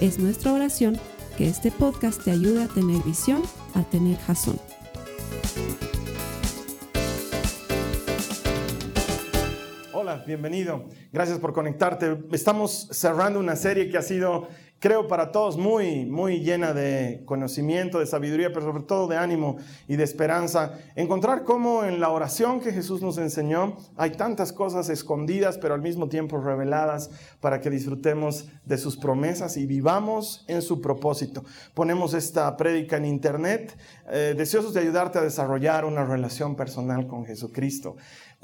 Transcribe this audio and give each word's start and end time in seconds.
Es 0.00 0.18
nuestra 0.18 0.52
oración 0.52 0.98
que 1.38 1.48
este 1.48 1.70
podcast 1.70 2.22
te 2.22 2.30
ayude 2.30 2.64
a 2.64 2.68
tener 2.68 3.02
visión, 3.02 3.42
a 3.72 3.82
tener 3.82 4.18
jazón. 4.18 4.60
Hola, 9.94 10.22
bienvenido. 10.26 10.84
Gracias 11.14 11.38
por 11.38 11.54
conectarte. 11.54 12.18
Estamos 12.32 12.88
cerrando 12.90 13.40
una 13.40 13.56
serie 13.56 13.88
que 13.88 13.96
ha 13.96 14.02
sido 14.02 14.48
creo 14.78 15.08
para 15.08 15.32
todos 15.32 15.56
muy, 15.56 16.06
muy 16.06 16.40
llena 16.40 16.72
de 16.72 17.22
conocimiento, 17.24 17.98
de 17.98 18.06
sabiduría, 18.06 18.52
pero 18.52 18.66
sobre 18.66 18.82
todo 18.82 19.08
de 19.08 19.16
ánimo 19.16 19.56
y 19.88 19.96
de 19.96 20.04
esperanza. 20.04 20.78
Encontrar 20.94 21.44
cómo 21.44 21.84
en 21.84 22.00
la 22.00 22.10
oración 22.10 22.60
que 22.60 22.72
Jesús 22.72 23.02
nos 23.02 23.18
enseñó 23.18 23.76
hay 23.96 24.12
tantas 24.12 24.52
cosas 24.52 24.88
escondidas, 24.88 25.58
pero 25.58 25.74
al 25.74 25.82
mismo 25.82 26.08
tiempo 26.08 26.38
reveladas 26.38 27.10
para 27.40 27.60
que 27.60 27.70
disfrutemos 27.70 28.48
de 28.64 28.78
sus 28.78 28.96
promesas 28.96 29.56
y 29.56 29.66
vivamos 29.66 30.44
en 30.48 30.62
su 30.62 30.80
propósito. 30.80 31.44
Ponemos 31.74 32.14
esta 32.14 32.56
prédica 32.56 32.96
en 32.96 33.06
internet, 33.06 33.76
eh, 34.10 34.34
deseosos 34.36 34.74
de 34.74 34.80
ayudarte 34.80 35.18
a 35.18 35.22
desarrollar 35.22 35.84
una 35.84 36.04
relación 36.04 36.54
personal 36.54 37.06
con 37.06 37.24
Jesucristo. 37.24 37.96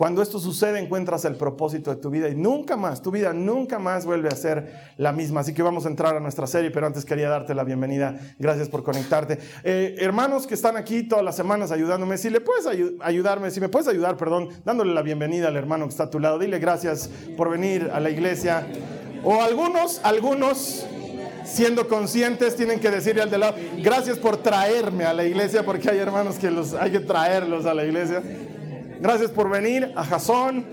Cuando 0.03 0.21
esto 0.21 0.41
sucede, 0.41 0.81
encuentras 0.81 1.25
el 1.27 1.37
propósito 1.37 1.95
de 1.95 2.03
tu 2.03 2.11
vida 2.11 2.29
y 2.29 2.35
nunca 2.35 2.77
más, 2.77 3.03
tu 3.03 3.13
vida 3.13 3.33
nunca 3.33 3.79
más 3.79 4.05
vuelve 4.05 4.27
a 4.27 4.35
ser 4.35 4.93
la 4.97 5.13
misma. 5.13 5.43
Así 5.43 5.55
que 5.55 5.63
vamos 5.63 5.87
a 5.87 5.91
entrar 5.91 6.17
a 6.17 6.19
nuestra 6.19 6.49
serie, 6.49 6.73
pero 6.73 6.89
antes 6.89 7.05
quería 7.05 7.29
darte 7.29 7.55
la 7.55 7.63
bienvenida. 7.63 8.19
Gracias 8.37 8.69
por 8.69 8.83
conectarte. 8.83 9.39
Eh, 9.63 9.95
hermanos 10.01 10.49
que 10.49 10.55
están 10.55 10.77
aquí 10.77 11.05
todas 11.05 11.25
las 11.25 11.37
semanas 11.37 11.71
ayudándome, 11.71 12.19
si 12.19 12.31
le 12.31 12.41
puedes 12.41 12.67
ayudarme, 13.01 13.53
si 13.53 13.61
me 13.61 13.69
puedes 13.69 13.87
ayudar, 13.87 14.17
perdón, 14.17 14.49
dándole 14.65 14.93
la 14.93 15.03
bienvenida 15.03 15.47
al 15.47 15.57
hermano 15.57 15.85
que 15.85 15.91
está 15.91 16.03
a 16.03 16.11
tu 16.11 16.19
lado, 16.19 16.41
dile 16.41 16.59
gracias 16.59 17.09
por 17.37 17.49
venir 17.49 17.89
a 17.95 18.01
la 18.01 18.11
iglesia. 18.11 18.67
O 19.23 19.41
algunos, 19.41 20.01
algunos 20.03 20.85
siendo 21.45 21.87
conscientes, 21.87 22.57
tienen 22.57 22.81
que 22.81 22.91
decirle 22.91 23.23
al 23.23 23.31
de 23.31 23.39
lado, 23.39 23.55
gracias 23.79 24.19
por 24.19 24.39
traerme 24.39 25.05
a 25.05 25.13
la 25.13 25.23
iglesia, 25.23 25.65
porque 25.65 25.89
hay 25.91 25.99
hermanos 25.99 26.41
que 26.41 26.51
los 26.51 26.75
hay 26.75 26.91
que 26.91 26.99
traerlos 26.99 27.67
a 27.67 27.75
la 27.75 27.85
iglesia. 27.85 28.21
Gracias 29.03 29.33
por 29.33 29.51
venir 29.51 29.93
a 29.97 30.05
Jasón. 30.05 30.65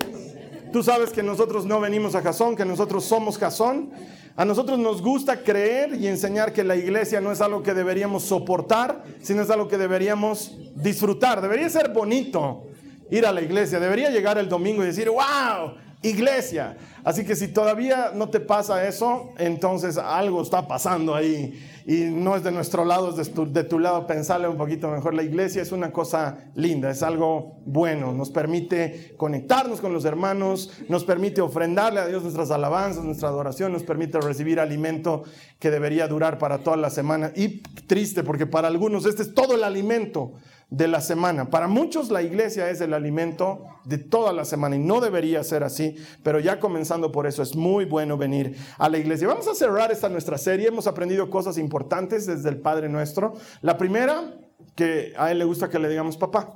Tú 0.72 0.84
sabes 0.84 1.10
que 1.10 1.24
nosotros 1.24 1.66
no 1.66 1.80
venimos 1.80 2.14
a 2.14 2.22
Jasón, 2.22 2.56
que 2.56 2.64
nosotros 2.64 3.04
somos 3.04 3.40
Jasón. 3.40 3.90
A 4.36 4.46
nosotros 4.46 4.78
nos 4.78 5.02
gusta 5.02 5.42
creer 5.42 5.96
y 5.96 6.06
enseñar 6.06 6.54
que 6.54 6.64
la 6.64 6.76
iglesia 6.76 7.22
no 7.22 7.32
es 7.32 7.42
algo 7.42 7.64
que 7.64 7.74
deberíamos 7.74 8.22
soportar, 8.22 9.04
sino 9.20 9.42
es 9.42 9.50
algo 9.50 9.68
que 9.68 9.80
deberíamos 9.80 10.56
disfrutar. 10.76 11.42
Debería 11.42 11.68
ser 11.72 11.90
bonito 11.92 12.68
ir 13.10 13.26
a 13.26 13.32
la 13.32 13.42
iglesia. 13.42 13.80
Debería 13.80 14.12
llegar 14.12 14.38
el 14.38 14.48
domingo 14.48 14.84
y 14.84 14.86
decir, 14.86 15.10
wow, 15.10 15.74
iglesia. 16.04 16.78
Así 17.04 17.26
que 17.26 17.36
si 17.36 17.48
todavía 17.48 18.12
no 18.14 18.30
te 18.30 18.40
pasa 18.40 18.88
eso, 18.88 19.32
entonces 19.40 19.98
algo 19.98 20.44
está 20.44 20.68
pasando 20.68 21.16
ahí. 21.16 21.60
Y 21.90 22.04
no 22.04 22.36
es 22.36 22.44
de 22.44 22.52
nuestro 22.52 22.86
lado, 22.86 23.10
es 23.10 23.16
de 23.16 23.26
tu, 23.34 23.52
de 23.52 23.64
tu, 23.64 23.80
lado 23.80 24.06
pensarle 24.06 24.48
un 24.48 24.58
poquito 24.58 24.92
mejor. 24.92 25.16
La 25.16 25.24
iglesia 25.24 25.64
es 25.64 25.72
una 25.72 25.92
cosa 25.92 26.52
linda, 26.54 26.92
es 26.92 27.02
algo 27.02 27.64
bueno. 27.66 28.14
Nos 28.14 28.30
permite 28.30 29.16
conectarnos 29.18 29.82
con 29.82 29.92
los 29.92 30.06
hermanos, 30.06 30.72
nos 30.88 31.04
permite 31.04 31.42
ofrendarle 31.42 32.00
a 32.00 32.06
Dios 32.06 32.22
nuestras 32.22 32.52
alabanzas, 32.52 33.04
nuestra 33.04 33.30
adoración, 33.30 33.74
nos 33.74 33.82
permite 33.82 34.22
recibir 34.22 34.60
alimento 34.60 35.24
que 35.58 35.72
debería 35.72 36.08
durar 36.08 36.38
para 36.38 36.60
toda 36.60 36.78
la 36.78 36.92
semana. 36.92 37.32
Y 37.36 37.64
triste, 37.88 38.22
porque 38.22 38.46
para 38.46 38.68
algunos 38.68 39.08
este 39.08 39.24
es 39.24 39.34
todo 39.34 39.56
el 39.56 39.64
alimento 39.64 40.34
de 40.70 40.88
la 40.88 41.02
semana. 41.02 41.50
Para 41.50 41.68
muchos 41.68 42.12
la 42.12 42.22
iglesia 42.22 42.70
es 42.70 42.80
el 42.82 42.94
alimento 42.94 43.66
de 43.86 43.98
toda 43.98 44.34
la 44.34 44.46
semana 44.46 44.76
y 44.76 44.80
no 44.80 45.02
debería 45.02 45.44
ser 45.44 45.64
así, 45.64 45.96
pero 46.24 46.40
ya 46.40 46.60
comenzando 46.60 47.12
por 47.12 47.26
eso 47.26 47.42
es 47.42 47.56
muy 47.56 47.86
bueno 47.86 48.18
venir 48.18 48.56
a 48.78 48.88
la 48.90 48.98
iglesia. 48.98 49.28
Vamos 49.28 49.48
a 49.48 49.56
cerrar 49.56 49.92
esta 49.92 50.10
nuestra 50.10 50.38
serie, 50.38 50.68
hemos 50.68 50.88
aprendido 50.88 51.30
cosas 51.30 51.58
importantes 51.58 52.26
desde 52.26 52.50
el 52.50 52.62
Padre 52.62 52.90
nuestro. 52.90 53.34
La 53.62 53.78
primera, 53.78 54.36
que 54.76 55.14
a 55.18 55.32
él 55.32 55.40
le 55.40 55.46
gusta 55.46 55.70
que 55.70 55.80
le 55.80 55.90
digamos 55.90 56.18
papá. 56.18 56.56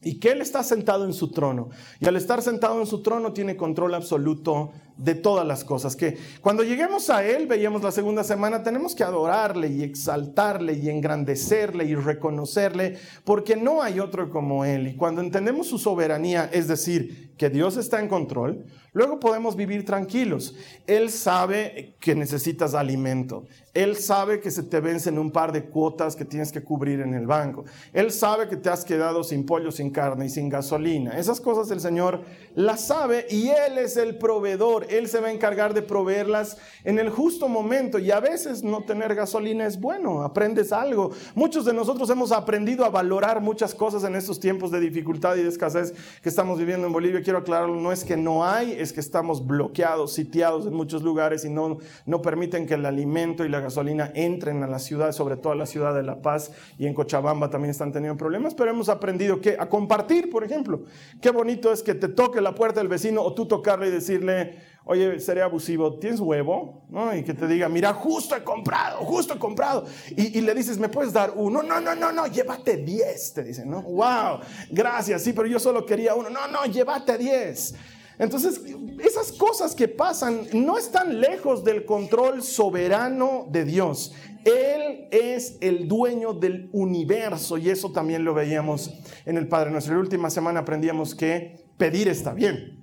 Y 0.00 0.20
que 0.20 0.30
Él 0.30 0.40
está 0.40 0.62
sentado 0.62 1.04
en 1.04 1.12
su 1.12 1.32
trono. 1.32 1.70
Y 1.98 2.06
al 2.06 2.14
estar 2.14 2.40
sentado 2.40 2.80
en 2.80 2.86
su 2.86 3.02
trono 3.02 3.32
tiene 3.32 3.56
control 3.56 3.94
absoluto 3.94 4.70
de 4.98 5.14
todas 5.14 5.46
las 5.46 5.64
cosas. 5.64 5.96
Que 5.96 6.18
cuando 6.42 6.62
lleguemos 6.62 7.08
a 7.08 7.24
Él, 7.24 7.46
veíamos 7.46 7.82
la 7.82 7.92
segunda 7.92 8.24
semana, 8.24 8.62
tenemos 8.62 8.94
que 8.94 9.04
adorarle 9.04 9.68
y 9.68 9.82
exaltarle 9.82 10.74
y 10.74 10.90
engrandecerle 10.90 11.84
y 11.84 11.94
reconocerle, 11.94 12.98
porque 13.24 13.56
no 13.56 13.80
hay 13.80 14.00
otro 14.00 14.28
como 14.28 14.64
Él. 14.64 14.88
Y 14.88 14.96
cuando 14.96 15.20
entendemos 15.20 15.68
su 15.68 15.78
soberanía, 15.78 16.50
es 16.52 16.68
decir, 16.68 17.28
que 17.38 17.48
Dios 17.48 17.76
está 17.76 18.00
en 18.00 18.08
control, 18.08 18.66
luego 18.92 19.20
podemos 19.20 19.54
vivir 19.54 19.84
tranquilos. 19.84 20.56
Él 20.86 21.08
sabe 21.08 21.94
que 22.00 22.14
necesitas 22.14 22.74
alimento. 22.74 23.46
Él 23.72 23.96
sabe 23.96 24.40
que 24.40 24.50
se 24.50 24.64
te 24.64 24.80
vencen 24.80 25.18
un 25.18 25.30
par 25.30 25.52
de 25.52 25.66
cuotas 25.66 26.16
que 26.16 26.24
tienes 26.24 26.50
que 26.50 26.64
cubrir 26.64 27.00
en 27.00 27.14
el 27.14 27.28
banco. 27.28 27.64
Él 27.92 28.10
sabe 28.10 28.48
que 28.48 28.56
te 28.56 28.68
has 28.68 28.84
quedado 28.84 29.22
sin 29.22 29.46
pollo, 29.46 29.70
sin 29.70 29.90
carne 29.90 30.26
y 30.26 30.30
sin 30.30 30.48
gasolina. 30.48 31.16
Esas 31.16 31.40
cosas 31.40 31.70
el 31.70 31.80
Señor 31.80 32.22
las 32.56 32.88
sabe 32.88 33.26
y 33.30 33.48
Él 33.48 33.78
es 33.78 33.96
el 33.96 34.18
proveedor. 34.18 34.87
Él 34.90 35.08
se 35.08 35.20
va 35.20 35.28
a 35.28 35.32
encargar 35.32 35.74
de 35.74 35.82
proveerlas 35.82 36.56
en 36.84 36.98
el 36.98 37.10
justo 37.10 37.48
momento. 37.48 37.98
Y 37.98 38.10
a 38.10 38.20
veces 38.20 38.62
no 38.62 38.82
tener 38.82 39.14
gasolina 39.14 39.66
es 39.66 39.80
bueno, 39.80 40.22
aprendes 40.22 40.72
algo. 40.72 41.10
Muchos 41.34 41.64
de 41.64 41.72
nosotros 41.72 42.08
hemos 42.10 42.32
aprendido 42.32 42.84
a 42.84 42.90
valorar 42.90 43.40
muchas 43.40 43.74
cosas 43.74 44.04
en 44.04 44.14
estos 44.16 44.40
tiempos 44.40 44.70
de 44.70 44.80
dificultad 44.80 45.36
y 45.36 45.42
de 45.42 45.48
escasez 45.48 45.94
que 46.22 46.28
estamos 46.28 46.58
viviendo 46.58 46.86
en 46.86 46.92
Bolivia. 46.92 47.22
Quiero 47.22 47.38
aclararlo, 47.38 47.76
no 47.76 47.92
es 47.92 48.04
que 48.04 48.16
no 48.16 48.44
hay, 48.44 48.72
es 48.72 48.92
que 48.92 49.00
estamos 49.00 49.46
bloqueados, 49.46 50.12
sitiados 50.12 50.66
en 50.66 50.74
muchos 50.74 51.02
lugares 51.02 51.44
y 51.44 51.50
no, 51.50 51.78
no 52.06 52.22
permiten 52.22 52.66
que 52.66 52.74
el 52.74 52.86
alimento 52.86 53.44
y 53.44 53.48
la 53.48 53.60
gasolina 53.60 54.10
entren 54.14 54.62
a 54.62 54.66
la 54.66 54.78
ciudad, 54.78 55.12
sobre 55.12 55.36
todo 55.36 55.52
a 55.52 55.56
la 55.56 55.66
ciudad 55.66 55.94
de 55.94 56.02
La 56.02 56.22
Paz 56.22 56.50
y 56.78 56.86
en 56.86 56.94
Cochabamba 56.94 57.50
también 57.50 57.70
están 57.70 57.92
teniendo 57.92 58.16
problemas, 58.16 58.54
pero 58.54 58.70
hemos 58.70 58.88
aprendido 58.88 59.40
que 59.40 59.56
a 59.58 59.68
compartir, 59.68 60.30
por 60.30 60.44
ejemplo. 60.44 60.82
Qué 61.20 61.30
bonito 61.30 61.72
es 61.72 61.82
que 61.82 61.94
te 61.94 62.08
toque 62.08 62.40
la 62.40 62.54
puerta 62.54 62.80
del 62.80 62.88
vecino 62.88 63.22
o 63.22 63.34
tú 63.34 63.46
tocarle 63.46 63.88
y 63.88 63.90
decirle, 63.90 64.56
oye, 64.88 65.20
sería 65.20 65.44
abusivo, 65.44 65.98
¿tienes 65.98 66.18
huevo? 66.18 66.86
¿No? 66.88 67.14
Y 67.14 67.22
que 67.22 67.34
te 67.34 67.46
diga, 67.46 67.68
mira, 67.68 67.92
justo 67.92 68.34
he 68.34 68.42
comprado, 68.42 69.04
justo 69.04 69.34
he 69.34 69.38
comprado. 69.38 69.84
Y, 70.16 70.38
y, 70.38 70.40
le 70.40 70.54
dices, 70.54 70.78
¿me 70.78 70.88
puedes 70.88 71.12
dar 71.12 71.34
uno? 71.36 71.62
No, 71.62 71.78
no, 71.78 71.94
no, 71.94 72.10
no, 72.10 72.26
llévate 72.26 72.78
10, 72.78 73.34
te 73.34 73.44
dicen, 73.44 73.70
¿no? 73.70 73.82
Wow, 73.82 74.40
gracias, 74.70 75.22
sí, 75.22 75.34
pero 75.34 75.46
yo 75.46 75.58
solo 75.58 75.84
quería 75.84 76.14
uno. 76.14 76.30
No, 76.30 76.48
no, 76.48 76.64
llévate 76.64 77.18
10. 77.18 77.74
Entonces, 78.18 78.62
esas 79.04 79.30
cosas 79.32 79.74
que 79.74 79.88
pasan 79.88 80.46
no 80.54 80.78
están 80.78 81.20
lejos 81.20 81.62
del 81.62 81.84
control 81.84 82.42
soberano 82.42 83.46
de 83.50 83.66
Dios. 83.66 84.14
Él 84.42 85.06
es 85.10 85.58
el 85.60 85.86
dueño 85.86 86.32
del 86.32 86.70
universo 86.72 87.58
y 87.58 87.68
eso 87.68 87.92
también 87.92 88.24
lo 88.24 88.32
veíamos 88.32 88.90
en 89.26 89.36
el 89.36 89.48
Padre 89.48 89.70
Nuestro. 89.70 89.92
La 89.92 90.00
última 90.00 90.30
semana 90.30 90.60
aprendíamos 90.60 91.14
que 91.14 91.66
pedir 91.76 92.08
está 92.08 92.32
bien 92.32 92.77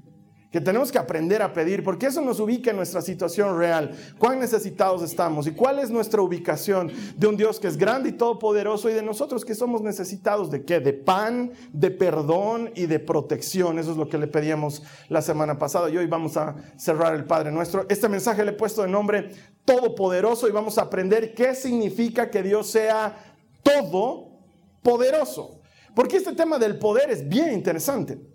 que 0.55 0.61
tenemos 0.61 0.89
que 0.89 0.97
aprender 0.97 1.41
a 1.41 1.51
pedir, 1.51 1.83
porque 1.83 2.05
eso 2.05 2.21
nos 2.21 2.39
ubica 2.39 2.71
en 2.71 2.77
nuestra 2.77 3.01
situación 3.01 3.57
real, 3.57 3.91
cuán 4.17 4.39
necesitados 4.39 5.03
estamos 5.03 5.47
y 5.47 5.51
cuál 5.51 5.79
es 5.79 5.89
nuestra 5.89 6.21
ubicación 6.21 6.93
de 7.17 7.27
un 7.27 7.35
Dios 7.35 7.59
que 7.59 7.67
es 7.67 7.75
grande 7.75 8.07
y 8.07 8.11
todopoderoso 8.13 8.89
y 8.89 8.93
de 8.93 9.01
nosotros 9.01 9.43
que 9.43 9.53
somos 9.53 9.81
necesitados 9.81 10.49
de 10.49 10.63
qué? 10.63 10.79
De 10.79 10.93
pan, 10.93 11.51
de 11.73 11.91
perdón 11.91 12.71
y 12.73 12.85
de 12.85 12.99
protección. 12.99 13.79
Eso 13.79 13.91
es 13.91 13.97
lo 13.97 14.07
que 14.07 14.17
le 14.17 14.27
pedíamos 14.27 14.81
la 15.09 15.21
semana 15.21 15.59
pasada 15.59 15.89
y 15.89 15.97
hoy 15.97 16.07
vamos 16.07 16.37
a 16.37 16.55
cerrar 16.77 17.15
el 17.15 17.25
Padre 17.25 17.51
Nuestro. 17.51 17.85
Este 17.89 18.07
mensaje 18.07 18.45
le 18.45 18.51
he 18.51 18.53
puesto 18.53 18.81
de 18.81 18.87
nombre 18.87 19.31
Todopoderoso 19.65 20.47
y 20.47 20.51
vamos 20.51 20.77
a 20.77 20.83
aprender 20.83 21.33
qué 21.33 21.53
significa 21.53 22.31
que 22.31 22.41
Dios 22.41 22.67
sea 22.67 23.35
todopoderoso. 23.61 25.59
Porque 25.93 26.15
este 26.15 26.31
tema 26.31 26.57
del 26.57 26.79
poder 26.79 27.11
es 27.11 27.27
bien 27.27 27.51
interesante. 27.51 28.34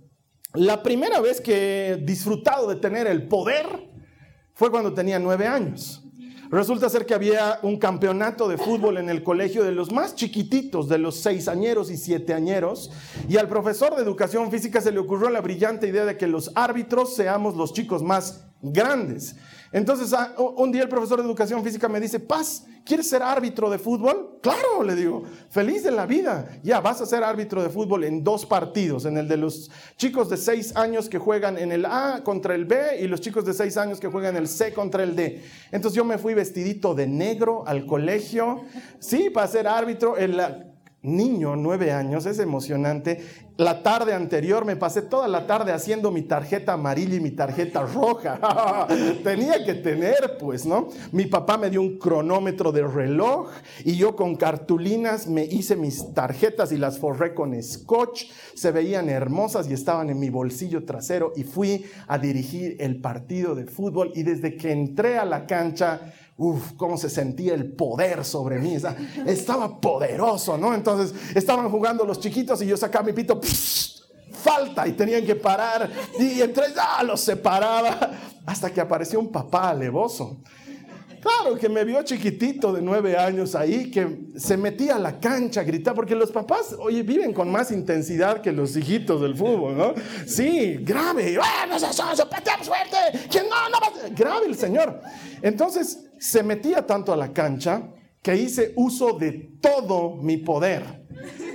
La 0.54 0.82
primera 0.82 1.20
vez 1.20 1.40
que 1.40 1.90
he 1.90 1.96
disfrutado 1.96 2.68
de 2.68 2.76
tener 2.76 3.06
el 3.06 3.28
poder 3.28 3.66
fue 4.54 4.70
cuando 4.70 4.92
tenía 4.92 5.18
nueve 5.18 5.46
años. 5.46 6.02
Resulta 6.50 6.88
ser 6.88 7.06
que 7.06 7.14
había 7.14 7.60
un 7.62 7.78
campeonato 7.78 8.48
de 8.48 8.58
fútbol 8.58 8.98
en 8.98 9.08
el 9.08 9.22
colegio 9.22 9.62
de 9.62 9.70
los 9.70 9.92
más 9.92 10.16
chiquititos, 10.16 10.88
de 10.88 10.98
los 10.98 11.20
seis 11.20 11.46
añeros 11.46 11.92
y 11.92 11.96
siete 11.96 12.34
añeros, 12.34 12.90
y 13.28 13.36
al 13.36 13.46
profesor 13.46 13.94
de 13.94 14.02
educación 14.02 14.50
física 14.50 14.80
se 14.80 14.90
le 14.90 14.98
ocurrió 14.98 15.30
la 15.30 15.40
brillante 15.40 15.86
idea 15.86 16.04
de 16.04 16.16
que 16.16 16.26
los 16.26 16.50
árbitros 16.56 17.14
seamos 17.14 17.56
los 17.56 17.72
chicos 17.72 18.02
más 18.02 18.44
grandes. 18.60 19.36
Entonces, 19.72 20.12
ah, 20.12 20.34
un 20.56 20.72
día 20.72 20.82
el 20.82 20.88
profesor 20.88 21.18
de 21.20 21.26
educación 21.26 21.62
física 21.62 21.88
me 21.88 22.00
dice, 22.00 22.18
Paz, 22.18 22.66
¿quieres 22.84 23.08
ser 23.08 23.22
árbitro 23.22 23.70
de 23.70 23.78
fútbol? 23.78 24.38
Claro, 24.42 24.82
le 24.82 24.96
digo, 24.96 25.22
feliz 25.48 25.84
de 25.84 25.92
la 25.92 26.06
vida. 26.06 26.58
Ya, 26.64 26.80
vas 26.80 27.00
a 27.00 27.06
ser 27.06 27.22
árbitro 27.22 27.62
de 27.62 27.70
fútbol 27.70 28.02
en 28.02 28.24
dos 28.24 28.44
partidos, 28.44 29.04
en 29.04 29.16
el 29.16 29.28
de 29.28 29.36
los 29.36 29.70
chicos 29.96 30.28
de 30.28 30.36
seis 30.36 30.74
años 30.74 31.08
que 31.08 31.18
juegan 31.18 31.56
en 31.56 31.70
el 31.70 31.84
A 31.84 32.22
contra 32.24 32.56
el 32.56 32.64
B 32.64 33.00
y 33.00 33.06
los 33.06 33.20
chicos 33.20 33.44
de 33.44 33.54
seis 33.54 33.76
años 33.76 34.00
que 34.00 34.08
juegan 34.08 34.34
en 34.34 34.42
el 34.42 34.48
C 34.48 34.72
contra 34.72 35.04
el 35.04 35.14
D. 35.14 35.40
Entonces 35.70 35.96
yo 35.96 36.04
me 36.04 36.18
fui 36.18 36.34
vestidito 36.34 36.94
de 36.94 37.06
negro 37.06 37.62
al 37.66 37.86
colegio, 37.86 38.64
sí, 38.98 39.30
para 39.30 39.46
ser 39.46 39.68
árbitro. 39.68 40.18
En 40.18 40.36
la, 40.36 40.69
niño, 41.02 41.56
nueve 41.56 41.92
años, 41.92 42.26
es 42.26 42.38
emocionante. 42.38 43.24
La 43.56 43.82
tarde 43.82 44.14
anterior 44.14 44.64
me 44.64 44.76
pasé 44.76 45.02
toda 45.02 45.28
la 45.28 45.46
tarde 45.46 45.72
haciendo 45.72 46.10
mi 46.10 46.22
tarjeta 46.22 46.74
amarilla 46.74 47.16
y 47.16 47.20
mi 47.20 47.30
tarjeta 47.30 47.82
roja. 47.82 48.86
Tenía 49.24 49.64
que 49.64 49.74
tener, 49.74 50.38
pues, 50.38 50.64
¿no? 50.64 50.88
Mi 51.12 51.26
papá 51.26 51.58
me 51.58 51.68
dio 51.68 51.82
un 51.82 51.98
cronómetro 51.98 52.72
de 52.72 52.86
reloj 52.86 53.50
y 53.84 53.96
yo 53.96 54.16
con 54.16 54.36
cartulinas 54.36 55.26
me 55.26 55.44
hice 55.44 55.76
mis 55.76 56.14
tarjetas 56.14 56.72
y 56.72 56.78
las 56.78 56.98
forré 56.98 57.34
con 57.34 57.60
scotch. 57.62 58.30
Se 58.54 58.70
veían 58.70 59.10
hermosas 59.10 59.68
y 59.68 59.74
estaban 59.74 60.08
en 60.08 60.18
mi 60.18 60.30
bolsillo 60.30 60.84
trasero 60.84 61.32
y 61.36 61.44
fui 61.44 61.84
a 62.08 62.18
dirigir 62.18 62.76
el 62.80 63.00
partido 63.00 63.54
de 63.54 63.66
fútbol 63.66 64.12
y 64.14 64.22
desde 64.22 64.56
que 64.56 64.72
entré 64.72 65.18
a 65.18 65.24
la 65.26 65.46
cancha 65.46 66.12
Uf, 66.42 66.72
cómo 66.78 66.96
se 66.96 67.10
sentía 67.10 67.52
el 67.52 67.70
poder 67.70 68.24
sobre 68.24 68.58
mí. 68.58 68.74
Estaba 69.26 69.78
poderoso, 69.78 70.56
¿no? 70.56 70.72
Entonces 70.74 71.14
estaban 71.34 71.68
jugando 71.70 72.06
los 72.06 72.18
chiquitos 72.18 72.62
y 72.62 72.66
yo 72.66 72.78
sacaba 72.78 73.04
mi 73.04 73.12
pito, 73.12 73.38
falta, 74.32 74.88
y 74.88 74.92
tenían 74.92 75.26
que 75.26 75.34
parar. 75.34 75.90
Y 76.18 76.40
entre 76.40 76.72
ya 76.74 77.02
los 77.02 77.20
separaba 77.20 78.12
hasta 78.46 78.72
que 78.72 78.80
apareció 78.80 79.20
un 79.20 79.30
papá 79.30 79.68
alevoso. 79.68 80.40
Claro, 81.20 81.58
que 81.58 81.68
me 81.68 81.84
vio 81.84 82.02
chiquitito 82.04 82.72
de 82.72 82.80
nueve 82.80 83.18
años 83.18 83.54
ahí, 83.54 83.90
que 83.90 84.30
se 84.38 84.56
metía 84.56 84.96
a 84.96 84.98
la 84.98 85.20
cancha 85.20 85.60
a 85.60 85.64
gritar, 85.64 85.94
porque 85.94 86.14
los 86.14 86.30
papás, 86.30 86.74
oye, 86.78 87.02
viven 87.02 87.34
con 87.34 87.52
más 87.52 87.70
intensidad 87.70 88.40
que 88.40 88.50
los 88.50 88.74
hijitos 88.74 89.20
del 89.20 89.36
fútbol, 89.36 89.76
¿no? 89.76 89.92
Sí, 90.26 90.78
grave, 90.80 91.36
¡Ah, 91.38 91.66
fuerte! 92.62 93.28
¿Quién 93.30 93.44
no, 93.50 93.68
no, 93.68 94.14
grave 94.16 94.46
el 94.46 94.56
señor. 94.56 95.02
Entonces, 95.42 96.09
se 96.20 96.42
metía 96.42 96.86
tanto 96.86 97.12
a 97.12 97.16
la 97.16 97.32
cancha 97.32 97.94
que 98.22 98.36
hice 98.36 98.74
uso 98.76 99.18
de 99.18 99.56
todo 99.60 100.16
mi 100.16 100.36
poder. 100.36 101.06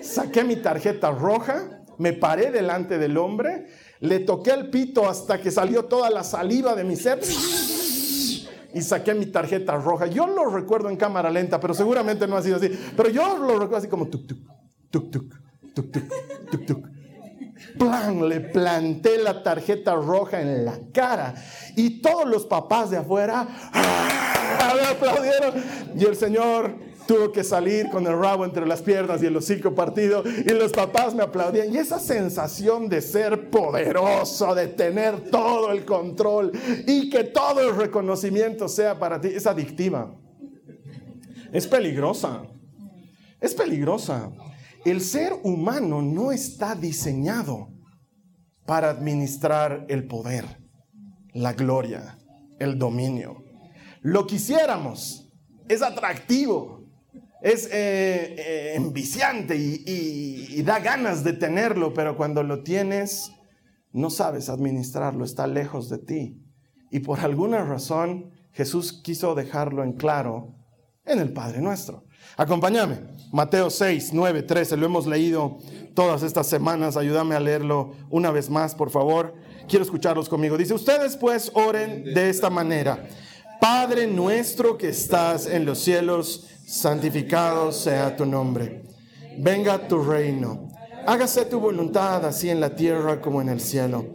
Saqué 0.02 0.44
mi 0.44 0.56
tarjeta 0.56 1.12
roja, 1.12 1.84
me 2.00 2.14
paré 2.14 2.52
delante 2.52 2.98
del 2.98 3.18
hombre, 3.18 3.68
le 4.00 4.20
toqué 4.20 4.52
el 4.52 4.72
pito 4.72 5.08
hasta 5.08 5.40
que 5.40 5.52
salió 5.52 5.86
toda 5.86 6.10
la 6.10 6.24
saliva 6.24 6.76
de 6.76 6.84
mi 6.84 6.96
ser 6.96 7.20
y 8.74 8.82
saqué 8.82 9.14
mi 9.14 9.28
tarjeta 9.28 9.78
roja. 9.78 10.08
Yo 10.08 10.26
lo 10.26 10.50
recuerdo 10.50 10.90
en 10.90 10.98
cámara 10.98 11.30
lenta, 11.30 11.60
pero 11.60 11.76
seguramente 11.76 12.28
no 12.28 12.36
ha 12.36 12.42
sido 12.42 12.58
así. 12.58 12.70
Pero 12.98 13.10
yo 13.10 13.38
lo 13.38 13.54
recuerdo 13.54 13.78
así 13.78 13.88
como 13.88 14.08
tuk 14.08 14.26
tuk, 14.28 14.40
tuk 14.90 15.12
tuk, 15.12 15.36
tuk 15.76 15.92
tuk, 15.92 16.04
tuk 16.52 16.66
tuk. 16.66 16.88
Plan, 17.78 18.28
le 18.28 18.40
planté 18.40 19.18
la 19.18 19.44
tarjeta 19.44 19.96
roja 19.96 20.42
en 20.42 20.66
la 20.66 20.80
cara 20.94 21.36
y 21.76 22.02
todos 22.02 22.26
los 22.28 22.46
papás 22.46 22.90
de 22.90 22.98
afuera 22.98 23.48
me 24.76 24.88
aplaudieron. 24.88 25.64
Y 25.98 26.06
el 26.06 26.16
Señor 26.16 26.76
tuvo 27.08 27.32
que 27.32 27.44
salir 27.44 27.90
con 27.90 28.06
el 28.08 28.18
rabo 28.18 28.46
entre 28.46 28.66
las 28.66 28.82
piernas 28.82 29.22
y 29.22 29.28
el 29.28 29.36
hocico 29.38 29.76
partido 29.76 30.24
y 30.26 30.50
los 30.52 30.72
papás 30.72 31.14
me 31.14 31.24
aplaudían. 31.24 31.74
Y 31.74 31.78
esa 31.78 32.00
sensación 32.00 32.90
de 32.90 33.02
ser 33.02 33.50
poderoso, 33.50 34.56
de 34.56 34.68
tener 34.68 35.30
todo 35.30 35.72
el 35.72 35.86
control 35.86 36.52
y 36.88 37.10
que 37.10 37.24
todo 37.24 37.62
el 37.62 37.76
reconocimiento 37.76 38.68
sea 38.68 38.98
para 39.00 39.20
ti, 39.20 39.30
es 39.30 39.46
adictiva. 39.48 40.16
Es 41.52 41.68
peligrosa. 41.68 42.44
Es 43.40 43.54
peligrosa. 43.54 44.32
El 44.86 45.02
ser 45.02 45.34
humano 45.44 46.02
no 46.02 46.32
está 46.32 46.76
diseñado 46.76 47.70
para 48.66 48.90
administrar 48.90 49.86
el 49.90 50.08
poder, 50.08 50.46
la 51.34 51.54
gloria, 51.54 52.18
el 52.60 52.80
dominio 52.80 53.46
lo 54.06 54.28
quisiéramos, 54.28 55.28
es 55.68 55.82
atractivo, 55.82 56.86
es 57.42 57.66
eh, 57.66 58.36
eh, 58.38 58.74
enviciante 58.76 59.56
y, 59.58 60.62
da 60.62 60.78
ganas 60.78 61.24
de 61.24 61.34
tenerlo, 61.34 61.92
pero 61.92 62.16
cuando 62.16 62.44
lo 62.44 62.62
tienes, 62.62 63.32
no 63.92 64.12
sabes 64.12 64.48
administrarlo, 64.50 65.26
está 65.26 65.48
lejos 65.48 65.90
de 65.90 65.98
ti. 65.98 66.40
Y 66.92 67.00
por 67.00 67.22
alguna 67.22 67.66
razón 67.66 68.30
Jesús 68.52 69.02
quiso 69.04 69.34
dejarlo 69.34 69.84
en 69.84 69.94
claro 69.94 70.56
en 71.04 71.18
el 71.18 71.34
Padre 71.34 71.62
nuestro. 71.62 72.06
Acompáñame, 72.38 73.00
Mateo 73.32 73.70
6, 73.70 74.12
9, 74.14 74.44
13, 74.44 74.78
lo 74.78 74.86
hemos 74.86 75.08
leído 75.08 75.58
todas 75.94 76.24
estas 76.24 76.48
semanas, 76.48 76.98
ayúdame 76.98 77.36
a 77.36 77.40
leerlo 77.40 77.94
una 78.10 78.32
vez 78.32 78.50
más, 78.50 78.76
por 78.76 78.90
favor. 78.90 79.34
Quiero 79.68 79.84
escucharlos 79.84 80.30
conmigo. 80.30 80.58
Dice, 80.58 80.74
ustedes 80.74 81.18
pues 81.18 81.52
oren 81.54 82.04
de 82.04 82.30
esta 82.30 82.50
manera. 82.50 83.08
Padre 83.60 84.06
nuestro 84.06 84.78
que 84.78 84.90
estás 84.90 85.48
en 85.48 85.66
los 85.66 85.80
cielos, 85.80 86.48
santificado 86.68 87.72
sea 87.72 88.16
tu 88.16 88.26
nombre. 88.26 88.84
Venga 89.38 89.88
tu 89.88 90.04
reino. 90.04 90.70
Hágase 91.08 91.46
tu 91.46 91.60
voluntad 91.60 92.26
así 92.26 92.50
en 92.50 92.60
la 92.60 92.76
tierra 92.76 93.22
como 93.22 93.42
en 93.42 93.50
el 93.50 93.62
cielo. 93.62 94.06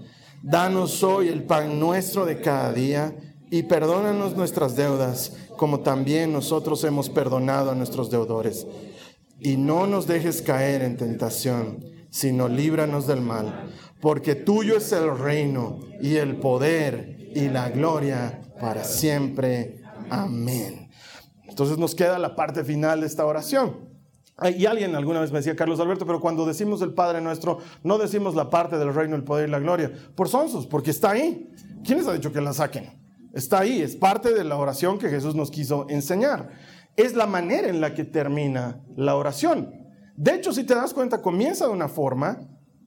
Danos 0.42 1.02
hoy 1.02 1.28
el 1.28 1.44
pan 1.44 1.78
nuestro 1.78 2.26
de 2.26 2.40
cada 2.40 2.72
día 2.72 3.14
y 3.50 3.64
perdónanos 3.64 4.36
nuestras 4.36 4.76
deudas 4.76 5.32
como 5.60 5.80
también 5.80 6.32
nosotros 6.32 6.82
hemos 6.84 7.10
perdonado 7.10 7.70
a 7.70 7.74
nuestros 7.74 8.10
deudores. 8.10 8.66
Y 9.38 9.58
no 9.58 9.86
nos 9.86 10.06
dejes 10.06 10.40
caer 10.40 10.80
en 10.80 10.96
tentación, 10.96 11.84
sino 12.08 12.48
líbranos 12.48 13.06
del 13.06 13.20
mal, 13.20 13.68
porque 14.00 14.34
tuyo 14.34 14.78
es 14.78 14.90
el 14.92 15.18
reino 15.18 15.80
y 16.00 16.16
el 16.16 16.36
poder 16.36 17.30
y 17.34 17.50
la 17.50 17.68
gloria 17.68 18.40
para 18.58 18.84
siempre. 18.84 19.82
Amén. 20.08 20.88
Entonces 21.46 21.76
nos 21.76 21.94
queda 21.94 22.18
la 22.18 22.34
parte 22.34 22.64
final 22.64 23.02
de 23.02 23.06
esta 23.06 23.26
oración. 23.26 23.86
Y 24.56 24.64
alguien 24.64 24.94
alguna 24.94 25.20
vez 25.20 25.30
me 25.30 25.40
decía, 25.40 25.54
Carlos 25.54 25.78
Alberto, 25.78 26.06
pero 26.06 26.20
cuando 26.20 26.46
decimos 26.46 26.80
el 26.80 26.94
Padre 26.94 27.20
nuestro, 27.20 27.58
no 27.82 27.98
decimos 27.98 28.34
la 28.34 28.48
parte 28.48 28.78
del 28.78 28.94
reino, 28.94 29.14
el 29.14 29.24
poder 29.24 29.46
y 29.46 29.52
la 29.52 29.58
gloria. 29.58 29.92
Por 30.14 30.30
sonsos, 30.30 30.66
porque 30.66 30.90
está 30.90 31.10
ahí. 31.10 31.52
¿Quién 31.84 31.98
les 31.98 32.08
ha 32.08 32.14
dicho 32.14 32.32
que 32.32 32.40
la 32.40 32.54
saquen? 32.54 32.99
Está 33.32 33.60
ahí, 33.60 33.80
es 33.80 33.96
parte 33.96 34.34
de 34.34 34.44
la 34.44 34.56
oración 34.56 34.98
que 34.98 35.08
Jesús 35.08 35.34
nos 35.34 35.50
quiso 35.50 35.86
enseñar. 35.88 36.50
Es 36.96 37.14
la 37.14 37.26
manera 37.26 37.68
en 37.68 37.80
la 37.80 37.94
que 37.94 38.04
termina 38.04 38.82
la 38.96 39.14
oración. 39.16 39.72
De 40.16 40.34
hecho, 40.34 40.52
si 40.52 40.64
te 40.64 40.74
das 40.74 40.92
cuenta, 40.92 41.22
comienza 41.22 41.66
de 41.66 41.72
una 41.72 41.88
forma 41.88 42.40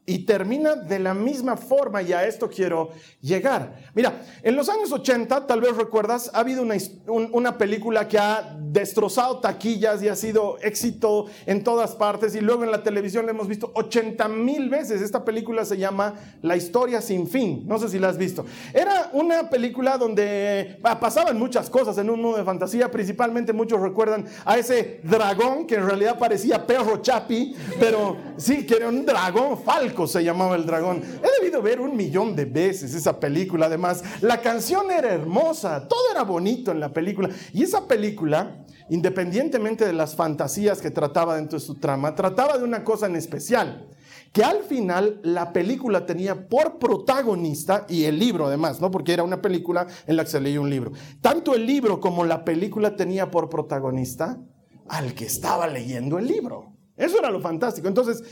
y 0.06 0.20
termina 0.20 0.76
de 0.76 1.00
la 1.00 1.14
misma 1.14 1.56
forma 1.56 2.02
y 2.02 2.12
a 2.12 2.28
esto 2.28 2.50
quiero 2.50 2.90
llegar. 3.22 3.76
Mira, 3.96 4.22
en 4.42 4.56
los 4.56 4.68
años 4.68 4.92
80, 4.92 5.48
tal 5.48 5.62
vez 5.62 5.78
recuerdas, 5.78 6.30
ha 6.34 6.40
habido 6.40 6.62
una, 6.62 6.76
una, 7.08 7.58
película 7.58 8.08
que 8.08 8.18
ha 8.18 8.58
destrozado 8.60 9.40
taquillas 9.40 10.04
y 10.04 10.10
ha 10.10 10.16
sido 10.16 10.58
éxito 10.60 11.28
en 11.46 11.64
todas 11.64 11.96
partes 11.96 12.36
y 12.36 12.42
luego 12.42 12.66
en 12.66 12.72
la 12.72 12.84
televisión 12.84 13.26
la 13.26 13.32
hemos 13.32 13.48
visto 13.48 13.72
80 13.76 14.28
mil 14.28 14.70
veces. 14.70 15.02
Esta 15.02 15.24
película 15.24 15.64
se 15.64 15.78
llama 15.78 16.16
La 16.42 16.58
historia 16.58 17.00
sin 17.00 17.28
fin, 17.28 17.64
no 17.66 17.80
sé 17.80 17.88
si 17.88 17.98
la 17.98 18.10
has 18.10 18.18
visto. 18.18 18.46
Era 18.74 19.10
una 19.14 19.50
película 19.50 19.98
donde 19.98 20.80
pasaban 20.82 21.40
muchas 21.40 21.70
cosas 21.70 21.98
en 21.98 22.10
un 22.10 22.22
mundo 22.22 22.40
de 22.40 22.44
fantasía, 22.44 22.92
principalmente 22.92 23.54
muchos 23.54 23.80
recuerdan 23.80 24.26
a 24.44 24.58
ese 24.58 25.00
dragón 25.04 25.66
que 25.66 25.76
en 25.76 25.86
realidad 25.86 26.18
parecía 26.20 26.68
perro 26.68 27.02
chapi, 27.02 27.56
pero 27.80 28.18
sí, 28.36 28.66
que 28.66 28.76
era 28.76 28.90
un 28.90 29.06
dragón 29.06 29.64
falco 29.64 29.93
se 30.08 30.24
llamaba 30.24 30.56
el 30.56 30.66
dragón. 30.66 31.02
He 31.02 31.42
debido 31.42 31.62
ver 31.62 31.80
un 31.80 31.96
millón 31.96 32.36
de 32.36 32.46
veces 32.46 32.94
esa 32.94 33.20
película. 33.20 33.68
Además, 33.68 34.04
la 34.22 34.42
canción 34.42 34.92
era 34.92 35.14
hermosa, 35.14 35.88
todo 35.88 36.12
era 36.12 36.24
bonito 36.24 36.72
en 36.72 36.80
la 36.80 36.92
película. 36.92 37.30
Y 37.54 37.64
esa 37.64 37.88
película, 37.88 38.66
independientemente 38.90 39.86
de 39.86 39.94
las 39.94 40.16
fantasías 40.16 40.82
que 40.82 40.92
trataba 40.92 41.36
dentro 41.36 41.60
de 41.60 41.66
su 41.66 41.76
trama, 41.76 42.16
trataba 42.16 42.58
de 42.58 42.64
una 42.64 42.84
cosa 42.84 43.06
en 43.06 43.16
especial 43.16 43.88
que 44.34 44.44
al 44.44 44.64
final 44.64 45.20
la 45.24 45.54
película 45.54 46.08
tenía 46.08 46.50
por 46.50 46.80
protagonista, 46.80 47.86
y 47.88 48.06
el 48.06 48.18
libro 48.18 48.48
además, 48.48 48.82
¿no? 48.82 48.90
Porque 48.90 49.14
era 49.14 49.24
una 49.24 49.42
película 49.42 49.86
en 50.08 50.16
la 50.16 50.24
que 50.24 50.32
se 50.32 50.42
leía 50.42 50.60
un 50.60 50.72
libro. 50.72 50.92
Tanto 51.22 51.54
el 51.54 51.68
libro 51.68 52.00
como 52.00 52.26
la 52.26 52.44
película 52.44 52.96
tenía 52.96 53.30
por 53.30 53.48
protagonista 53.48 54.40
al 54.90 55.14
que 55.14 55.26
estaba 55.26 55.68
leyendo 55.68 56.18
el 56.18 56.26
libro. 56.26 56.74
Eso 56.98 57.20
era 57.20 57.30
lo 57.30 57.42
fantástico. 57.42 57.88
Entonces, 57.88 58.24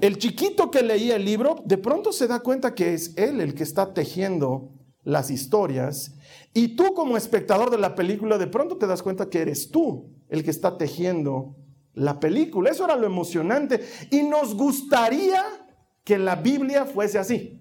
el 0.00 0.18
chiquito 0.18 0.70
que 0.70 0.82
leía 0.82 1.16
el 1.16 1.24
libro 1.24 1.62
de 1.64 1.78
pronto 1.78 2.12
se 2.12 2.26
da 2.26 2.40
cuenta 2.40 2.74
que 2.74 2.94
es 2.94 3.16
él 3.16 3.40
el 3.40 3.54
que 3.54 3.62
está 3.62 3.92
tejiendo 3.94 4.72
las 5.02 5.30
historias 5.30 6.14
y 6.54 6.76
tú 6.76 6.94
como 6.94 7.16
espectador 7.16 7.70
de 7.70 7.78
la 7.78 7.94
película 7.94 8.38
de 8.38 8.46
pronto 8.46 8.76
te 8.76 8.86
das 8.86 9.02
cuenta 9.02 9.28
que 9.28 9.40
eres 9.40 9.70
tú 9.70 10.10
el 10.28 10.44
que 10.44 10.50
está 10.50 10.76
tejiendo 10.76 11.56
la 11.94 12.20
película. 12.20 12.70
Eso 12.70 12.84
era 12.84 12.96
lo 12.96 13.06
emocionante 13.06 13.84
y 14.10 14.22
nos 14.22 14.54
gustaría 14.54 15.44
que 16.04 16.18
la 16.18 16.36
Biblia 16.36 16.84
fuese 16.84 17.18
así. 17.18 17.60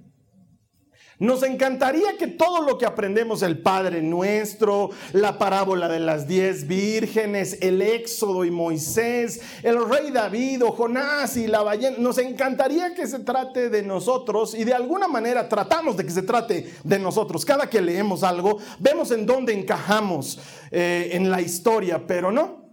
Nos 1.19 1.41
encantaría 1.41 2.15
que 2.19 2.27
todo 2.27 2.62
lo 2.62 2.77
que 2.77 2.86
aprendemos, 2.86 3.41
el 3.41 3.59
Padre 3.59 4.03
Nuestro, 4.03 4.91
la 5.13 5.39
parábola 5.39 5.88
de 5.88 6.00
las 6.00 6.27
diez 6.27 6.67
vírgenes, 6.67 7.57
el 7.62 7.81
Éxodo 7.81 8.45
y 8.45 8.51
Moisés, 8.51 9.41
el 9.63 9.83
rey 9.89 10.12
David 10.12 10.63
o 10.63 10.71
Jonás 10.71 11.36
y 11.36 11.47
la 11.47 11.63
ballena, 11.63 11.97
nos 11.97 12.19
encantaría 12.19 12.93
que 12.93 13.07
se 13.07 13.19
trate 13.19 13.69
de 13.69 13.81
nosotros 13.81 14.53
y 14.53 14.63
de 14.63 14.75
alguna 14.75 15.07
manera 15.07 15.50
tratamos 15.50 15.97
de 15.97 16.05
que 16.05 16.12
se 16.12 16.21
trate 16.21 16.71
de 16.83 17.00
nosotros. 17.00 17.43
Cada 17.45 17.67
que 17.67 17.81
leemos 17.81 18.21
algo, 18.21 18.59
vemos 18.77 19.09
en 19.09 19.25
dónde 19.25 19.53
encajamos 19.53 20.39
eh, 20.69 21.09
en 21.13 21.31
la 21.31 21.41
historia, 21.41 22.05
pero 22.05 22.31
no, 22.31 22.69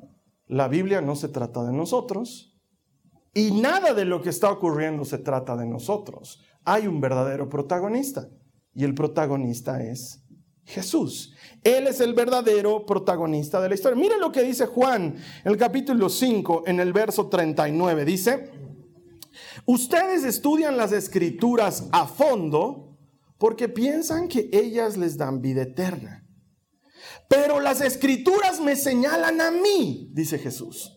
la 0.48 0.68
Biblia 0.68 1.00
no 1.00 1.16
se 1.16 1.28
trata 1.28 1.64
de 1.64 1.72
nosotros 1.72 2.54
y 3.32 3.52
nada 3.52 3.94
de 3.94 4.04
lo 4.04 4.20
que 4.20 4.28
está 4.28 4.50
ocurriendo 4.50 5.06
se 5.06 5.16
trata 5.16 5.56
de 5.56 5.64
nosotros 5.64 6.40
hay 6.64 6.87
un 6.87 7.00
verdadero 7.00 7.49
protagonista 7.49 8.28
y 8.75 8.85
el 8.85 8.94
protagonista 8.94 9.83
es 9.83 10.25
Jesús. 10.64 11.35
Él 11.62 11.87
es 11.87 12.00
el 12.00 12.14
verdadero 12.14 12.87
protagonista 12.87 13.61
de 13.61 13.68
la 13.68 13.75
historia. 13.75 14.00
Mire 14.00 14.18
lo 14.18 14.33
que 14.33 14.42
dice 14.42 14.66
Juan 14.66 15.16
en 15.44 15.52
el 15.52 15.56
capítulo 15.56 16.09
5, 16.09 16.64
en 16.66 16.80
el 16.80 16.92
verso 16.92 17.28
39. 17.28 18.04
Dice, 18.04 18.50
ustedes 19.66 20.25
estudian 20.25 20.76
las 20.76 20.92
escrituras 20.92 21.88
a 21.92 22.06
fondo 22.06 22.99
porque 23.38 23.68
piensan 23.68 24.28
que 24.28 24.49
ellas 24.52 24.97
les 24.97 25.16
dan 25.16 25.40
vida 25.40 25.62
eterna. 25.62 26.26
Pero 27.28 27.61
las 27.61 27.80
escrituras 27.80 28.61
me 28.61 28.76
señalan 28.76 29.40
a 29.40 29.50
mí, 29.50 30.11
dice 30.12 30.38
Jesús. 30.38 30.93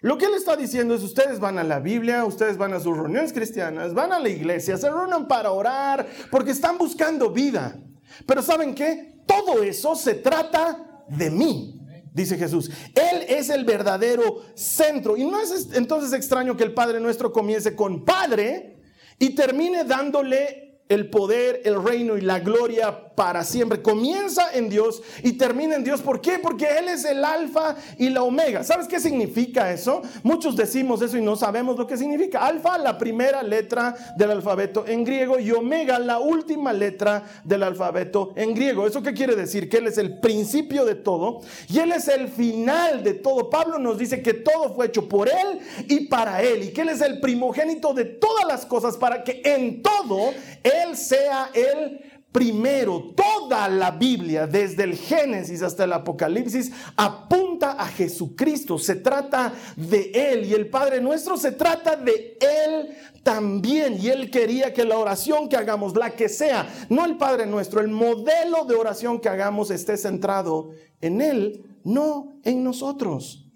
Lo 0.00 0.18
que 0.18 0.26
él 0.26 0.34
está 0.34 0.56
diciendo 0.56 0.94
es, 0.94 1.02
ustedes 1.02 1.40
van 1.40 1.58
a 1.58 1.64
la 1.64 1.80
Biblia, 1.80 2.24
ustedes 2.24 2.56
van 2.56 2.74
a 2.74 2.80
sus 2.80 2.96
reuniones 2.96 3.32
cristianas, 3.32 3.94
van 3.94 4.12
a 4.12 4.18
la 4.18 4.28
iglesia, 4.28 4.76
se 4.76 4.90
reúnen 4.90 5.26
para 5.26 5.50
orar, 5.52 6.06
porque 6.30 6.50
están 6.50 6.76
buscando 6.76 7.30
vida. 7.30 7.78
Pero 8.26 8.42
¿saben 8.42 8.74
qué? 8.74 9.22
Todo 9.26 9.62
eso 9.62 9.96
se 9.96 10.14
trata 10.14 11.04
de 11.08 11.30
mí, 11.30 11.80
dice 12.12 12.36
Jesús. 12.36 12.70
Él 12.94 13.24
es 13.28 13.50
el 13.50 13.64
verdadero 13.64 14.42
centro. 14.54 15.16
Y 15.16 15.24
no 15.24 15.40
es 15.40 15.68
entonces 15.74 16.12
extraño 16.12 16.56
que 16.56 16.64
el 16.64 16.74
Padre 16.74 17.00
nuestro 17.00 17.32
comience 17.32 17.74
con 17.74 18.04
Padre 18.04 18.78
y 19.18 19.30
termine 19.30 19.84
dándole 19.84 20.65
el 20.88 21.10
poder, 21.10 21.62
el 21.64 21.82
reino 21.82 22.16
y 22.16 22.20
la 22.20 22.38
gloria 22.38 23.14
para 23.16 23.42
siempre. 23.42 23.82
Comienza 23.82 24.52
en 24.52 24.68
Dios 24.68 25.02
y 25.22 25.32
termina 25.32 25.74
en 25.74 25.82
Dios. 25.82 26.00
¿Por 26.00 26.20
qué? 26.20 26.38
Porque 26.38 26.66
Él 26.78 26.88
es 26.88 27.04
el 27.04 27.24
alfa 27.24 27.74
y 27.98 28.10
la 28.10 28.22
omega. 28.22 28.62
¿Sabes 28.62 28.86
qué 28.86 29.00
significa 29.00 29.72
eso? 29.72 30.02
Muchos 30.22 30.54
decimos 30.54 31.02
eso 31.02 31.16
y 31.16 31.22
no 31.22 31.34
sabemos 31.34 31.76
lo 31.76 31.86
que 31.86 31.96
significa. 31.96 32.46
Alfa, 32.46 32.78
la 32.78 32.98
primera 32.98 33.42
letra 33.42 33.96
del 34.16 34.30
alfabeto 34.30 34.86
en 34.86 35.02
griego 35.02 35.40
y 35.40 35.50
omega, 35.50 35.98
la 35.98 36.18
última 36.18 36.72
letra 36.72 37.24
del 37.42 37.64
alfabeto 37.64 38.32
en 38.36 38.54
griego. 38.54 38.86
¿Eso 38.86 39.02
qué 39.02 39.14
quiere 39.14 39.34
decir? 39.34 39.68
Que 39.68 39.78
Él 39.78 39.88
es 39.88 39.98
el 39.98 40.20
principio 40.20 40.84
de 40.84 40.94
todo 40.94 41.40
y 41.68 41.78
Él 41.78 41.92
es 41.92 42.06
el 42.08 42.28
final 42.28 43.02
de 43.02 43.14
todo. 43.14 43.50
Pablo 43.50 43.78
nos 43.78 43.98
dice 43.98 44.22
que 44.22 44.34
todo 44.34 44.74
fue 44.74 44.86
hecho 44.86 45.08
por 45.08 45.28
Él 45.28 45.58
y 45.88 46.06
para 46.06 46.42
Él 46.42 46.64
y 46.64 46.68
que 46.72 46.82
Él 46.82 46.90
es 46.90 47.00
el 47.00 47.18
primogénito 47.20 47.92
de 47.94 48.04
todas 48.04 48.44
las 48.46 48.66
cosas 48.66 48.96
para 48.96 49.24
que 49.24 49.40
en 49.44 49.82
todo 49.82 50.32
Él 50.62 50.75
sea 50.96 51.50
el 51.54 52.00
primero, 52.36 53.14
toda 53.16 53.66
la 53.66 53.92
Biblia, 53.92 54.46
desde 54.46 54.84
el 54.84 54.94
Génesis 54.94 55.62
hasta 55.62 55.84
el 55.84 55.92
Apocalipsis, 55.94 56.70
apunta 56.94 57.72
a 57.72 57.86
Jesucristo. 57.86 58.78
Se 58.78 58.96
trata 58.96 59.54
de 59.74 60.10
Él 60.12 60.44
y 60.44 60.52
el 60.52 60.68
Padre 60.68 61.00
nuestro 61.00 61.38
se 61.38 61.52
trata 61.52 61.96
de 61.96 62.36
Él 62.38 62.94
también. 63.22 63.96
Y 63.98 64.08
Él 64.08 64.30
quería 64.30 64.74
que 64.74 64.84
la 64.84 64.98
oración 64.98 65.48
que 65.48 65.56
hagamos, 65.56 65.96
la 65.96 66.10
que 66.10 66.28
sea, 66.28 66.68
no 66.90 67.06
el 67.06 67.16
Padre 67.16 67.46
nuestro, 67.46 67.80
el 67.80 67.88
modelo 67.88 68.66
de 68.66 68.74
oración 68.74 69.18
que 69.18 69.30
hagamos 69.30 69.70
esté 69.70 69.96
centrado 69.96 70.72
en 71.00 71.22
Él, 71.22 71.64
no 71.84 72.34
en 72.44 72.62
nosotros. 72.62 73.46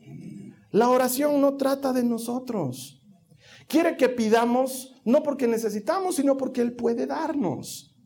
La 0.71 0.89
oración 0.89 1.39
no 1.43 1.59
trata 1.59 1.93
de 1.93 2.03
nosotros. 2.03 3.00
Quiere 3.71 3.97
que 3.97 4.09
pidamos 4.09 5.01
no 5.05 5.23
porque 5.23 5.47
necesitamos, 5.47 6.17
sino 6.17 6.37
porque 6.37 6.61
Él 6.61 6.75
puede 6.75 7.07
darnos. 7.07 7.97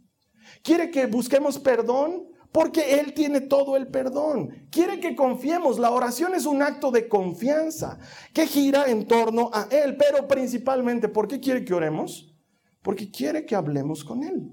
Quiere 0.62 0.90
que 0.90 1.06
busquemos 1.06 1.58
perdón 1.58 2.28
porque 2.52 3.00
Él 3.00 3.14
tiene 3.14 3.40
todo 3.40 3.74
el 3.78 3.86
perdón. 3.88 4.68
Quiere 4.70 5.00
que 5.00 5.16
confiemos. 5.16 5.78
La 5.78 5.90
oración 5.90 6.34
es 6.34 6.44
un 6.44 6.60
acto 6.60 6.90
de 6.90 7.08
confianza 7.08 7.98
que 8.34 8.46
gira 8.46 8.90
en 8.90 9.08
torno 9.08 9.48
a 9.54 9.66
Él. 9.70 9.96
Pero 9.96 10.28
principalmente, 10.28 11.08
¿por 11.08 11.26
qué 11.28 11.40
quiere 11.40 11.64
que 11.64 11.72
oremos? 11.72 12.36
Porque 12.82 13.10
quiere 13.10 13.46
que 13.46 13.54
hablemos 13.54 14.04
con 14.04 14.22
Él. 14.22 14.52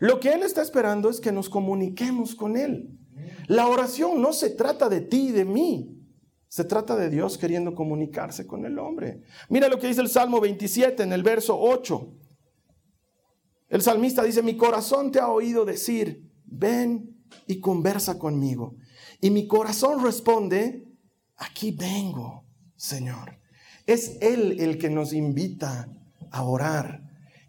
Lo 0.00 0.20
que 0.20 0.34
Él 0.34 0.42
está 0.42 0.60
esperando 0.60 1.08
es 1.08 1.18
que 1.18 1.32
nos 1.32 1.48
comuniquemos 1.48 2.34
con 2.34 2.58
Él. 2.58 2.90
La 3.46 3.68
oración 3.68 4.20
no 4.20 4.34
se 4.34 4.50
trata 4.50 4.90
de 4.90 5.00
ti 5.00 5.28
y 5.28 5.32
de 5.32 5.46
mí. 5.46 6.01
Se 6.52 6.64
trata 6.64 6.96
de 6.96 7.08
Dios 7.08 7.38
queriendo 7.38 7.74
comunicarse 7.74 8.46
con 8.46 8.66
el 8.66 8.78
hombre. 8.78 9.22
Mira 9.48 9.70
lo 9.70 9.78
que 9.78 9.86
dice 9.86 10.02
el 10.02 10.10
Salmo 10.10 10.38
27 10.38 11.02
en 11.02 11.14
el 11.14 11.22
verso 11.22 11.58
8. 11.58 12.12
El 13.70 13.80
salmista 13.80 14.22
dice, 14.22 14.42
mi 14.42 14.58
corazón 14.58 15.10
te 15.10 15.18
ha 15.18 15.28
oído 15.28 15.64
decir, 15.64 16.30
ven 16.44 17.24
y 17.46 17.58
conversa 17.58 18.18
conmigo. 18.18 18.76
Y 19.22 19.30
mi 19.30 19.46
corazón 19.46 20.04
responde, 20.04 20.86
aquí 21.38 21.70
vengo, 21.70 22.44
Señor. 22.76 23.38
Es 23.86 24.18
Él 24.20 24.60
el 24.60 24.76
que 24.76 24.90
nos 24.90 25.14
invita 25.14 25.88
a 26.30 26.42
orar. 26.42 27.00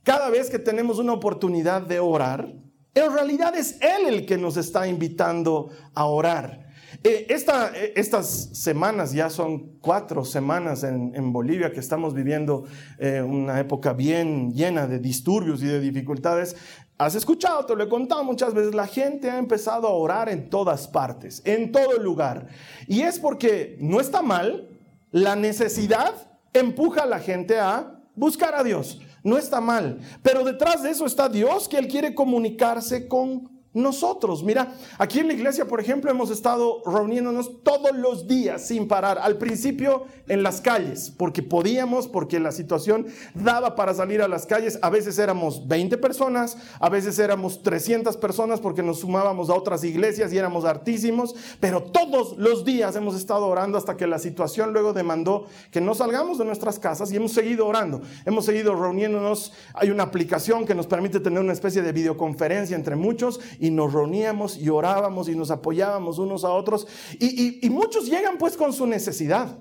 Cada 0.03 0.29
vez 0.29 0.49
que 0.49 0.59
tenemos 0.59 0.97
una 0.97 1.11
oportunidad 1.11 1.81
de 1.81 1.99
orar, 1.99 2.55
en 2.93 3.11
realidad 3.11 3.53
es 3.53 3.81
Él 3.81 4.07
el 4.07 4.25
que 4.25 4.37
nos 4.37 4.55
está 4.55 4.87
invitando 4.87 5.71
a 5.93 6.05
orar. 6.05 6.63
Eh, 7.05 7.27
eh, 7.27 7.93
estas 7.97 8.49
semanas, 8.53 9.11
ya 9.11 9.29
son 9.29 9.77
cuatro 9.81 10.23
semanas 10.23 10.83
en, 10.83 11.33
Bolivia 11.33 11.73
que 11.73 11.81
estamos 11.81 12.13
viviendo 12.13 12.63
eh, 12.97 13.21
una 13.21 13.59
época 13.59 13.91
bien 13.91 14.53
llena 14.53 14.87
de 14.87 14.99
disturbios 14.99 15.61
y 15.61 15.65
de 15.65 15.81
dificultades. 15.81 16.55
Has 16.97 17.15
escuchado, 17.15 17.65
te 17.65 17.75
lo 17.75 17.83
he 17.83 17.89
contado 17.89 18.23
muchas 18.23 18.53
veces, 18.53 18.73
la 18.73 18.87
gente 18.87 19.29
ha 19.29 19.37
empezado 19.37 19.87
a 19.89 19.91
orar 19.91 20.29
en 20.29 20.49
todas 20.49 20.87
partes, 20.87 21.41
en 21.43 21.73
todo 21.73 21.97
lugar. 21.97 22.47
Y 22.87 23.01
es 23.01 23.19
porque 23.19 23.75
no 23.81 23.99
está 23.99 24.21
mal, 24.21 24.69
la 25.11 25.35
necesidad 25.35 26.13
empuja 26.53 27.03
a 27.03 27.07
la 27.07 27.19
gente 27.19 27.59
a 27.59 27.99
buscar 28.15 28.55
a 28.55 28.63
Dios. 28.63 29.01
No 29.23 29.37
está 29.37 29.59
mal, 29.59 29.99
pero 30.21 30.45
detrás 30.45 30.83
de 30.83 30.91
eso 30.91 31.05
está 31.05 31.27
Dios 31.27 31.67
que 31.67 31.77
Él 31.77 31.89
quiere 31.89 32.15
comunicarse 32.15 33.09
con 33.09 33.52
nosotros. 33.73 34.43
Mira, 34.43 34.75
aquí 34.97 35.19
en 35.19 35.27
la 35.27 35.33
iglesia, 35.33 35.65
por 35.65 35.79
ejemplo, 35.79 36.11
hemos 36.11 36.29
estado 36.29 36.81
reuniéndonos 36.85 37.63
todos 37.63 37.95
los 37.95 38.27
días 38.27 38.67
sin 38.67 38.87
parar. 38.87 39.17
Al 39.19 39.37
principio 39.37 40.05
en 40.27 40.43
las 40.43 40.61
calles, 40.61 41.11
porque 41.17 41.41
podíamos, 41.43 42.07
porque 42.07 42.39
la 42.39 42.51
situación 42.51 43.07
daba 43.33 43.75
para 43.75 43.93
salir 43.93 44.21
a 44.21 44.27
las 44.27 44.45
calles. 44.45 44.79
A 44.81 44.89
veces 44.89 45.17
éramos 45.17 45.67
20 45.67 45.97
personas, 45.97 46.57
a 46.79 46.89
veces 46.89 47.19
éramos 47.19 47.63
300 47.63 48.17
personas 48.17 48.59
porque 48.59 48.83
nos 48.83 48.99
sumábamos 48.99 49.49
a 49.49 49.55
otras 49.55 49.83
iglesias 49.83 50.31
y 50.31 50.37
éramos 50.37 50.65
hartísimos. 50.65 51.35
Pero 51.59 51.83
todos 51.83 52.37
los 52.37 52.65
días 52.65 52.95
hemos 52.95 53.15
estado 53.15 53.47
orando 53.47 53.77
hasta 53.77 53.97
que 53.97 54.07
la 54.07 54.19
situación 54.19 54.73
luego 54.73 54.93
demandó 54.93 55.45
que 55.71 55.81
no 55.81 55.95
salgamos 55.95 56.37
de 56.37 56.45
nuestras 56.45 56.79
casas 56.79 57.11
y 57.11 57.15
hemos 57.15 57.31
seguido 57.31 57.67
orando. 57.67 58.01
Hemos 58.25 58.45
seguido 58.45 58.75
reuniéndonos. 58.75 59.53
Hay 59.73 59.89
una 59.89 60.03
aplicación 60.03 60.65
que 60.65 60.75
nos 60.75 60.87
permite 60.87 61.19
tener 61.19 61.39
una 61.39 61.53
especie 61.53 61.81
de 61.81 61.91
videoconferencia 61.91 62.75
entre 62.75 62.95
muchos 62.95 63.39
y 63.63 63.71
nos 63.71 63.93
reuníamos 63.93 64.57
y 64.57 64.67
orábamos 64.67 65.29
y 65.29 65.35
nos 65.35 65.49
apoyábamos 65.49 66.19
unos 66.19 66.43
a 66.43 66.51
otros. 66.51 66.85
Y, 67.17 67.65
y 67.65 67.69
muchos 67.69 68.07
llegan 68.07 68.37
pues 68.37 68.57
con 68.57 68.73
su 68.73 68.85
necesidad. 68.85 69.57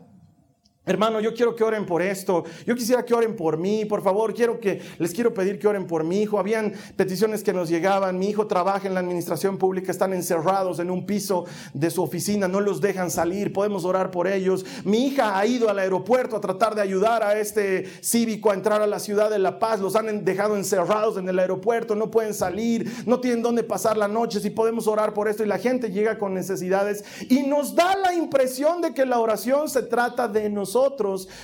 Hermano, 0.84 1.20
yo 1.20 1.32
quiero 1.32 1.54
que 1.54 1.62
oren 1.62 1.86
por 1.86 2.02
esto. 2.02 2.42
Yo 2.66 2.74
quisiera 2.74 3.04
que 3.04 3.14
oren 3.14 3.36
por 3.36 3.56
mí. 3.56 3.84
Por 3.84 4.02
favor, 4.02 4.34
quiero 4.34 4.58
que 4.58 4.82
les 4.98 5.14
quiero 5.14 5.32
pedir 5.32 5.60
que 5.60 5.68
oren 5.68 5.86
por 5.86 6.02
mi 6.02 6.22
hijo. 6.22 6.40
Habían 6.40 6.72
peticiones 6.96 7.44
que 7.44 7.52
nos 7.52 7.68
llegaban. 7.68 8.18
Mi 8.18 8.30
hijo 8.30 8.48
trabaja 8.48 8.88
en 8.88 8.94
la 8.94 8.98
administración 8.98 9.58
pública, 9.58 9.92
están 9.92 10.12
encerrados 10.12 10.80
en 10.80 10.90
un 10.90 11.06
piso 11.06 11.44
de 11.72 11.88
su 11.88 12.02
oficina, 12.02 12.48
no 12.48 12.60
los 12.60 12.80
dejan 12.80 13.12
salir. 13.12 13.52
Podemos 13.52 13.84
orar 13.84 14.10
por 14.10 14.26
ellos. 14.26 14.66
Mi 14.84 15.06
hija 15.06 15.38
ha 15.38 15.46
ido 15.46 15.68
al 15.68 15.78
aeropuerto 15.78 16.34
a 16.34 16.40
tratar 16.40 16.74
de 16.74 16.80
ayudar 16.80 17.22
a 17.22 17.38
este 17.38 17.84
cívico 18.02 18.50
a 18.50 18.54
entrar 18.54 18.82
a 18.82 18.88
la 18.88 18.98
ciudad 18.98 19.30
de 19.30 19.38
La 19.38 19.60
Paz. 19.60 19.78
Los 19.78 19.94
han 19.94 20.24
dejado 20.24 20.56
encerrados 20.56 21.16
en 21.16 21.28
el 21.28 21.38
aeropuerto, 21.38 21.94
no 21.94 22.10
pueden 22.10 22.34
salir, 22.34 22.90
no 23.06 23.20
tienen 23.20 23.40
dónde 23.40 23.62
pasar 23.62 23.96
la 23.96 24.08
noche. 24.08 24.40
Si 24.40 24.50
podemos 24.50 24.88
orar 24.88 25.14
por 25.14 25.28
esto 25.28 25.44
y 25.44 25.46
la 25.46 25.58
gente 25.58 25.92
llega 25.92 26.18
con 26.18 26.34
necesidades 26.34 27.04
y 27.28 27.44
nos 27.44 27.76
da 27.76 27.94
la 27.94 28.14
impresión 28.14 28.80
de 28.82 28.92
que 28.92 29.06
la 29.06 29.20
oración 29.20 29.68
se 29.68 29.84
trata 29.84 30.26
de 30.26 30.50
nosotros 30.50 30.71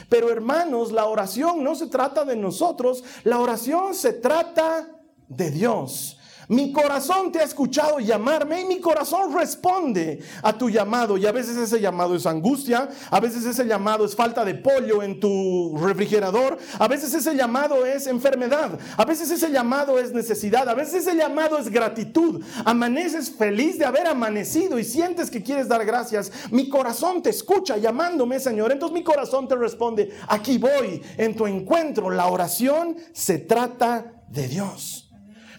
Pero 0.08 0.30
hermanos, 0.30 0.92
la 0.92 1.06
oración 1.06 1.62
no 1.62 1.74
se 1.74 1.86
trata 1.86 2.24
de 2.24 2.36
nosotros, 2.36 3.04
la 3.24 3.40
oración 3.40 3.94
se 3.94 4.12
trata 4.12 4.88
de 5.28 5.50
Dios. 5.50 6.17
Mi 6.48 6.72
corazón 6.72 7.30
te 7.30 7.40
ha 7.40 7.42
escuchado 7.42 8.00
llamarme 8.00 8.62
y 8.62 8.64
mi 8.64 8.80
corazón 8.80 9.34
responde 9.34 10.20
a 10.42 10.56
tu 10.56 10.70
llamado. 10.70 11.18
Y 11.18 11.26
a 11.26 11.32
veces 11.32 11.58
ese 11.58 11.78
llamado 11.78 12.16
es 12.16 12.24
angustia, 12.24 12.88
a 13.10 13.20
veces 13.20 13.44
ese 13.44 13.66
llamado 13.66 14.06
es 14.06 14.16
falta 14.16 14.46
de 14.46 14.54
pollo 14.54 15.02
en 15.02 15.20
tu 15.20 15.76
refrigerador, 15.76 16.56
a 16.78 16.88
veces 16.88 17.12
ese 17.12 17.34
llamado 17.34 17.84
es 17.84 18.06
enfermedad, 18.06 18.78
a 18.96 19.04
veces 19.04 19.30
ese 19.30 19.50
llamado 19.50 19.98
es 19.98 20.12
necesidad, 20.12 20.66
a 20.68 20.74
veces 20.74 21.06
ese 21.06 21.14
llamado 21.14 21.58
es 21.58 21.68
gratitud. 21.68 22.42
Amaneces 22.64 23.30
feliz 23.30 23.78
de 23.78 23.84
haber 23.84 24.06
amanecido 24.06 24.78
y 24.78 24.84
sientes 24.84 25.30
que 25.30 25.42
quieres 25.42 25.68
dar 25.68 25.84
gracias. 25.84 26.32
Mi 26.50 26.70
corazón 26.70 27.22
te 27.22 27.28
escucha 27.28 27.76
llamándome, 27.76 28.40
Señor. 28.40 28.72
Entonces 28.72 28.94
mi 28.94 29.04
corazón 29.04 29.48
te 29.48 29.54
responde, 29.54 30.14
aquí 30.26 30.56
voy 30.56 31.02
en 31.18 31.36
tu 31.36 31.46
encuentro. 31.46 32.08
La 32.08 32.28
oración 32.28 32.96
se 33.12 33.38
trata 33.38 34.24
de 34.28 34.48
Dios. 34.48 35.07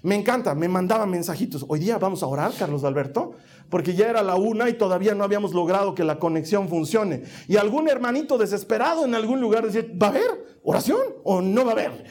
Me 0.02 0.16
encanta, 0.16 0.56
me 0.56 0.68
mandaba 0.68 1.06
mensajitos. 1.06 1.66
Hoy 1.68 1.80
día 1.80 1.98
vamos 1.98 2.24
a 2.24 2.28
orar, 2.28 2.54
Carlos 2.58 2.84
Alberto, 2.84 3.32
porque 3.70 3.96
ya 3.96 4.10
era 4.10 4.24
la 4.24 4.36
una 4.36 4.70
y 4.70 4.74
todavía 4.74 5.14
no 5.14 5.24
habíamos 5.24 5.54
logrado 5.54 5.94
que 5.94 6.04
la 6.04 6.20
conexión 6.20 6.70
funcione. 6.70 7.24
Y 7.48 7.58
algún 7.58 7.90
hermanito 7.90 8.38
desesperado 8.38 9.06
en 9.06 9.16
algún 9.16 9.42
lugar 9.42 9.66
decía, 9.66 9.86
¿va 10.02 10.08
a 10.08 10.10
haber 10.12 10.60
oración 10.64 11.02
o 11.24 11.42
no 11.42 11.66
va 11.66 11.72
a 11.72 11.74
haber? 11.74 12.06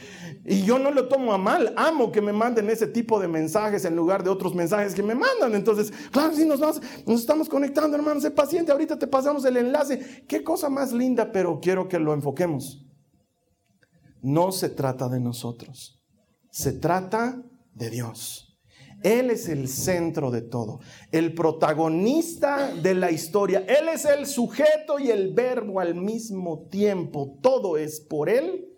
Y 0.45 0.63
yo 0.63 0.79
no 0.79 0.91
lo 0.91 1.09
tomo 1.09 1.33
a 1.33 1.39
mal, 1.39 1.75
amo 1.77 2.13
que 2.13 2.21
me 2.21 2.33
manden 2.33 2.71
ese 2.71 2.87
tipo 2.87 3.21
de 3.21 3.29
mensajes 3.29 3.85
en 3.85 3.97
lugar 3.97 4.23
de 4.23 4.31
otros 4.31 4.55
mensajes 4.55 4.95
que 4.95 5.03
me 5.03 5.15
mandan. 5.15 5.55
Entonces, 5.55 5.93
claro, 6.11 6.35
sí, 6.35 6.47
nos, 6.47 6.61
vamos, 6.61 6.81
nos 7.07 7.21
estamos 7.21 7.49
conectando, 7.49 7.97
hermano, 7.97 8.21
sé 8.21 8.31
paciente, 8.31 8.73
ahorita 8.73 8.99
te 8.99 9.07
pasamos 9.07 9.45
el 9.45 9.57
enlace. 9.57 10.25
Qué 10.27 10.43
cosa 10.43 10.69
más 10.69 10.93
linda, 10.93 11.33
pero 11.33 11.61
quiero 11.61 11.89
que 11.89 11.99
lo 11.99 12.15
enfoquemos. 12.15 12.85
No 14.23 14.53
se 14.53 14.69
trata 14.69 15.09
de 15.09 15.21
nosotros, 15.21 16.03
se 16.51 16.73
trata 16.73 17.37
de 17.37 17.58
Dios. 17.79 18.49
Él 19.03 19.31
es 19.31 19.49
el 19.49 19.69
centro 19.69 20.31
de 20.31 20.43
todo, 20.43 20.81
el 21.13 21.33
protagonista 21.33 22.75
de 22.75 22.95
la 22.95 23.13
historia. 23.13 23.65
Él 23.69 23.89
es 23.89 24.05
el 24.05 24.27
sujeto 24.27 24.99
y 24.99 25.11
el 25.11 25.33
verbo 25.33 25.79
al 25.79 25.95
mismo 25.95 26.67
tiempo. 26.69 27.39
Todo 27.41 27.77
es 27.77 28.01
por 28.01 28.29
Él 28.29 28.69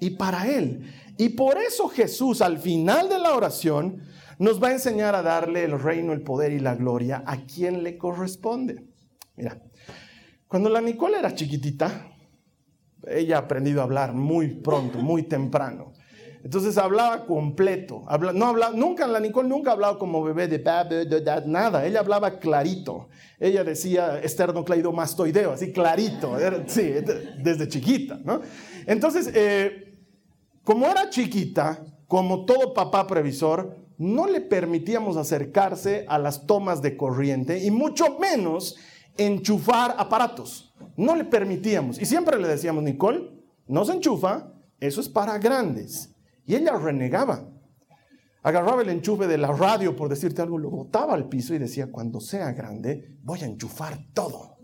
y 0.00 0.10
para 0.10 0.48
Él. 0.48 0.90
Y 1.18 1.30
por 1.30 1.58
eso 1.58 1.88
Jesús 1.88 2.40
al 2.40 2.58
final 2.58 3.10
de 3.10 3.18
la 3.18 3.34
oración 3.34 4.00
nos 4.38 4.62
va 4.62 4.68
a 4.68 4.72
enseñar 4.72 5.14
a 5.14 5.22
darle 5.22 5.64
el 5.64 5.78
reino, 5.78 6.14
el 6.14 6.22
poder 6.22 6.52
y 6.52 6.60
la 6.60 6.74
gloria 6.74 7.22
a 7.26 7.44
quien 7.44 7.82
le 7.82 7.98
corresponde. 7.98 8.86
Mira, 9.36 9.62
cuando 10.48 10.70
la 10.70 10.80
Nicole 10.80 11.18
era 11.18 11.34
chiquitita, 11.34 12.10
ella 13.06 13.36
ha 13.36 13.40
aprendido 13.40 13.82
a 13.82 13.84
hablar 13.84 14.14
muy 14.14 14.48
pronto, 14.48 14.98
muy 14.98 15.24
temprano. 15.24 15.92
Entonces 16.42 16.78
hablaba 16.78 17.26
completo. 17.26 18.04
no 18.34 18.46
habla, 18.46 18.70
nunca, 18.70 19.06
la 19.06 19.20
Nicole 19.20 19.48
nunca 19.48 19.70
ha 19.70 19.74
hablado 19.74 19.98
como 19.98 20.22
bebé 20.22 20.48
de 20.48 20.62
nada. 21.46 21.86
Ella 21.86 22.00
hablaba 22.00 22.38
clarito. 22.38 23.08
Ella 23.38 23.62
decía 23.62 24.20
esternocleidomastoideo, 24.22 25.52
así 25.52 25.72
clarito. 25.72 26.36
sí, 26.66 26.94
desde 27.38 27.68
chiquita, 27.68 28.18
¿no? 28.24 28.40
Entonces, 28.86 29.30
eh, 29.34 29.98
como 30.64 30.86
era 30.86 31.10
chiquita, 31.10 31.84
como 32.06 32.44
todo 32.44 32.72
papá 32.74 33.06
previsor, 33.06 33.76
no 33.98 34.26
le 34.26 34.40
permitíamos 34.40 35.18
acercarse 35.18 36.06
a 36.08 36.18
las 36.18 36.46
tomas 36.46 36.80
de 36.80 36.96
corriente 36.96 37.62
y 37.62 37.70
mucho 37.70 38.18
menos 38.18 38.76
enchufar 39.18 39.94
aparatos. 39.98 40.72
No 40.96 41.14
le 41.14 41.24
permitíamos. 41.24 42.00
Y 42.00 42.06
siempre 42.06 42.38
le 42.40 42.48
decíamos, 42.48 42.82
Nicole, 42.82 43.30
no 43.66 43.84
se 43.84 43.92
enchufa, 43.92 44.52
eso 44.80 45.00
es 45.00 45.08
para 45.08 45.38
grandes. 45.38 46.09
Y 46.50 46.56
ella 46.56 46.76
renegaba. 46.76 47.44
Agarraba 48.42 48.82
el 48.82 48.88
enchufe 48.88 49.28
de 49.28 49.38
la 49.38 49.52
radio, 49.52 49.94
por 49.94 50.08
decirte 50.08 50.42
algo, 50.42 50.58
lo 50.58 50.68
botaba 50.68 51.14
al 51.14 51.28
piso 51.28 51.54
y 51.54 51.58
decía, 51.58 51.92
cuando 51.92 52.20
sea 52.20 52.50
grande, 52.50 53.18
voy 53.22 53.40
a 53.42 53.46
enchufar 53.46 53.96
todo. 54.12 54.56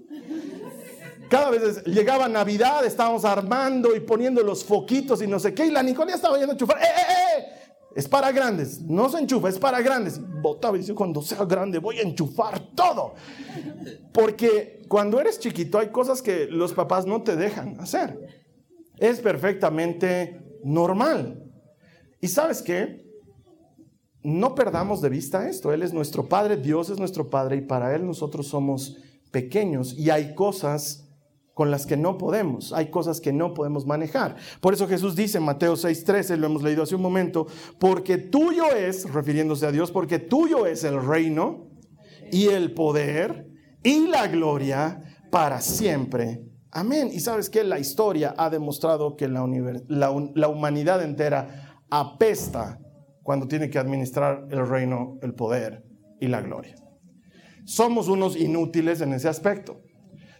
Cada 1.30 1.50
vez 1.50 1.84
llegaba 1.84 2.26
Navidad, 2.26 2.84
estábamos 2.84 3.24
armando 3.24 3.94
y 3.94 4.00
poniendo 4.00 4.42
los 4.42 4.64
foquitos 4.64 5.22
y 5.22 5.28
no 5.28 5.38
sé 5.38 5.54
qué, 5.54 5.66
y 5.66 5.70
la 5.70 5.80
Nicole 5.84 6.12
estaba 6.12 6.36
yendo 6.38 6.50
a 6.50 6.54
enchufar. 6.54 6.78
¡Eh, 6.78 6.86
eh, 6.86 7.38
eh! 7.38 7.44
Es 7.94 8.08
para 8.08 8.32
grandes, 8.32 8.82
no 8.82 9.08
se 9.08 9.20
enchufa, 9.20 9.48
es 9.48 9.58
para 9.60 9.80
grandes. 9.80 10.20
Botaba 10.42 10.76
y 10.76 10.80
decía, 10.80 10.96
cuando 10.96 11.22
sea 11.22 11.44
grande 11.44 11.78
voy 11.78 12.00
a 12.00 12.02
enchufar 12.02 12.74
todo. 12.74 13.14
Porque 14.12 14.82
cuando 14.88 15.20
eres 15.20 15.38
chiquito 15.38 15.78
hay 15.78 15.90
cosas 15.90 16.20
que 16.20 16.46
los 16.46 16.72
papás 16.72 17.06
no 17.06 17.22
te 17.22 17.36
dejan 17.36 17.78
hacer. 17.78 18.44
Es 18.98 19.20
perfectamente 19.20 20.58
normal. 20.64 21.45
Y 22.20 22.28
sabes 22.28 22.62
qué? 22.62 23.06
No 24.22 24.54
perdamos 24.54 25.00
de 25.00 25.08
vista 25.08 25.48
esto. 25.48 25.72
Él 25.72 25.82
es 25.82 25.92
nuestro 25.92 26.28
Padre, 26.28 26.56
Dios 26.56 26.90
es 26.90 26.98
nuestro 26.98 27.30
Padre 27.30 27.56
y 27.56 27.60
para 27.60 27.94
Él 27.94 28.04
nosotros 28.04 28.48
somos 28.48 28.96
pequeños 29.30 29.94
y 29.96 30.10
hay 30.10 30.34
cosas 30.34 31.06
con 31.56 31.70
las 31.70 31.86
que 31.86 31.96
no 31.96 32.18
podemos, 32.18 32.74
hay 32.74 32.90
cosas 32.90 33.18
que 33.18 33.32
no 33.32 33.54
podemos 33.54 33.86
manejar. 33.86 34.36
Por 34.60 34.74
eso 34.74 34.86
Jesús 34.86 35.16
dice 35.16 35.38
en 35.38 35.44
Mateo 35.44 35.74
6:13, 35.74 36.36
lo 36.36 36.48
hemos 36.48 36.62
leído 36.62 36.82
hace 36.82 36.94
un 36.94 37.00
momento, 37.00 37.46
porque 37.78 38.18
tuyo 38.18 38.72
es, 38.72 39.10
refiriéndose 39.10 39.64
a 39.64 39.72
Dios, 39.72 39.90
porque 39.90 40.18
tuyo 40.18 40.66
es 40.66 40.84
el 40.84 41.02
reino 41.02 41.68
y 42.30 42.48
el 42.48 42.74
poder 42.74 43.48
y 43.82 44.06
la 44.06 44.26
gloria 44.26 45.02
para 45.30 45.62
siempre. 45.62 46.42
Amén. 46.72 47.08
Y 47.10 47.20
sabes 47.20 47.48
que 47.48 47.64
la 47.64 47.78
historia 47.78 48.34
ha 48.36 48.50
demostrado 48.50 49.16
que 49.16 49.26
la, 49.26 49.46
la 49.88 50.48
humanidad 50.48 51.02
entera 51.02 51.65
apesta 51.90 52.78
cuando 53.22 53.48
tiene 53.48 53.70
que 53.70 53.78
administrar 53.78 54.46
el 54.50 54.66
reino, 54.66 55.18
el 55.22 55.34
poder 55.34 55.84
y 56.20 56.28
la 56.28 56.40
gloria. 56.40 56.76
Somos 57.64 58.08
unos 58.08 58.36
inútiles 58.36 59.00
en 59.00 59.12
ese 59.12 59.28
aspecto. 59.28 59.82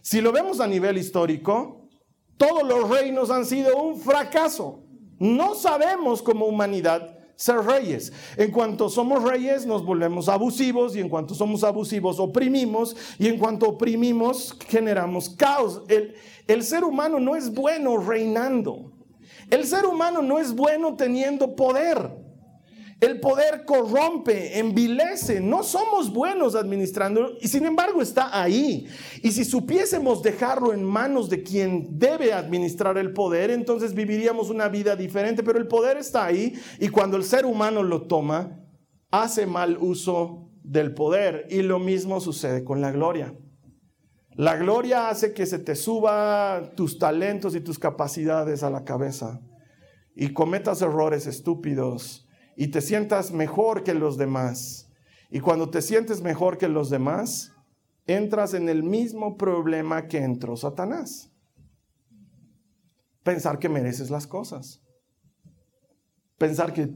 Si 0.01 0.21
lo 0.21 0.31
vemos 0.31 0.61
a 0.61 0.67
nivel 0.67 0.97
histórico, 0.97 1.89
todos 2.37 2.63
los 2.63 2.89
reinos 2.89 3.29
han 3.29 3.45
sido 3.45 3.81
un 3.81 3.99
fracaso. 3.99 4.85
No 5.19 5.55
sabemos 5.55 6.21
como 6.21 6.45
humanidad 6.45 7.17
ser 7.35 7.57
reyes. 7.57 8.11
En 8.35 8.51
cuanto 8.51 8.89
somos 8.89 9.23
reyes 9.23 9.65
nos 9.65 9.85
volvemos 9.85 10.29
abusivos 10.29 10.95
y 10.95 10.99
en 10.99 11.09
cuanto 11.09 11.35
somos 11.35 11.63
abusivos 11.63 12.19
oprimimos 12.19 12.95
y 13.19 13.27
en 13.27 13.37
cuanto 13.37 13.69
oprimimos 13.69 14.55
generamos 14.67 15.29
caos. 15.29 15.83
El, 15.87 16.15
el 16.47 16.63
ser 16.63 16.83
humano 16.83 17.19
no 17.19 17.35
es 17.35 17.53
bueno 17.53 17.97
reinando. 17.97 18.91
El 19.49 19.65
ser 19.65 19.85
humano 19.85 20.21
no 20.21 20.39
es 20.39 20.53
bueno 20.53 20.95
teniendo 20.95 21.55
poder. 21.55 22.27
El 22.99 23.19
poder 23.19 23.63
corrompe, 23.63 24.57
envilece. 24.57 25.39
No 25.39 25.61
somos 25.61 26.11
buenos 26.11 26.55
administrando 26.55 27.37
y 27.39 27.47
sin 27.47 27.65
embargo 27.65 28.01
está 28.01 28.41
ahí. 28.41 28.87
Y 29.21 29.31
si 29.31 29.45
supiésemos 29.45 30.23
dejarlo 30.23 30.73
en 30.73 30.83
manos 30.83 31.29
de 31.29 31.43
quien 31.43 31.99
debe 31.99 32.33
administrar 32.33 32.97
el 32.97 33.13
poder, 33.13 33.51
entonces 33.51 33.93
viviríamos 33.93 34.49
una 34.49 34.67
vida 34.67 34.95
diferente. 34.95 35.43
Pero 35.43 35.59
el 35.59 35.67
poder 35.67 35.97
está 35.97 36.25
ahí 36.25 36.59
y 36.79 36.89
cuando 36.89 37.17
el 37.17 37.23
ser 37.23 37.45
humano 37.45 37.83
lo 37.83 38.07
toma, 38.07 38.63
hace 39.11 39.45
mal 39.45 39.77
uso 39.79 40.49
del 40.63 40.95
poder. 40.95 41.45
Y 41.51 41.61
lo 41.61 41.77
mismo 41.77 42.19
sucede 42.19 42.63
con 42.63 42.81
la 42.81 42.91
gloria. 42.91 43.31
La 44.37 44.55
gloria 44.55 45.09
hace 45.09 45.33
que 45.33 45.47
se 45.47 45.57
te 45.57 45.73
suba 45.73 46.71
tus 46.75 46.99
talentos 46.99 47.55
y 47.55 47.59
tus 47.59 47.79
capacidades 47.79 48.61
a 48.61 48.69
la 48.69 48.83
cabeza 48.83 49.41
y 50.15 50.31
cometas 50.31 50.83
errores 50.83 51.25
estúpidos 51.25 52.27
y 52.55 52.67
te 52.67 52.81
sientas 52.81 53.31
mejor 53.31 53.83
que 53.83 53.95
los 53.95 54.15
demás. 54.15 54.93
Y 55.31 55.39
cuando 55.39 55.71
te 55.71 55.81
sientes 55.81 56.21
mejor 56.21 56.59
que 56.59 56.67
los 56.67 56.91
demás, 56.91 57.51
entras 58.05 58.53
en 58.53 58.69
el 58.69 58.83
mismo 58.83 59.37
problema 59.37 60.07
que 60.07 60.19
entró 60.19 60.55
Satanás. 60.55 61.31
Pensar 63.23 63.57
que 63.57 63.69
mereces 63.69 64.11
las 64.11 64.27
cosas. 64.27 64.83
Pensar 66.37 66.73
que 66.73 66.95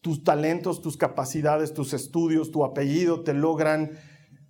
tus 0.00 0.24
talentos, 0.24 0.82
tus 0.82 0.96
capacidades, 0.96 1.74
tus 1.74 1.92
estudios, 1.92 2.50
tu 2.50 2.64
apellido 2.64 3.22
te 3.22 3.34
logran 3.34 3.92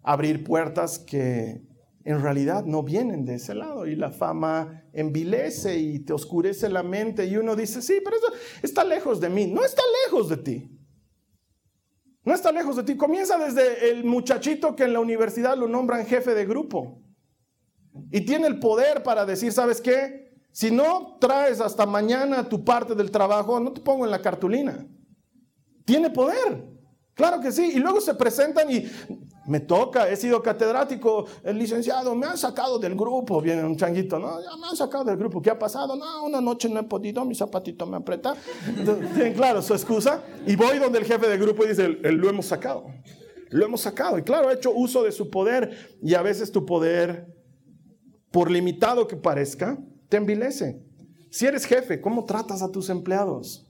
abrir 0.02 0.44
puertas 0.44 0.98
que 0.98 1.70
en 2.04 2.20
realidad 2.20 2.64
no 2.64 2.82
vienen 2.82 3.24
de 3.24 3.34
ese 3.34 3.54
lado 3.54 3.86
y 3.86 3.94
la 3.94 4.10
fama 4.10 4.84
envilece 4.92 5.78
y 5.78 6.00
te 6.00 6.12
oscurece 6.12 6.68
la 6.68 6.82
mente 6.82 7.26
y 7.26 7.36
uno 7.36 7.54
dice, 7.54 7.80
sí, 7.80 8.00
pero 8.04 8.16
eso 8.16 8.26
está 8.62 8.84
lejos 8.84 9.20
de 9.20 9.28
mí. 9.28 9.46
No 9.46 9.64
está 9.64 9.82
lejos 10.04 10.28
de 10.28 10.36
ti. 10.38 10.78
No 12.24 12.34
está 12.34 12.52
lejos 12.52 12.76
de 12.76 12.82
ti. 12.82 12.96
Comienza 12.96 13.38
desde 13.38 13.90
el 13.90 14.04
muchachito 14.04 14.74
que 14.74 14.84
en 14.84 14.92
la 14.92 15.00
universidad 15.00 15.56
lo 15.56 15.68
nombran 15.68 16.06
jefe 16.06 16.34
de 16.34 16.46
grupo 16.46 17.02
y 18.10 18.22
tiene 18.22 18.46
el 18.46 18.58
poder 18.58 19.02
para 19.02 19.24
decir, 19.24 19.52
¿sabes 19.52 19.80
qué? 19.80 20.32
Si 20.50 20.70
no 20.70 21.18
traes 21.20 21.60
hasta 21.60 21.86
mañana 21.86 22.48
tu 22.48 22.64
parte 22.64 22.94
del 22.94 23.10
trabajo, 23.10 23.58
no 23.60 23.72
te 23.72 23.80
pongo 23.80 24.04
en 24.04 24.10
la 24.10 24.20
cartulina. 24.20 24.86
Tiene 25.84 26.10
poder. 26.10 26.64
Claro 27.14 27.40
que 27.40 27.52
sí. 27.52 27.72
Y 27.74 27.78
luego 27.78 28.00
se 28.00 28.14
presentan 28.14 28.70
y 28.70 28.86
Me 29.52 29.60
toca, 29.60 30.08
he 30.08 30.16
sido 30.16 30.42
catedrático, 30.42 31.26
el 31.44 31.58
licenciado, 31.58 32.14
me 32.14 32.26
han 32.26 32.38
sacado 32.38 32.78
del 32.78 32.94
grupo, 32.94 33.38
viene 33.42 33.62
un 33.62 33.76
changuito, 33.76 34.18
no, 34.18 34.40
ya 34.40 34.56
me 34.56 34.68
han 34.68 34.74
sacado 34.74 35.04
del 35.04 35.18
grupo, 35.18 35.42
¿qué 35.42 35.50
ha 35.50 35.58
pasado? 35.58 35.94
No, 35.94 36.24
una 36.24 36.40
noche 36.40 36.70
no 36.70 36.80
he 36.80 36.84
podido, 36.84 37.22
mi 37.26 37.34
zapatito 37.34 37.84
me 37.86 37.98
aprieta. 37.98 38.34
Tienen 39.12 39.34
claro 39.34 39.60
su 39.60 39.74
excusa. 39.74 40.22
Y 40.46 40.56
voy 40.56 40.78
donde 40.78 41.00
el 41.00 41.04
jefe 41.04 41.28
del 41.28 41.38
grupo 41.38 41.66
y 41.66 41.68
dice, 41.68 41.86
lo 41.86 42.30
hemos 42.30 42.46
sacado, 42.46 42.86
lo 43.50 43.66
hemos 43.66 43.82
sacado. 43.82 44.16
Y 44.16 44.22
claro, 44.22 44.48
ha 44.48 44.54
hecho 44.54 44.70
uso 44.70 45.02
de 45.02 45.12
su 45.12 45.28
poder 45.28 45.98
y 46.00 46.14
a 46.14 46.22
veces 46.22 46.50
tu 46.50 46.64
poder, 46.64 47.26
por 48.30 48.50
limitado 48.50 49.06
que 49.06 49.16
parezca, 49.16 49.78
te 50.08 50.16
envilece. 50.16 50.82
Si 51.30 51.44
eres 51.44 51.66
jefe, 51.66 52.00
¿cómo 52.00 52.24
tratas 52.24 52.62
a 52.62 52.72
tus 52.72 52.88
empleados? 52.88 53.66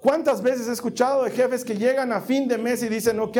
¿Cuántas 0.00 0.42
veces 0.42 0.66
he 0.66 0.72
escuchado 0.72 1.22
de 1.22 1.30
jefes 1.30 1.64
que 1.64 1.76
llegan 1.76 2.12
a 2.12 2.20
fin 2.20 2.48
de 2.48 2.58
mes 2.58 2.82
y 2.82 2.88
dicen, 2.88 3.20
ok, 3.20 3.38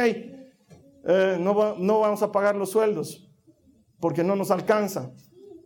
eh, 1.06 1.38
no, 1.40 1.76
no 1.76 2.00
vamos 2.00 2.22
a 2.22 2.32
pagar 2.32 2.56
los 2.56 2.70
sueldos 2.70 3.28
porque 4.00 4.24
no 4.24 4.36
nos 4.36 4.50
alcanza? 4.50 5.12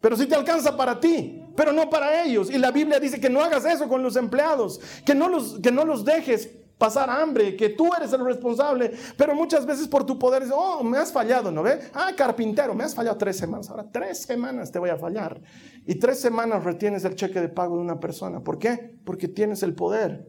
Pero 0.00 0.16
sí 0.16 0.26
te 0.26 0.34
alcanza 0.34 0.76
para 0.76 0.98
ti, 0.98 1.42
pero 1.54 1.72
no 1.72 1.90
para 1.90 2.22
ellos. 2.24 2.50
Y 2.50 2.58
la 2.58 2.70
Biblia 2.70 2.98
dice 2.98 3.20
que 3.20 3.28
no 3.28 3.42
hagas 3.42 3.64
eso 3.64 3.88
con 3.88 4.02
los 4.02 4.16
empleados, 4.16 4.80
que 5.04 5.14
no 5.14 5.28
los, 5.28 5.60
que 5.60 5.70
no 5.70 5.84
los 5.84 6.04
dejes 6.04 6.48
pasar 6.80 7.10
hambre, 7.10 7.54
que 7.56 7.68
tú 7.68 7.90
eres 7.94 8.10
el 8.14 8.24
responsable, 8.24 8.92
pero 9.18 9.34
muchas 9.34 9.66
veces 9.66 9.86
por 9.86 10.06
tu 10.06 10.18
poder, 10.18 10.44
oh, 10.54 10.82
me 10.82 10.96
has 10.96 11.12
fallado, 11.12 11.52
¿no 11.52 11.62
ve? 11.62 11.78
Ah, 11.92 12.12
carpintero, 12.16 12.74
me 12.74 12.82
has 12.82 12.94
fallado 12.94 13.18
tres 13.18 13.36
semanas, 13.36 13.68
ahora 13.68 13.86
tres 13.92 14.22
semanas 14.22 14.72
te 14.72 14.78
voy 14.78 14.88
a 14.88 14.96
fallar. 14.96 15.42
Y 15.86 15.96
tres 15.96 16.18
semanas 16.18 16.64
retienes 16.64 17.04
el 17.04 17.14
cheque 17.14 17.38
de 17.42 17.50
pago 17.50 17.76
de 17.76 17.82
una 17.82 18.00
persona. 18.00 18.42
¿Por 18.42 18.58
qué? 18.58 18.98
Porque 19.04 19.28
tienes 19.28 19.62
el 19.62 19.74
poder 19.74 20.26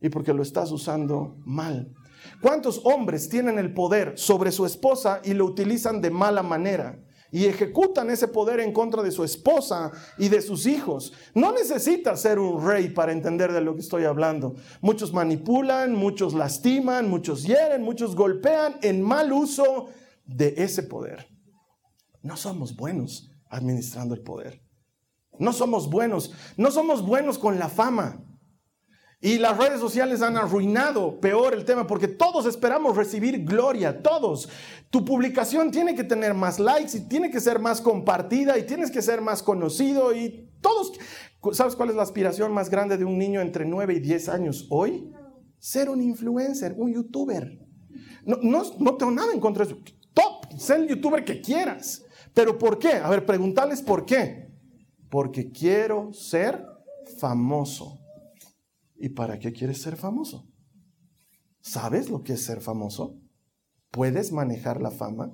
y 0.00 0.08
porque 0.08 0.34
lo 0.34 0.42
estás 0.42 0.72
usando 0.72 1.36
mal. 1.44 1.94
¿Cuántos 2.42 2.80
hombres 2.84 3.28
tienen 3.28 3.56
el 3.58 3.72
poder 3.72 4.18
sobre 4.18 4.50
su 4.50 4.66
esposa 4.66 5.20
y 5.22 5.32
lo 5.32 5.44
utilizan 5.44 6.00
de 6.00 6.10
mala 6.10 6.42
manera? 6.42 6.98
Y 7.30 7.46
ejecutan 7.46 8.10
ese 8.10 8.28
poder 8.28 8.58
en 8.58 8.72
contra 8.72 9.00
de 9.02 9.12
su 9.12 9.22
esposa 9.22 9.92
y 10.18 10.28
de 10.28 10.42
sus 10.42 10.66
hijos. 10.66 11.12
No 11.34 11.52
necesitas 11.52 12.20
ser 12.20 12.40
un 12.40 12.66
rey 12.66 12.90
para 12.90 13.12
entender 13.12 13.52
de 13.52 13.62
lo 13.62 13.74
que 13.74 13.80
estoy 13.80 14.04
hablando. 14.04 14.56
Muchos 14.80 15.12
manipulan, 15.12 15.94
muchos 15.94 16.34
lastiman, 16.34 17.08
muchos 17.08 17.44
hieren, 17.44 17.82
muchos 17.82 18.16
golpean 18.16 18.76
en 18.82 19.00
mal 19.00 19.32
uso 19.32 19.86
de 20.26 20.54
ese 20.58 20.82
poder. 20.82 21.28
No 22.22 22.36
somos 22.36 22.76
buenos 22.76 23.30
administrando 23.48 24.14
el 24.14 24.22
poder. 24.22 24.62
No 25.38 25.52
somos 25.52 25.88
buenos. 25.88 26.32
No 26.56 26.72
somos 26.72 27.06
buenos 27.06 27.38
con 27.38 27.58
la 27.58 27.68
fama. 27.68 28.20
Y 29.24 29.38
las 29.38 29.56
redes 29.56 29.78
sociales 29.78 30.20
han 30.20 30.36
arruinado 30.36 31.20
peor 31.20 31.54
el 31.54 31.64
tema 31.64 31.86
porque 31.86 32.08
todos 32.08 32.44
esperamos 32.44 32.96
recibir 32.96 33.44
gloria, 33.44 34.02
todos. 34.02 34.48
Tu 34.90 35.04
publicación 35.04 35.70
tiene 35.70 35.94
que 35.94 36.02
tener 36.02 36.34
más 36.34 36.58
likes 36.58 36.96
y 36.96 37.02
tiene 37.02 37.30
que 37.30 37.38
ser 37.38 37.60
más 37.60 37.80
compartida 37.80 38.58
y 38.58 38.66
tienes 38.66 38.90
que 38.90 39.00
ser 39.00 39.20
más 39.20 39.40
conocido 39.44 40.12
y 40.12 40.50
todos... 40.60 40.92
¿Sabes 41.52 41.76
cuál 41.76 41.90
es 41.90 41.94
la 41.94 42.02
aspiración 42.02 42.52
más 42.52 42.68
grande 42.68 42.96
de 42.96 43.04
un 43.04 43.16
niño 43.16 43.40
entre 43.40 43.64
9 43.64 43.94
y 43.94 44.00
10 44.00 44.28
años 44.28 44.66
hoy? 44.70 45.12
Ser 45.60 45.88
un 45.88 46.02
influencer, 46.02 46.74
un 46.76 46.92
youtuber. 46.92 47.60
No, 48.24 48.38
no, 48.42 48.64
no 48.80 48.96
tengo 48.96 49.12
nada 49.12 49.32
en 49.32 49.38
contra 49.38 49.64
de 49.64 49.72
eso. 49.72 49.82
Top, 50.12 50.52
ser 50.58 50.80
el 50.80 50.88
youtuber 50.88 51.24
que 51.24 51.40
quieras. 51.40 52.04
Pero 52.34 52.58
¿por 52.58 52.76
qué? 52.76 52.94
A 52.94 53.08
ver, 53.08 53.24
preguntarles 53.24 53.82
por 53.82 54.04
qué. 54.04 54.50
Porque 55.08 55.52
quiero 55.52 56.12
ser 56.12 56.66
famoso. 57.18 58.01
¿Y 59.02 59.08
para 59.08 59.40
qué 59.40 59.52
quieres 59.52 59.82
ser 59.82 59.96
famoso? 59.96 60.48
¿Sabes 61.60 62.08
lo 62.08 62.22
que 62.22 62.34
es 62.34 62.44
ser 62.44 62.60
famoso? 62.60 63.18
¿Puedes 63.90 64.30
manejar 64.30 64.80
la 64.80 64.92
fama? 64.92 65.32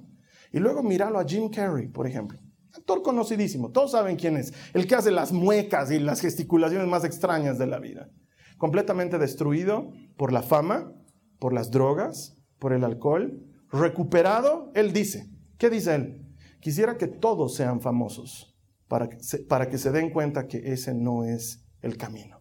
Y 0.51 0.59
luego 0.59 0.83
míralo 0.83 1.19
a 1.19 1.27
Jim 1.27 1.51
Carrey, 1.51 1.87
por 1.87 2.07
ejemplo. 2.07 2.41
Actor 2.73 3.03
conocidísimo, 3.03 3.71
todos 3.71 3.91
saben 3.91 4.17
quién 4.17 4.39
es. 4.39 4.55
El 4.73 4.87
que 4.87 4.95
hace 4.95 5.11
las 5.11 5.33
muecas 5.33 5.91
y 5.91 5.99
las 5.99 6.23
gesticulaciones 6.23 6.89
más 6.89 7.05
extrañas 7.05 7.59
de 7.59 7.67
la 7.67 7.79
vida. 7.79 8.09
Completamente 8.57 9.19
destruido 9.19 9.93
por 10.17 10.33
la 10.33 10.41
fama, 10.41 10.95
por 11.39 11.53
las 11.53 11.71
drogas, 11.71 12.39
por 12.59 12.73
el 12.73 12.85
alcohol. 12.85 13.45
Recuperado, 13.71 14.73
él 14.75 14.95
dice, 14.95 15.29
¿qué 15.59 15.69
dice 15.69 15.95
él? 15.95 16.27
Quisiera 16.61 16.97
que 16.97 17.07
todos 17.07 17.55
sean 17.55 17.83
famosos 17.83 18.57
para 18.89 19.11
que 19.11 19.23
se, 19.23 19.41
para 19.41 19.69
que 19.69 19.77
se 19.77 19.93
den 19.93 20.09
cuenta 20.09 20.47
que 20.47 20.73
ese 20.73 20.95
no 20.95 21.25
es 21.25 21.67
el 21.83 21.99
camino 21.99 22.38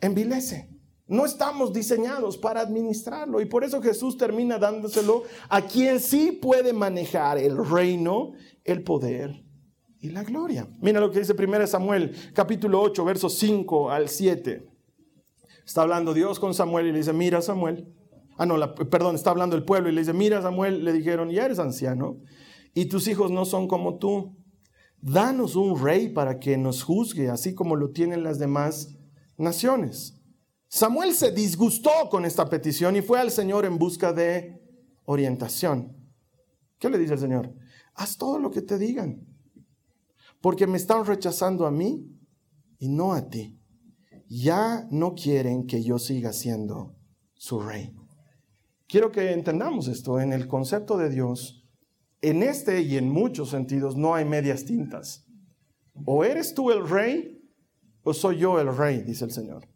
envilece. 0.00 0.68
No 1.06 1.24
estamos 1.24 1.72
diseñados 1.72 2.38
para 2.38 2.60
administrarlo 2.60 3.40
y 3.40 3.46
por 3.46 3.64
eso 3.64 3.82
Jesús 3.82 4.16
termina 4.16 4.58
dándoselo 4.58 5.24
a 5.48 5.62
quien 5.62 5.98
sí 5.98 6.30
puede 6.30 6.72
manejar 6.72 7.36
el 7.36 7.56
reino, 7.66 8.32
el 8.62 8.84
poder 8.84 9.44
y 10.00 10.10
la 10.10 10.22
gloria. 10.22 10.68
Mira 10.80 11.00
lo 11.00 11.10
que 11.10 11.18
dice 11.18 11.34
1 11.34 11.66
Samuel 11.66 12.14
capítulo 12.32 12.80
8 12.80 13.04
versos 13.04 13.34
5 13.38 13.90
al 13.90 14.08
7. 14.08 14.68
Está 15.66 15.82
hablando 15.82 16.14
Dios 16.14 16.38
con 16.38 16.54
Samuel 16.54 16.86
y 16.86 16.92
le 16.92 16.98
dice, 16.98 17.12
mira 17.12 17.42
Samuel. 17.42 17.92
Ah, 18.38 18.46
no, 18.46 18.56
perdón, 18.74 19.16
está 19.16 19.30
hablando 19.30 19.56
el 19.56 19.64
pueblo 19.64 19.88
y 19.88 19.92
le 19.92 20.02
dice, 20.02 20.12
mira 20.12 20.40
Samuel, 20.40 20.84
le 20.84 20.92
dijeron, 20.92 21.30
ya 21.30 21.44
eres 21.44 21.58
anciano 21.58 22.18
y 22.72 22.86
tus 22.86 23.08
hijos 23.08 23.32
no 23.32 23.44
son 23.44 23.66
como 23.66 23.98
tú. 23.98 24.36
Danos 25.02 25.56
un 25.56 25.82
rey 25.82 26.08
para 26.08 26.38
que 26.38 26.56
nos 26.56 26.82
juzgue, 26.82 27.30
así 27.30 27.54
como 27.54 27.74
lo 27.74 27.90
tienen 27.90 28.22
las 28.22 28.38
demás 28.38 28.96
naciones. 29.40 30.20
Samuel 30.68 31.14
se 31.14 31.32
disgustó 31.32 31.90
con 32.10 32.24
esta 32.24 32.48
petición 32.48 32.94
y 32.94 33.02
fue 33.02 33.18
al 33.18 33.30
Señor 33.30 33.64
en 33.64 33.78
busca 33.78 34.12
de 34.12 34.62
orientación. 35.04 35.96
¿Qué 36.78 36.88
le 36.88 36.98
dice 36.98 37.14
el 37.14 37.18
Señor? 37.18 37.52
Haz 37.94 38.16
todo 38.16 38.38
lo 38.38 38.50
que 38.50 38.62
te 38.62 38.78
digan, 38.78 39.26
porque 40.40 40.66
me 40.66 40.76
están 40.76 41.04
rechazando 41.04 41.66
a 41.66 41.70
mí 41.70 42.08
y 42.78 42.88
no 42.88 43.12
a 43.12 43.28
ti. 43.28 43.58
Ya 44.28 44.86
no 44.90 45.14
quieren 45.14 45.66
que 45.66 45.82
yo 45.82 45.98
siga 45.98 46.32
siendo 46.32 46.94
su 47.34 47.60
rey. 47.60 47.92
Quiero 48.86 49.10
que 49.10 49.32
entendamos 49.32 49.88
esto 49.88 50.20
en 50.20 50.32
el 50.32 50.46
concepto 50.46 50.96
de 50.96 51.10
Dios. 51.10 51.64
En 52.22 52.42
este 52.42 52.82
y 52.82 52.96
en 52.96 53.10
muchos 53.10 53.50
sentidos 53.50 53.96
no 53.96 54.14
hay 54.14 54.24
medias 54.24 54.64
tintas. 54.64 55.26
O 56.04 56.24
eres 56.24 56.54
tú 56.54 56.70
el 56.70 56.88
rey 56.88 57.39
o 58.02 58.14
soy 58.14 58.38
yo 58.38 58.58
el 58.60 58.74
rey, 58.76 59.02
dice 59.02 59.24
el 59.24 59.30
Señor. 59.30 59.68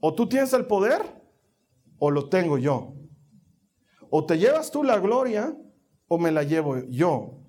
O 0.00 0.14
tú 0.14 0.28
tienes 0.28 0.52
el 0.52 0.66
poder 0.66 1.02
o 1.98 2.10
lo 2.10 2.28
tengo 2.28 2.58
yo. 2.58 2.94
O 4.10 4.26
te 4.26 4.38
llevas 4.38 4.70
tú 4.70 4.84
la 4.84 4.98
gloria 4.98 5.56
o 6.08 6.18
me 6.18 6.30
la 6.30 6.42
llevo 6.42 6.78
yo. 6.88 7.40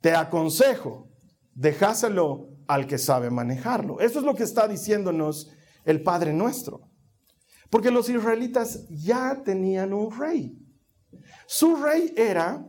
Te 0.00 0.14
aconsejo, 0.14 1.10
dejáselo 1.54 2.50
al 2.66 2.86
que 2.86 2.98
sabe 2.98 3.30
manejarlo. 3.30 4.00
Eso 4.00 4.18
es 4.18 4.24
lo 4.24 4.34
que 4.34 4.44
está 4.44 4.68
diciéndonos 4.68 5.50
el 5.84 6.02
Padre 6.02 6.32
nuestro. 6.32 6.88
Porque 7.70 7.90
los 7.90 8.08
israelitas 8.08 8.86
ya 8.88 9.42
tenían 9.44 9.92
un 9.92 10.16
rey. 10.16 10.56
Su 11.46 11.76
rey 11.76 12.12
era 12.16 12.64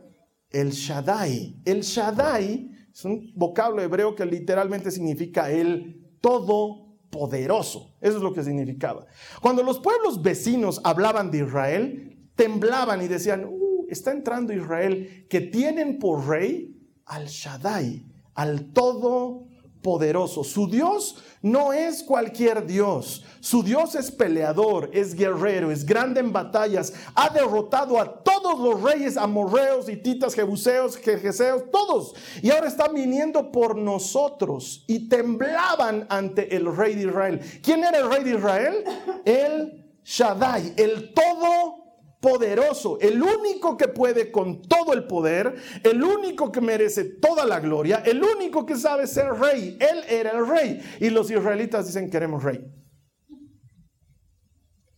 el 0.50 0.70
Shaddai. 0.70 1.60
El 1.64 1.82
Shaddai 1.82 2.70
es 2.92 3.04
un 3.04 3.32
vocablo 3.34 3.82
hebreo 3.82 4.14
que 4.14 4.26
literalmente 4.26 4.90
significa 4.90 5.50
el 5.50 6.16
todopoderoso. 6.20 7.94
Eso 8.00 8.16
es 8.16 8.22
lo 8.22 8.32
que 8.32 8.42
significaba. 8.42 9.06
Cuando 9.40 9.62
los 9.62 9.78
pueblos 9.80 10.22
vecinos 10.22 10.80
hablaban 10.84 11.30
de 11.30 11.38
Israel, 11.38 12.28
temblaban 12.34 13.02
y 13.02 13.08
decían, 13.08 13.44
uh, 13.44 13.86
está 13.88 14.12
entrando 14.12 14.52
Israel, 14.52 15.26
que 15.28 15.40
tienen 15.40 15.98
por 15.98 16.26
rey 16.26 16.76
al 17.06 17.26
Shaddai, 17.26 18.04
al 18.34 18.72
todo 18.72 19.48
poderoso. 19.82 20.44
Su 20.44 20.68
Dios 20.68 21.16
no 21.42 21.72
es 21.72 22.02
cualquier 22.02 22.66
Dios. 22.66 23.24
Su 23.40 23.62
Dios 23.62 23.94
es 23.94 24.10
peleador, 24.10 24.90
es 24.92 25.14
guerrero, 25.14 25.70
es 25.70 25.84
grande 25.86 26.20
en 26.20 26.32
batallas. 26.32 26.92
Ha 27.14 27.30
derrotado 27.30 28.00
a 28.00 28.22
todos 28.48 28.60
los 28.60 28.82
reyes 28.82 29.16
amorreos, 29.16 29.88
hititas, 29.88 30.34
jebuseos, 30.34 30.96
jejeseos, 30.96 31.70
todos. 31.70 32.14
Y 32.42 32.50
ahora 32.50 32.68
está 32.68 32.88
viniendo 32.88 33.52
por 33.52 33.76
nosotros. 33.76 34.84
Y 34.86 35.08
temblaban 35.08 36.06
ante 36.08 36.56
el 36.56 36.74
rey 36.74 36.94
de 36.94 37.08
Israel. 37.08 37.40
¿Quién 37.62 37.84
era 37.84 37.98
el 37.98 38.10
rey 38.10 38.24
de 38.24 38.30
Israel? 38.30 38.84
El 39.24 40.00
Shaddai, 40.02 40.74
el 40.76 41.12
todo 41.12 41.84
poderoso, 42.20 42.98
el 43.00 43.22
único 43.22 43.76
que 43.76 43.88
puede 43.88 44.32
con 44.32 44.62
todo 44.62 44.92
el 44.92 45.06
poder, 45.06 45.54
el 45.84 46.02
único 46.02 46.50
que 46.50 46.60
merece 46.60 47.04
toda 47.04 47.44
la 47.44 47.60
gloria, 47.60 48.02
el 48.04 48.22
único 48.22 48.64
que 48.64 48.76
sabe 48.76 49.06
ser 49.06 49.32
rey. 49.34 49.76
Él 49.78 50.04
era 50.08 50.30
el 50.30 50.46
rey. 50.46 50.80
Y 51.00 51.10
los 51.10 51.30
israelitas 51.30 51.86
dicen, 51.86 52.10
queremos 52.10 52.42
rey. 52.42 52.64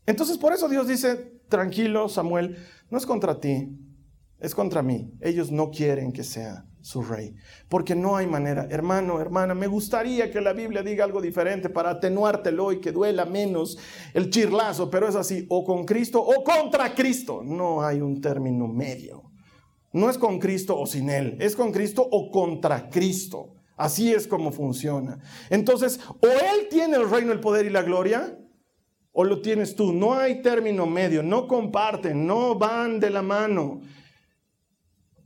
Entonces 0.07 0.39
por 0.39 0.53
eso 0.53 0.69
Dios 0.69 0.87
dice, 0.87 1.41
tranquilo 1.49 2.09
Samuel, 2.09 2.57
no 2.91 2.99
es 2.99 3.07
contra 3.07 3.39
ti, 3.39 3.69
es 4.39 4.55
contra 4.55 4.83
mí. 4.83 5.13
Ellos 5.21 5.51
no 5.51 5.71
quieren 5.71 6.13
que 6.13 6.25
sea 6.25 6.67
su 6.83 7.03
rey, 7.03 7.35
porque 7.69 7.95
no 7.95 8.17
hay 8.17 8.27
manera. 8.27 8.67
Hermano, 8.71 9.21
hermana, 9.21 9.55
me 9.55 9.67
gustaría 9.67 10.31
que 10.31 10.41
la 10.41 10.55
Biblia 10.55 10.83
diga 10.83 11.05
algo 11.05 11.21
diferente 11.21 11.69
para 11.69 11.91
atenuártelo 11.91 12.73
y 12.73 12.81
que 12.81 12.91
duela 12.91 13.27
menos 13.27 13.79
el 14.15 14.31
chirlazo, 14.31 14.91
pero 14.91 15.07
es 15.07 15.15
así, 15.15 15.47
o 15.51 15.65
con 15.65 15.85
Cristo 15.85 16.23
o 16.23 16.43
contra 16.43 16.95
Cristo. 16.95 17.43
No 17.45 17.83
hay 17.83 18.01
un 18.01 18.21
término 18.21 18.67
medio. 18.67 19.31
No 19.93 20.09
es 20.09 20.17
con 20.17 20.39
Cristo 20.39 20.79
o 20.79 20.87
sin 20.87 21.11
Él, 21.11 21.37
es 21.41 21.57
con 21.57 21.73
Cristo 21.73 22.07
o 22.11 22.31
contra 22.31 22.89
Cristo. 22.89 23.55
Así 23.77 24.13
es 24.13 24.27
como 24.27 24.53
funciona. 24.53 25.19
Entonces, 25.49 26.01
o 26.09 26.27
Él 26.27 26.69
tiene 26.71 26.97
el 26.97 27.11
reino, 27.11 27.33
el 27.33 27.41
poder 27.41 27.67
y 27.67 27.71
la 27.71 27.83
gloria, 27.83 28.39
o 29.13 29.25
lo 29.25 29.41
tienes 29.41 29.75
tú. 29.75 29.93
No 29.93 30.15
hay 30.15 30.43
término 30.43 30.87
medio, 30.87 31.23
no 31.23 31.47
comparten, 31.47 32.27
no 32.27 32.55
van 32.57 33.01
de 33.01 33.11
la 33.11 33.23
mano. 33.23 33.81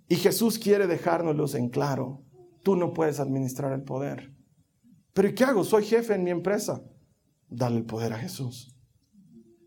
Y 0.09 0.17
Jesús 0.17 0.59
quiere 0.59 0.87
dejárnoslos 0.87 1.55
en 1.55 1.69
claro. 1.69 2.23
Tú 2.63 2.77
no 2.77 2.93
puedes 2.93 3.21
administrar 3.21 3.73
el 3.73 3.83
poder. 3.83 4.33
Pero 5.13 5.29
¿y 5.29 5.35
qué 5.35 5.45
hago? 5.45 5.65
Soy 5.65 5.85
jefe 5.85 6.15
en 6.15 6.25
mi 6.25 6.31
empresa. 6.31 6.83
Dale 7.49 7.77
el 7.77 7.85
poder 7.85 8.13
a 8.13 8.19
Jesús. 8.19 8.75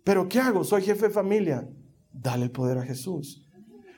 Pero 0.03 0.27
¿qué 0.27 0.39
hago? 0.39 0.63
Soy 0.63 0.83
jefe 0.83 1.07
de 1.07 1.13
familia. 1.13 1.67
Dale 2.11 2.45
el 2.45 2.51
poder 2.51 2.77
a 2.77 2.83
Jesús. 2.83 3.47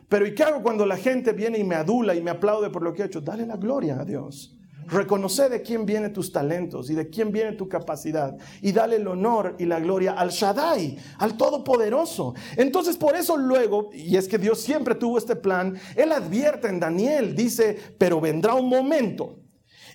Pero 0.07 0.25
¿y 0.25 0.33
qué 0.33 0.43
hago 0.43 0.63
cuando 0.63 0.85
la 0.85 0.97
gente 0.97 1.33
viene 1.33 1.59
y 1.59 1.63
me 1.63 1.75
adula 1.75 2.15
y 2.15 2.21
me 2.21 2.31
aplaude 2.31 2.69
por 2.69 2.81
lo 2.81 2.93
que 2.93 3.03
he 3.03 3.05
hecho? 3.05 3.21
Dale 3.21 3.45
la 3.45 3.57
gloria 3.57 3.99
a 3.99 4.05
Dios. 4.05 4.58
Reconoce 4.89 5.49
de 5.49 5.61
quién 5.61 5.85
vienen 5.85 6.13
tus 6.13 6.31
talentos 6.31 6.89
y 6.89 6.95
de 6.95 7.09
quién 7.09 7.31
viene 7.31 7.53
tu 7.53 7.69
capacidad 7.69 8.35
y 8.61 8.71
dale 8.71 8.95
el 8.95 9.07
honor 9.07 9.55
y 9.59 9.65
la 9.65 9.79
gloria 9.79 10.13
al 10.13 10.29
Shaddai, 10.29 10.97
al 11.19 11.37
Todopoderoso. 11.37 12.33
Entonces 12.57 12.97
por 12.97 13.15
eso 13.15 13.37
luego, 13.37 13.89
y 13.93 14.17
es 14.17 14.27
que 14.27 14.37
Dios 14.37 14.59
siempre 14.59 14.95
tuvo 14.95 15.17
este 15.17 15.35
plan, 15.35 15.79
Él 15.95 16.11
advierte 16.11 16.67
en 16.67 16.79
Daniel, 16.79 17.35
dice, 17.35 17.77
pero 17.97 18.19
vendrá 18.19 18.55
un 18.55 18.67
momento 18.67 19.39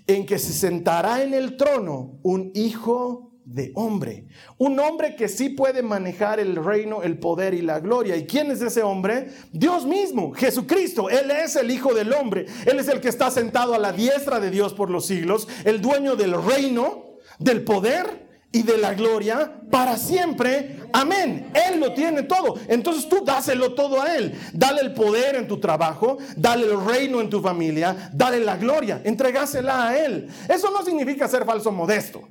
en 0.07 0.26
que 0.26 0.38
se 0.38 0.52
sentará 0.52 1.22
en 1.22 1.35
el 1.35 1.57
trono 1.57 2.18
un 2.22 2.52
hijo 2.54 3.33
de 3.44 3.72
hombre. 3.74 4.26
Un 4.59 4.78
hombre 4.78 5.16
que 5.16 5.28
sí 5.28 5.50
puede 5.50 5.83
manejar 5.83 6.40
el 6.40 6.57
reino, 6.57 7.02
el 7.02 7.18
poder 7.18 7.54
y 7.54 7.62
la 7.62 7.80
gloria. 7.80 8.16
¿Y 8.16 8.26
quién 8.26 8.50
es 8.50 8.62
ese 8.62 8.83
hombre? 8.83 9.28
Dios 9.52 9.87
mismo, 9.87 10.33
Jesucristo. 10.33 11.11
Él 11.11 11.30
es 11.30 11.57
el 11.57 11.70
Hijo 11.70 11.94
del 11.94 12.12
Hombre. 12.12 12.46
Él 12.66 12.78
es 12.78 12.88
el 12.88 13.00
que 13.00 13.09
está 13.09 13.30
sentado 13.30 13.74
a 13.74 13.78
la 13.78 13.92
diestra 13.92 14.40
de 14.40 14.50
Dios 14.50 14.74
por 14.74 14.90
los 14.90 15.07
siglos, 15.07 15.48
el 15.64 15.80
dueño 15.80 16.16
del 16.16 16.42
reino, 16.42 17.04
del 17.38 17.64
poder 17.64 18.24
y 18.50 18.62
de 18.62 18.78
la 18.78 18.94
gloria 18.94 19.52
para 19.70 19.96
siempre. 19.96 20.80
Amén. 20.92 21.50
Él 21.52 21.80
lo 21.80 21.92
tiene 21.92 22.22
todo. 22.22 22.54
Entonces 22.68 23.09
tú 23.09 23.24
dáselo 23.24 23.74
todo 23.74 24.00
a 24.00 24.16
Él. 24.16 24.33
Dale 24.52 24.80
el 24.80 24.94
poder 24.94 25.35
en 25.35 25.48
tu 25.48 25.59
trabajo, 25.59 26.18
dale 26.37 26.66
el 26.66 26.85
reino 26.85 27.20
en 27.20 27.28
tu 27.28 27.42
familia, 27.42 28.11
dale 28.14 28.38
la 28.38 28.57
gloria, 28.57 29.02
entregásela 29.04 29.88
a 29.88 29.98
Él. 29.98 30.28
Eso 30.48 30.70
no 30.70 30.85
significa 30.85 31.26
ser 31.26 31.44
falso 31.44 31.72
modesto. 31.72 32.28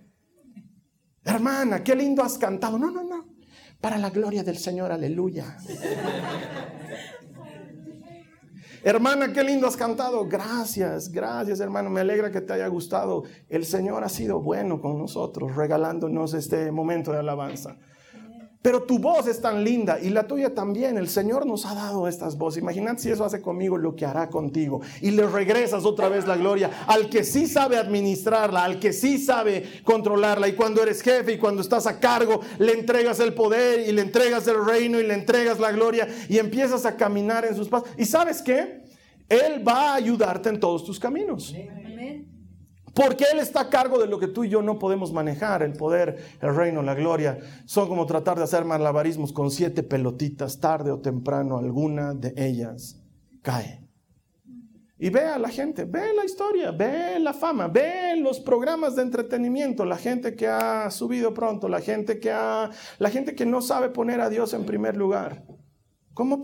Hermana, 1.23 1.83
qué 1.83 1.95
lindo 1.95 2.23
has 2.23 2.37
cantado. 2.37 2.77
No, 2.77 2.91
no, 2.91 3.03
no. 3.03 3.25
Para 3.79 3.97
la 3.97 4.09
gloria 4.09 4.43
del 4.43 4.57
Señor, 4.57 4.91
aleluya. 4.91 5.57
Hermana, 8.85 9.31
qué 9.31 9.43
lindo 9.43 9.65
has 9.67 9.77
cantado. 9.77 10.27
Gracias, 10.27 11.09
gracias, 11.09 11.61
hermano. 11.61 11.89
Me 11.89 12.01
alegra 12.01 12.31
que 12.31 12.41
te 12.41 12.51
haya 12.51 12.67
gustado. 12.67 13.23
El 13.47 13.65
Señor 13.65 14.03
ha 14.03 14.09
sido 14.09 14.41
bueno 14.41 14.81
con 14.81 14.97
nosotros, 14.97 15.55
regalándonos 15.55 16.33
este 16.33 16.71
momento 16.71 17.13
de 17.13 17.19
alabanza. 17.19 17.77
Pero 18.63 18.83
tu 18.83 18.97
voz 18.97 19.27
es 19.27 19.41
tan 19.41 19.61
linda 19.61 19.99
y 20.01 20.09
la 20.09 20.25
tuya 20.25 20.55
también. 20.55 20.97
El 20.97 21.09
Señor 21.09 21.45
nos 21.45 21.65
ha 21.65 21.75
dado 21.75 22.07
estas 22.07 22.37
voces. 22.37 22.63
Imagínate 22.63 23.01
si 23.01 23.09
eso 23.09 23.25
hace 23.25 23.41
conmigo 23.41 23.77
lo 23.77 23.93
que 23.93 24.05
hará 24.05 24.29
contigo. 24.29 24.79
Y 25.01 25.11
le 25.11 25.27
regresas 25.27 25.83
otra 25.83 26.07
vez 26.07 26.25
la 26.25 26.37
gloria 26.37 26.71
al 26.87 27.09
que 27.09 27.25
sí 27.25 27.45
sabe 27.45 27.75
administrarla, 27.75 28.63
al 28.63 28.79
que 28.79 28.93
sí 28.93 29.17
sabe 29.17 29.81
controlarla. 29.83 30.47
Y 30.47 30.53
cuando 30.53 30.81
eres 30.81 31.01
jefe 31.01 31.33
y 31.33 31.37
cuando 31.37 31.61
estás 31.61 31.85
a 31.87 31.99
cargo, 31.99 32.39
le 32.57 32.71
entregas 32.71 33.19
el 33.19 33.33
poder 33.33 33.85
y 33.85 33.91
le 33.91 34.01
entregas 34.01 34.47
el 34.47 34.65
reino 34.65 34.97
y 34.97 35.05
le 35.05 35.13
entregas 35.13 35.59
la 35.59 35.73
gloria 35.73 36.07
y 36.29 36.37
empiezas 36.37 36.85
a 36.85 36.95
caminar 36.95 37.43
en 37.43 37.57
sus 37.57 37.67
pasos. 37.67 37.89
¿Y 37.97 38.05
sabes 38.05 38.41
qué? 38.41 38.81
Él 39.27 39.67
va 39.67 39.91
a 39.91 39.95
ayudarte 39.95 40.47
en 40.47 40.61
todos 40.61 40.85
tus 40.85 40.97
caminos. 40.97 41.53
Porque 42.93 43.25
Él 43.31 43.39
está 43.39 43.61
a 43.61 43.69
cargo 43.69 43.99
de 43.99 44.07
lo 44.07 44.19
que 44.19 44.27
tú 44.27 44.43
y 44.43 44.49
yo 44.49 44.61
no 44.61 44.77
podemos 44.77 45.11
manejar, 45.11 45.63
el 45.63 45.73
poder, 45.73 46.37
el 46.41 46.55
reino, 46.55 46.83
la 46.83 46.93
gloria. 46.93 47.39
Son 47.65 47.87
como 47.87 48.05
tratar 48.05 48.37
de 48.37 48.43
hacer 48.43 48.65
malabarismos 48.65 49.33
con 49.33 49.49
siete 49.49 49.81
pelotitas, 49.81 50.59
tarde 50.59 50.91
o 50.91 50.99
temprano 50.99 51.57
alguna 51.57 52.13
de 52.13 52.33
ellas 52.37 53.01
cae. 53.41 53.83
Y 54.99 55.09
ve 55.09 55.21
a 55.21 55.37
la 55.37 55.49
gente, 55.49 55.83
ve 55.83 56.13
la 56.13 56.23
historia, 56.23 56.71
ve 56.71 57.19
la 57.19 57.33
fama, 57.33 57.67
ve 57.67 58.15
los 58.15 58.39
programas 58.39 58.95
de 58.95 59.01
entretenimiento, 59.01 59.83
la 59.83 59.97
gente 59.97 60.35
que 60.35 60.47
ha 60.47 60.89
subido 60.91 61.33
pronto, 61.33 61.67
la 61.67 61.81
gente 61.81 62.19
que 62.19 62.31
ha, 62.31 62.69
la 62.99 63.09
gente 63.09 63.35
que 63.35 63.45
no 63.45 63.61
sabe 63.61 63.89
poner 63.89 64.21
a 64.21 64.29
Dios 64.29 64.53
en 64.53 64.65
primer 64.65 64.95
lugar. 64.95 65.43
¿Cómo 66.13 66.41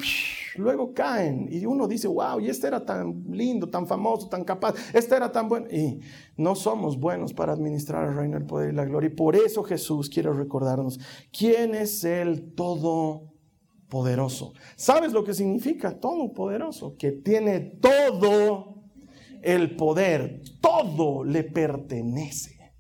luego 0.55 0.93
caen? 0.93 1.47
Y 1.51 1.63
uno 1.65 1.87
dice, 1.87 2.07
wow, 2.07 2.39
y 2.39 2.49
este 2.49 2.65
era 2.67 2.83
tan 2.83 3.23
lindo, 3.29 3.69
tan 3.69 3.85
famoso, 3.85 4.27
tan 4.27 4.43
capaz, 4.43 4.73
este 4.93 5.15
era 5.15 5.31
tan 5.31 5.47
bueno. 5.47 5.67
Y 5.69 5.99
no 6.37 6.55
somos 6.55 6.99
buenos 6.99 7.33
para 7.33 7.53
administrar 7.53 8.07
el 8.09 8.15
reino, 8.15 8.35
el 8.37 8.45
poder 8.45 8.73
y 8.73 8.75
la 8.75 8.85
gloria. 8.85 9.11
Y 9.11 9.15
por 9.15 9.35
eso 9.35 9.61
Jesús 9.63 10.09
quiere 10.09 10.33
recordarnos 10.33 10.99
quién 11.31 11.75
es 11.75 12.03
el 12.03 12.55
Todopoderoso. 12.55 14.53
¿Sabes 14.75 15.13
lo 15.13 15.23
que 15.23 15.35
significa 15.35 15.99
Todopoderoso? 15.99 16.95
Que 16.97 17.11
tiene 17.11 17.59
todo 17.59 18.75
el 19.43 19.75
poder, 19.75 20.41
todo 20.61 21.23
le 21.23 21.43
pertenece. 21.43 22.73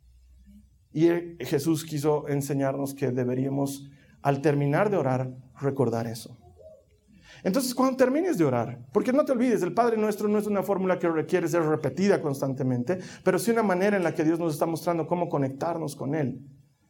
Y 0.91 1.07
Jesús 1.45 1.85
quiso 1.85 2.27
enseñarnos 2.27 2.95
que 2.95 3.11
deberíamos, 3.11 3.91
al 4.23 4.41
terminar 4.41 4.89
de 4.89 4.97
orar, 4.97 5.37
recordar 5.61 6.07
eso. 6.07 6.38
Entonces, 7.43 7.73
cuando 7.73 7.97
termines 7.97 8.37
de 8.37 8.45
orar, 8.45 8.85
porque 8.91 9.13
no 9.13 9.23
te 9.25 9.31
olvides, 9.31 9.61
el 9.61 9.73
Padre 9.73 9.97
nuestro 9.97 10.27
no 10.27 10.37
es 10.37 10.47
una 10.47 10.63
fórmula 10.63 10.99
que 10.99 11.09
requiere 11.09 11.47
ser 11.47 11.63
repetida 11.63 12.21
constantemente, 12.21 12.99
pero 13.23 13.39
sí 13.39 13.51
una 13.51 13.63
manera 13.63 13.97
en 13.97 14.03
la 14.03 14.13
que 14.13 14.23
Dios 14.23 14.39
nos 14.39 14.53
está 14.53 14.65
mostrando 14.65 15.07
cómo 15.07 15.29
conectarnos 15.29 15.95
con 15.95 16.15
Él. 16.15 16.45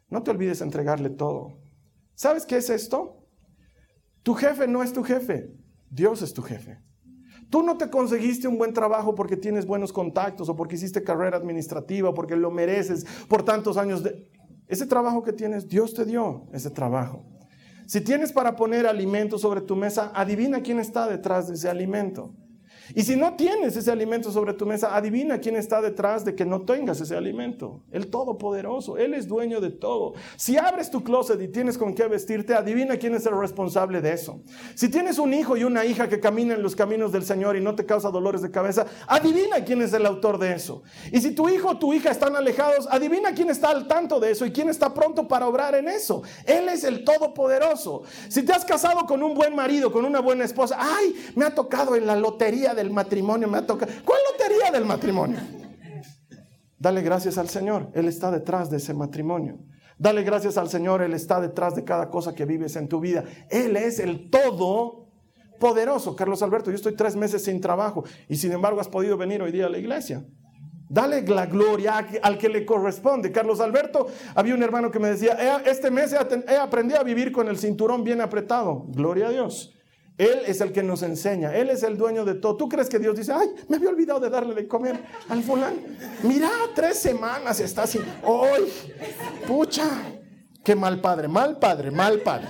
No 0.09 0.23
te 0.23 0.31
olvides 0.31 0.61
entregarle 0.61 1.09
todo. 1.09 1.59
¿Sabes 2.15 2.45
qué 2.45 2.57
es 2.57 2.69
esto? 2.69 3.25
Tu 4.23 4.33
jefe 4.33 4.67
no 4.67 4.83
es 4.83 4.91
tu 4.91 5.03
jefe, 5.03 5.53
Dios 5.89 6.21
es 6.21 6.33
tu 6.33 6.41
jefe. 6.41 6.79
Tú 7.49 7.63
no 7.63 7.77
te 7.77 7.89
conseguiste 7.89 8.47
un 8.47 8.57
buen 8.57 8.73
trabajo 8.73 9.15
porque 9.15 9.35
tienes 9.35 9.65
buenos 9.65 9.91
contactos 9.91 10.49
o 10.49 10.55
porque 10.55 10.75
hiciste 10.75 11.03
carrera 11.03 11.37
administrativa 11.37 12.09
o 12.09 12.13
porque 12.13 12.35
lo 12.35 12.51
mereces 12.51 13.05
por 13.27 13.43
tantos 13.43 13.77
años 13.77 14.03
de... 14.03 14.29
Ese 14.67 14.85
trabajo 14.85 15.23
que 15.23 15.33
tienes, 15.33 15.67
Dios 15.67 15.95
te 15.95 16.05
dio 16.05 16.47
ese 16.53 16.69
trabajo. 16.69 17.25
Si 17.89 18.01
tienes 18.01 18.31
para 18.31 18.55
poner 18.55 18.85
alimento 18.85 19.39
sobre 19.39 19.61
tu 19.61 19.75
mesa, 19.75 20.11
adivina 20.13 20.61
quién 20.61 20.77
está 20.77 21.07
detrás 21.07 21.47
de 21.47 21.55
ese 21.55 21.69
alimento. 21.69 22.35
Y 22.95 23.03
si 23.03 23.15
no 23.15 23.35
tienes 23.35 23.75
ese 23.75 23.91
alimento 23.91 24.31
sobre 24.31 24.53
tu 24.53 24.65
mesa, 24.65 24.95
adivina 24.95 25.39
quién 25.39 25.55
está 25.55 25.81
detrás 25.81 26.25
de 26.25 26.35
que 26.35 26.45
no 26.45 26.61
tengas 26.61 26.99
ese 27.01 27.15
alimento. 27.15 27.81
El 27.91 28.07
Todopoderoso, 28.07 28.97
Él 28.97 29.13
es 29.13 29.27
dueño 29.27 29.61
de 29.61 29.69
todo. 29.69 30.13
Si 30.37 30.57
abres 30.57 30.89
tu 30.89 31.03
closet 31.03 31.41
y 31.41 31.47
tienes 31.47 31.77
con 31.77 31.93
qué 31.93 32.07
vestirte, 32.07 32.53
adivina 32.53 32.97
quién 32.97 33.15
es 33.15 33.25
el 33.25 33.37
responsable 33.37 34.01
de 34.01 34.13
eso. 34.13 34.41
Si 34.75 34.89
tienes 34.89 35.19
un 35.19 35.33
hijo 35.33 35.57
y 35.57 35.63
una 35.63 35.85
hija 35.85 36.09
que 36.09 36.19
caminan 36.19 36.57
en 36.57 36.63
los 36.63 36.75
caminos 36.75 37.11
del 37.11 37.23
Señor 37.23 37.55
y 37.55 37.61
no 37.61 37.75
te 37.75 37.85
causa 37.85 38.09
dolores 38.09 38.41
de 38.41 38.51
cabeza, 38.51 38.85
adivina 39.07 39.63
quién 39.63 39.81
es 39.81 39.93
el 39.93 40.05
autor 40.05 40.39
de 40.39 40.53
eso. 40.53 40.83
Y 41.11 41.21
si 41.21 41.31
tu 41.31 41.49
hijo 41.49 41.69
o 41.69 41.77
tu 41.77 41.93
hija 41.93 42.11
están 42.11 42.35
alejados, 42.35 42.87
adivina 42.89 43.33
quién 43.33 43.49
está 43.49 43.69
al 43.69 43.87
tanto 43.87 44.19
de 44.19 44.31
eso 44.31 44.45
y 44.45 44.51
quién 44.51 44.69
está 44.69 44.93
pronto 44.93 45.27
para 45.27 45.47
obrar 45.47 45.75
en 45.75 45.87
eso. 45.87 46.23
Él 46.45 46.69
es 46.69 46.83
el 46.83 47.03
Todopoderoso. 47.03 48.03
Si 48.29 48.43
te 48.43 48.53
has 48.53 48.65
casado 48.65 49.05
con 49.05 49.23
un 49.23 49.33
buen 49.33 49.55
marido, 49.55 49.91
con 49.91 50.05
una 50.05 50.19
buena 50.19 50.45
esposa, 50.45 50.77
ay, 50.79 51.15
me 51.35 51.45
ha 51.45 51.53
tocado 51.53 51.95
en 51.95 52.05
la 52.05 52.15
lotería 52.15 52.73
del 52.79 52.91
matrimonio 52.91 53.47
me 53.47 53.59
ha 53.59 53.65
tocado. 53.65 53.91
¿Cuál 54.03 54.19
lotería 54.31 54.71
del 54.71 54.85
matrimonio? 54.85 55.39
Dale 56.77 57.01
gracias 57.01 57.37
al 57.37 57.49
Señor, 57.49 57.91
Él 57.93 58.07
está 58.07 58.31
detrás 58.31 58.69
de 58.69 58.77
ese 58.77 58.93
matrimonio. 58.93 59.59
Dale 59.97 60.23
gracias 60.23 60.57
al 60.57 60.69
Señor, 60.69 61.01
Él 61.01 61.13
está 61.13 61.41
detrás 61.41 61.75
de 61.75 61.83
cada 61.83 62.09
cosa 62.09 62.33
que 62.33 62.45
vives 62.45 62.77
en 62.77 62.87
tu 62.87 63.01
vida. 63.01 63.25
Él 63.49 63.75
es 63.75 63.99
el 63.99 64.29
todo 64.29 65.09
poderoso. 65.59 66.15
Carlos 66.15 66.41
Alberto, 66.41 66.71
yo 66.71 66.75
estoy 66.75 66.95
tres 66.95 67.17
meses 67.17 67.43
sin 67.43 67.59
trabajo 67.59 68.05
y 68.29 68.37
sin 68.37 68.53
embargo 68.53 68.79
has 68.79 68.87
podido 68.87 69.17
venir 69.17 69.41
hoy 69.41 69.51
día 69.51 69.65
a 69.65 69.69
la 69.69 69.77
iglesia. 69.77 70.25
Dale 70.87 71.21
la 71.27 71.45
gloria 71.45 71.97
al 72.23 72.37
que 72.37 72.49
le 72.49 72.65
corresponde. 72.65 73.31
Carlos 73.31 73.59
Alberto, 73.59 74.07
había 74.33 74.55
un 74.55 74.63
hermano 74.63 74.89
que 74.89 74.99
me 74.99 75.09
decía, 75.09 75.61
este 75.65 75.91
mes 75.91 76.13
he 76.13 76.57
aprendido 76.57 76.99
a 76.99 77.03
vivir 77.03 77.31
con 77.31 77.47
el 77.47 77.59
cinturón 77.59 78.03
bien 78.03 78.21
apretado. 78.21 78.85
Gloria 78.87 79.27
a 79.27 79.29
Dios. 79.31 79.75
Él 80.19 80.41
es 80.45 80.59
el 80.59 80.73
que 80.73 80.83
nos 80.83 81.01
enseña, 81.01 81.55
Él 81.55 81.69
es 81.69 81.81
el 81.81 81.97
dueño 81.97 82.25
de 82.25 82.35
todo. 82.35 82.57
¿Tú 82.57 82.67
crees 82.67 82.89
que 82.89 82.99
Dios 82.99 83.15
dice, 83.15 83.31
ay, 83.31 83.47
me 83.69 83.77
había 83.77 83.87
olvidado 83.87 84.19
de 84.19 84.29
darle 84.29 84.53
de 84.53 84.67
comer 84.67 85.01
al 85.29 85.41
fulano? 85.41 85.77
Mira, 86.23 86.49
tres 86.75 86.99
semanas 86.99 87.61
está 87.61 87.83
así. 87.83 87.99
¡Ay, 88.21 88.65
pucha! 89.47 89.87
Qué 90.61 90.75
mal 90.75 90.99
padre, 90.99 91.29
mal 91.29 91.57
padre, 91.57 91.89
mal 91.89 92.19
padre. 92.19 92.49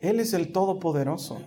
Él 0.00 0.18
es 0.18 0.32
el 0.32 0.52
todopoderoso. 0.52 1.38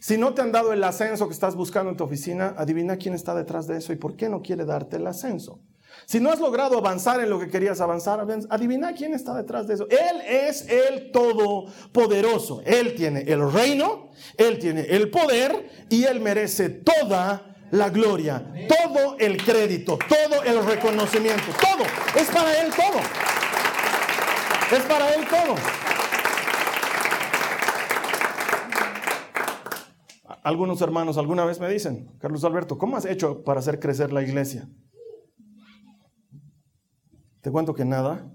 Si 0.00 0.18
no 0.18 0.34
te 0.34 0.42
han 0.42 0.52
dado 0.52 0.74
el 0.74 0.84
ascenso 0.84 1.26
que 1.26 1.32
estás 1.32 1.56
buscando 1.56 1.90
en 1.90 1.96
tu 1.96 2.04
oficina, 2.04 2.54
adivina 2.58 2.98
quién 2.98 3.14
está 3.14 3.34
detrás 3.34 3.66
de 3.66 3.78
eso 3.78 3.94
y 3.94 3.96
por 3.96 4.16
qué 4.16 4.28
no 4.28 4.42
quiere 4.42 4.66
darte 4.66 4.96
el 4.96 5.06
ascenso. 5.06 5.62
Si 6.06 6.20
no 6.20 6.30
has 6.30 6.40
logrado 6.40 6.78
avanzar 6.78 7.20
en 7.20 7.30
lo 7.30 7.38
que 7.38 7.48
querías 7.48 7.80
avanzar, 7.80 8.24
adivina 8.50 8.92
quién 8.92 9.14
está 9.14 9.34
detrás 9.34 9.66
de 9.66 9.74
eso. 9.74 9.86
Él 9.88 10.20
es 10.28 10.68
el 10.68 11.10
todopoderoso. 11.10 12.62
Él 12.64 12.94
tiene 12.94 13.22
el 13.22 13.50
reino, 13.50 14.10
Él 14.36 14.58
tiene 14.58 14.82
el 14.82 15.10
poder 15.10 15.86
y 15.88 16.04
Él 16.04 16.20
merece 16.20 16.68
toda 16.68 17.54
la 17.70 17.90
gloria, 17.90 18.52
todo 18.68 19.16
el 19.18 19.42
crédito, 19.42 19.98
todo 20.08 20.42
el 20.44 20.64
reconocimiento, 20.64 21.44
todo. 21.60 21.84
Es 22.20 22.30
para 22.30 22.60
Él 22.60 22.72
todo. 22.72 23.00
Es 24.78 24.84
para 24.84 25.14
Él 25.14 25.26
todo. 25.28 25.54
Algunos 30.44 30.82
hermanos 30.82 31.16
alguna 31.16 31.46
vez 31.46 31.58
me 31.58 31.68
dicen, 31.70 32.10
Carlos 32.18 32.44
Alberto, 32.44 32.76
¿cómo 32.76 32.98
has 32.98 33.06
hecho 33.06 33.42
para 33.44 33.60
hacer 33.60 33.80
crecer 33.80 34.12
la 34.12 34.22
iglesia? 34.22 34.68
Te 37.44 37.50
cuento 37.50 37.74
que 37.74 37.84
nada. 37.84 38.26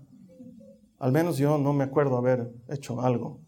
Al 0.99 1.11
menos 1.11 1.39
yo 1.39 1.57
no 1.57 1.73
me 1.73 1.83
acuerdo 1.83 2.15
haber 2.15 2.53
hecho 2.69 3.01
algo. 3.01 3.41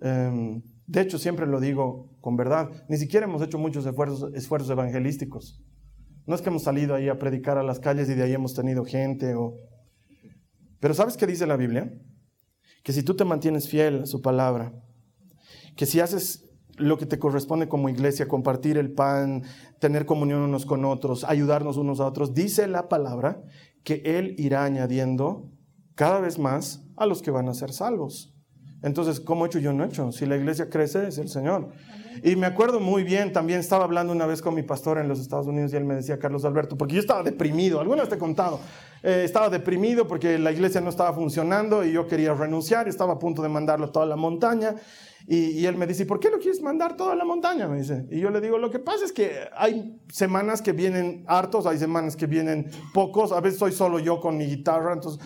Em, 0.00 0.60
de 0.88 1.00
hecho, 1.00 1.18
siempre 1.18 1.46
lo 1.46 1.60
digo 1.60 2.10
con 2.20 2.36
verdad. 2.36 2.68
Ni 2.88 2.96
siquiera 2.96 3.26
hemos 3.26 3.40
hecho 3.42 3.58
muchos 3.58 3.86
esfuerzos, 3.86 4.70
evangelísticos. 4.70 5.62
No 6.26 6.34
es 6.34 6.42
que 6.42 6.48
hemos 6.48 6.64
salido 6.64 6.96
ahí 6.96 7.08
a 7.08 7.16
predicar 7.16 7.58
a 7.58 7.62
las 7.62 7.78
calles 7.78 8.10
y 8.10 8.14
de 8.14 8.24
ahí 8.24 8.32
hemos 8.32 8.54
tenido 8.54 8.84
gente. 8.84 9.36
O... 9.36 9.54
Pero 10.80 10.94
¿sabes 10.94 11.16
qué 11.16 11.28
dice 11.28 11.46
la 11.46 11.56
Biblia? 11.56 11.96
Que 12.82 12.92
si 12.92 13.04
tú 13.04 13.14
te 13.14 13.24
mantienes 13.24 13.68
fiel 13.68 14.02
a 14.02 14.06
su 14.06 14.20
palabra, 14.20 14.72
que 15.76 15.86
si 15.86 16.00
haces 16.00 16.50
lo 16.76 16.98
que 16.98 17.06
te 17.06 17.20
corresponde 17.20 17.68
como 17.68 17.88
iglesia, 17.88 18.26
compartir 18.26 18.78
el 18.78 18.90
pan, 18.90 19.44
tener 19.78 20.06
comunión 20.06 20.40
unos 20.40 20.66
con 20.66 20.84
otros, 20.84 21.22
ayudarnos 21.22 21.76
unos 21.76 22.00
a 22.00 22.06
otros, 22.06 22.34
dice 22.34 22.66
la 22.66 22.88
palabra 22.88 23.44
que 23.84 24.02
Él 24.04 24.34
irá 24.38 24.64
añadiendo 24.64 25.50
cada 25.94 26.20
vez 26.20 26.38
más 26.38 26.84
a 26.96 27.06
los 27.06 27.22
que 27.22 27.30
van 27.30 27.48
a 27.48 27.54
ser 27.54 27.72
salvos. 27.72 28.34
Entonces, 28.82 29.20
¿cómo 29.20 29.44
he 29.44 29.48
hecho 29.48 29.58
yo 29.58 29.72
no 29.72 29.84
he 29.84 29.86
hecho? 29.86 30.10
Si 30.12 30.26
la 30.26 30.36
iglesia 30.36 30.68
crece, 30.68 31.08
es 31.08 31.18
el 31.18 31.28
Señor. 31.28 31.72
Y 32.22 32.36
me 32.36 32.46
acuerdo 32.46 32.80
muy 32.80 33.02
bien, 33.02 33.32
también 33.32 33.60
estaba 33.60 33.84
hablando 33.84 34.12
una 34.12 34.26
vez 34.26 34.42
con 34.42 34.54
mi 34.54 34.62
pastor 34.62 34.98
en 34.98 35.08
los 35.08 35.20
Estados 35.20 35.46
Unidos 35.46 35.72
y 35.72 35.76
él 35.76 35.84
me 35.84 35.94
decía, 35.94 36.18
Carlos 36.18 36.44
Alberto, 36.44 36.76
porque 36.76 36.94
yo 36.94 37.00
estaba 37.00 37.22
deprimido, 37.22 37.80
alguna 37.80 38.02
vez 38.02 38.08
te 38.08 38.16
he 38.16 38.18
contado, 38.18 38.60
eh, 39.02 39.22
estaba 39.24 39.48
deprimido 39.48 40.06
porque 40.06 40.38
la 40.38 40.52
iglesia 40.52 40.80
no 40.80 40.90
estaba 40.90 41.12
funcionando 41.12 41.84
y 41.84 41.92
yo 41.92 42.06
quería 42.06 42.34
renunciar, 42.34 42.88
estaba 42.88 43.14
a 43.14 43.18
punto 43.18 43.42
de 43.42 43.48
mandarlo 43.48 43.86
a 43.86 43.92
toda 43.92 44.06
la 44.06 44.16
montaña. 44.16 44.74
Y, 45.26 45.66
él 45.66 45.76
me 45.76 45.86
dice, 45.86 46.04
¿por 46.04 46.18
qué 46.18 46.30
lo 46.30 46.38
quieres 46.38 46.60
mandar 46.62 46.96
toda 46.96 47.14
la 47.14 47.24
montaña? 47.24 47.68
Me 47.68 47.78
dice. 47.78 48.06
Y 48.10 48.18
yo 48.18 48.30
le 48.30 48.40
digo, 48.40 48.58
lo 48.58 48.70
que 48.70 48.80
pasa 48.80 49.04
es 49.04 49.12
que 49.12 49.32
hay 49.56 50.00
semanas 50.08 50.62
que 50.62 50.72
vienen 50.72 51.24
hartos, 51.28 51.64
hay 51.66 51.78
semanas 51.78 52.16
que 52.16 52.26
vienen 52.26 52.70
pocos, 52.92 53.30
a 53.30 53.40
veces 53.40 53.60
soy 53.60 53.70
solo 53.70 54.00
yo 54.00 54.20
con 54.20 54.36
mi 54.36 54.46
guitarra, 54.46 54.94
entonces 54.94 55.24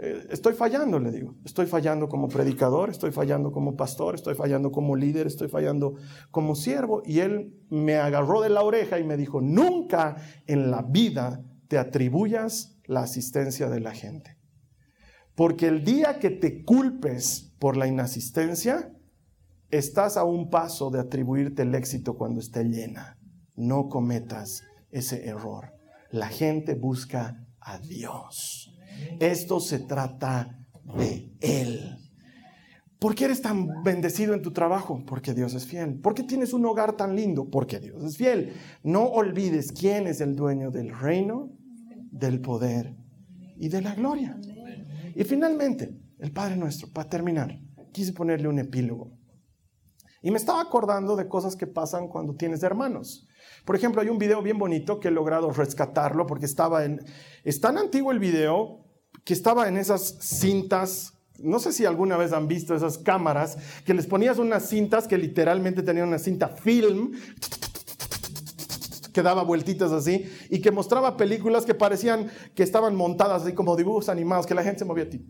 eh, 0.00 0.26
estoy 0.30 0.54
fallando, 0.54 0.98
le 0.98 1.10
digo. 1.10 1.34
Estoy 1.44 1.66
fallando 1.66 2.08
como 2.08 2.28
predicador, 2.28 2.90
estoy 2.90 3.12
fallando 3.12 3.52
como 3.52 3.76
pastor, 3.76 4.14
estoy 4.14 4.34
fallando 4.34 4.72
como 4.72 4.96
líder, 4.96 5.26
estoy 5.26 5.48
fallando 5.48 5.94
como 6.30 6.54
siervo. 6.54 7.02
Y 7.04 7.20
él 7.20 7.54
me 7.68 7.96
agarró 7.96 8.40
de 8.40 8.50
la 8.50 8.62
oreja 8.62 8.98
y 8.98 9.04
me 9.04 9.16
dijo, 9.16 9.40
nunca 9.40 10.16
en 10.46 10.70
la 10.70 10.82
vida 10.82 11.44
te 11.68 11.78
atribuyas 11.78 12.78
la 12.86 13.02
asistencia 13.02 13.68
de 13.68 13.80
la 13.80 13.92
gente. 13.92 14.36
Porque 15.34 15.68
el 15.68 15.84
día 15.84 16.18
que 16.18 16.30
te 16.30 16.64
culpes 16.64 17.54
por 17.58 17.76
la 17.76 17.86
inasistencia, 17.86 18.92
Estás 19.70 20.16
a 20.16 20.24
un 20.24 20.50
paso 20.50 20.90
de 20.90 20.98
atribuirte 20.98 21.62
el 21.62 21.76
éxito 21.76 22.16
cuando 22.16 22.40
esté 22.40 22.64
llena. 22.64 23.16
No 23.54 23.88
cometas 23.88 24.64
ese 24.90 25.28
error. 25.28 25.74
La 26.10 26.26
gente 26.26 26.74
busca 26.74 27.46
a 27.60 27.78
Dios. 27.78 28.69
Esto 29.18 29.60
se 29.60 29.80
trata 29.80 30.58
de 30.96 31.32
Él. 31.40 31.96
¿Por 32.98 33.14
qué 33.14 33.24
eres 33.24 33.40
tan 33.40 33.82
bendecido 33.82 34.34
en 34.34 34.42
tu 34.42 34.52
trabajo? 34.52 35.02
Porque 35.06 35.32
Dios 35.32 35.54
es 35.54 35.64
fiel. 35.64 35.98
¿Por 36.00 36.14
qué 36.14 36.22
tienes 36.22 36.52
un 36.52 36.66
hogar 36.66 36.96
tan 36.96 37.16
lindo? 37.16 37.48
Porque 37.48 37.80
Dios 37.80 38.04
es 38.04 38.18
fiel. 38.18 38.52
No 38.82 39.04
olvides 39.04 39.72
quién 39.72 40.06
es 40.06 40.20
el 40.20 40.36
dueño 40.36 40.70
del 40.70 40.90
reino, 40.90 41.50
del 42.10 42.42
poder 42.42 42.94
y 43.56 43.70
de 43.70 43.80
la 43.80 43.94
gloria. 43.94 44.38
Y 45.14 45.24
finalmente, 45.24 45.98
el 46.18 46.30
Padre 46.30 46.56
nuestro, 46.56 46.88
para 46.92 47.08
terminar, 47.08 47.58
quise 47.90 48.12
ponerle 48.12 48.48
un 48.48 48.58
epílogo. 48.58 49.12
Y 50.22 50.30
me 50.30 50.36
estaba 50.36 50.60
acordando 50.60 51.16
de 51.16 51.26
cosas 51.26 51.56
que 51.56 51.66
pasan 51.66 52.08
cuando 52.08 52.34
tienes 52.34 52.62
hermanos. 52.62 53.26
Por 53.64 53.76
ejemplo, 53.76 54.02
hay 54.02 54.10
un 54.10 54.18
video 54.18 54.42
bien 54.42 54.58
bonito 54.58 55.00
que 55.00 55.08
he 55.08 55.10
logrado 55.10 55.50
rescatarlo 55.50 56.26
porque 56.26 56.44
estaba 56.44 56.84
en... 56.84 57.00
Es 57.44 57.60
tan 57.60 57.78
antiguo 57.78 58.12
el 58.12 58.18
video 58.18 58.79
que 59.24 59.32
estaba 59.32 59.68
en 59.68 59.76
esas 59.76 60.16
cintas 60.20 61.14
no 61.42 61.58
sé 61.58 61.72
si 61.72 61.86
alguna 61.86 62.18
vez 62.18 62.32
han 62.32 62.48
visto 62.48 62.74
esas 62.74 62.98
cámaras 62.98 63.56
que 63.86 63.94
les 63.94 64.06
ponías 64.06 64.38
unas 64.38 64.68
cintas 64.68 65.08
que 65.08 65.16
literalmente 65.16 65.82
tenían 65.82 66.08
una 66.08 66.18
cinta 66.18 66.48
film 66.48 67.12
que 69.12 69.22
daba 69.22 69.42
vueltitas 69.42 69.92
así 69.92 70.30
y 70.50 70.60
que 70.60 70.70
mostraba 70.70 71.16
películas 71.16 71.64
que 71.64 71.74
parecían 71.74 72.30
que 72.54 72.62
estaban 72.62 72.94
montadas 72.94 73.42
así 73.42 73.52
como 73.52 73.76
dibujos 73.76 74.08
animados, 74.08 74.46
que 74.46 74.54
la 74.54 74.62
gente 74.62 74.80
se 74.80 74.84
movía 74.84 75.04
a 75.04 75.10
ti. 75.10 75.26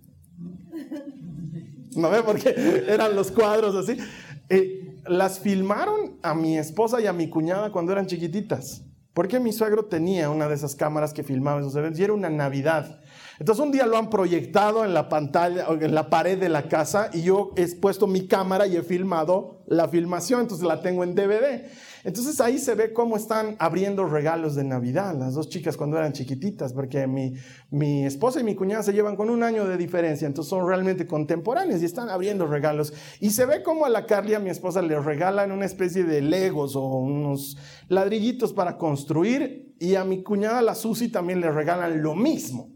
¿No 1.96 2.10
ve? 2.10 2.22
Porque 2.22 2.54
eran 2.88 3.16
los 3.16 3.30
cuadros 3.30 3.74
así. 3.74 4.00
Eh, 4.48 4.96
las 5.06 5.40
filmaron 5.40 6.18
a 6.22 6.34
mi 6.34 6.58
esposa 6.58 7.00
y 7.00 7.06
a 7.06 7.12
mi 7.12 7.28
cuñada 7.28 7.72
cuando 7.72 7.92
eran 7.92 8.06
chiquititas. 8.06 8.84
Porque 9.12 9.40
mi 9.40 9.52
suegro 9.52 9.86
tenía 9.86 10.30
una 10.30 10.48
de 10.48 10.54
esas 10.54 10.76
cámaras 10.76 11.12
que 11.12 11.24
filmaba 11.24 11.60
esos 11.60 11.74
eventos 11.74 11.98
y 12.00 12.04
era 12.04 12.12
una 12.12 12.30
Navidad. 12.30 13.00
Entonces 13.40 13.64
un 13.64 13.72
día 13.72 13.86
lo 13.86 13.96
han 13.96 14.10
proyectado 14.10 14.84
en 14.84 14.92
la 14.92 15.08
pantalla, 15.08 15.66
en 15.70 15.94
la 15.94 16.10
pared 16.10 16.38
de 16.38 16.50
la 16.50 16.68
casa 16.68 17.08
y 17.10 17.22
yo 17.22 17.52
he 17.56 17.66
puesto 17.74 18.06
mi 18.06 18.28
cámara 18.28 18.66
y 18.66 18.76
he 18.76 18.82
filmado 18.82 19.62
la 19.66 19.88
filmación, 19.88 20.42
entonces 20.42 20.66
la 20.66 20.82
tengo 20.82 21.04
en 21.04 21.14
DVD. 21.14 21.64
Entonces 22.04 22.38
ahí 22.42 22.58
se 22.58 22.74
ve 22.74 22.92
cómo 22.92 23.16
están 23.16 23.56
abriendo 23.58 24.04
regalos 24.04 24.56
de 24.56 24.64
Navidad, 24.64 25.16
las 25.18 25.32
dos 25.32 25.48
chicas 25.48 25.78
cuando 25.78 25.96
eran 25.96 26.12
chiquititas, 26.12 26.74
porque 26.74 27.06
mi, 27.06 27.32
mi 27.70 28.04
esposa 28.04 28.40
y 28.40 28.44
mi 28.44 28.54
cuñada 28.54 28.82
se 28.82 28.92
llevan 28.92 29.16
con 29.16 29.30
un 29.30 29.42
año 29.42 29.66
de 29.66 29.78
diferencia, 29.78 30.26
entonces 30.26 30.50
son 30.50 30.68
realmente 30.68 31.06
contemporáneos 31.06 31.80
y 31.80 31.86
están 31.86 32.10
abriendo 32.10 32.46
regalos. 32.46 32.92
Y 33.20 33.30
se 33.30 33.46
ve 33.46 33.62
cómo 33.62 33.86
a 33.86 33.88
la 33.88 34.04
Carly, 34.04 34.34
a 34.34 34.38
mi 34.38 34.50
esposa, 34.50 34.82
le 34.82 35.00
regalan 35.00 35.50
una 35.50 35.64
especie 35.64 36.04
de 36.04 36.20
legos 36.20 36.76
o 36.76 36.84
unos 36.84 37.56
ladrillitos 37.88 38.52
para 38.52 38.76
construir 38.76 39.74
y 39.78 39.94
a 39.94 40.04
mi 40.04 40.22
cuñada, 40.22 40.60
la 40.60 40.74
Susi, 40.74 41.08
también 41.08 41.40
le 41.40 41.50
regalan 41.50 42.02
lo 42.02 42.14
mismo. 42.14 42.69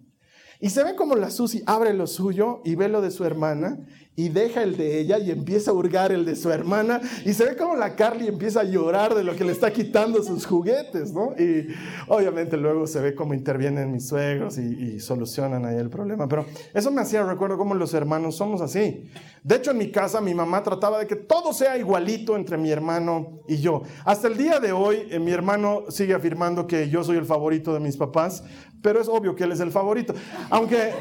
Y 0.64 0.70
se 0.70 0.82
ve 0.82 0.94
como 0.94 1.14
la 1.14 1.28
Susi 1.28 1.62
abre 1.66 1.92
lo 1.92 2.06
suyo 2.06 2.62
y 2.64 2.74
ve 2.74 2.88
lo 2.88 3.02
de 3.02 3.10
su 3.10 3.26
hermana 3.26 3.80
y 4.16 4.30
deja 4.30 4.62
el 4.62 4.78
de 4.78 4.98
ella 4.98 5.18
y 5.18 5.30
empieza 5.30 5.72
a 5.72 5.74
hurgar 5.74 6.10
el 6.10 6.24
de 6.24 6.36
su 6.36 6.50
hermana 6.50 7.02
y 7.26 7.34
se 7.34 7.44
ve 7.44 7.54
como 7.54 7.76
la 7.76 7.96
Carly 7.96 8.28
empieza 8.28 8.60
a 8.60 8.64
llorar 8.64 9.14
de 9.14 9.24
lo 9.24 9.36
que 9.36 9.44
le 9.44 9.52
está 9.52 9.70
quitando 9.70 10.22
sus 10.22 10.46
juguetes, 10.46 11.12
¿no? 11.12 11.34
Y 11.38 11.68
obviamente 12.08 12.56
luego 12.56 12.86
se 12.86 12.98
ve 13.02 13.14
cómo 13.14 13.34
intervienen 13.34 13.92
mis 13.92 14.08
suegros 14.08 14.56
y, 14.56 14.98
solucionan 15.00 15.66
ahí 15.66 15.76
el 15.76 15.90
problema, 15.90 16.28
pero 16.28 16.46
eso 16.72 16.90
me 16.90 17.02
hacía 17.02 17.22
recuerdo 17.24 17.58
cómo 17.58 17.74
los 17.74 17.92
hermanos 17.92 18.36
somos 18.36 18.62
así. 18.62 19.10
De 19.42 19.56
hecho, 19.56 19.72
en 19.72 19.78
mi 19.78 19.90
casa 19.90 20.22
mi 20.22 20.32
mamá 20.32 20.62
trataba 20.62 20.98
de 20.98 21.06
que 21.06 21.16
todo 21.16 21.52
sea 21.52 21.76
igualito 21.76 22.36
entre 22.36 22.56
mi 22.56 22.70
hermano 22.70 23.40
y 23.48 23.58
yo. 23.58 23.82
Hasta 24.06 24.28
el 24.28 24.38
día 24.38 24.60
de 24.60 24.72
hoy, 24.72 25.08
eh, 25.10 25.18
mi 25.18 25.32
hermano 25.32 25.84
sigue 25.90 26.14
afirmando 26.14 26.66
que 26.66 26.88
yo 26.88 27.04
soy 27.04 27.18
el 27.18 27.26
favorito 27.26 27.74
de 27.74 27.80
mis 27.80 27.98
papás, 27.98 28.44
pero 28.84 29.00
es 29.00 29.08
obvio 29.08 29.34
que 29.34 29.44
él 29.44 29.52
es 29.52 29.60
el 29.60 29.70
favorito. 29.70 30.14
Aunque 30.50 30.92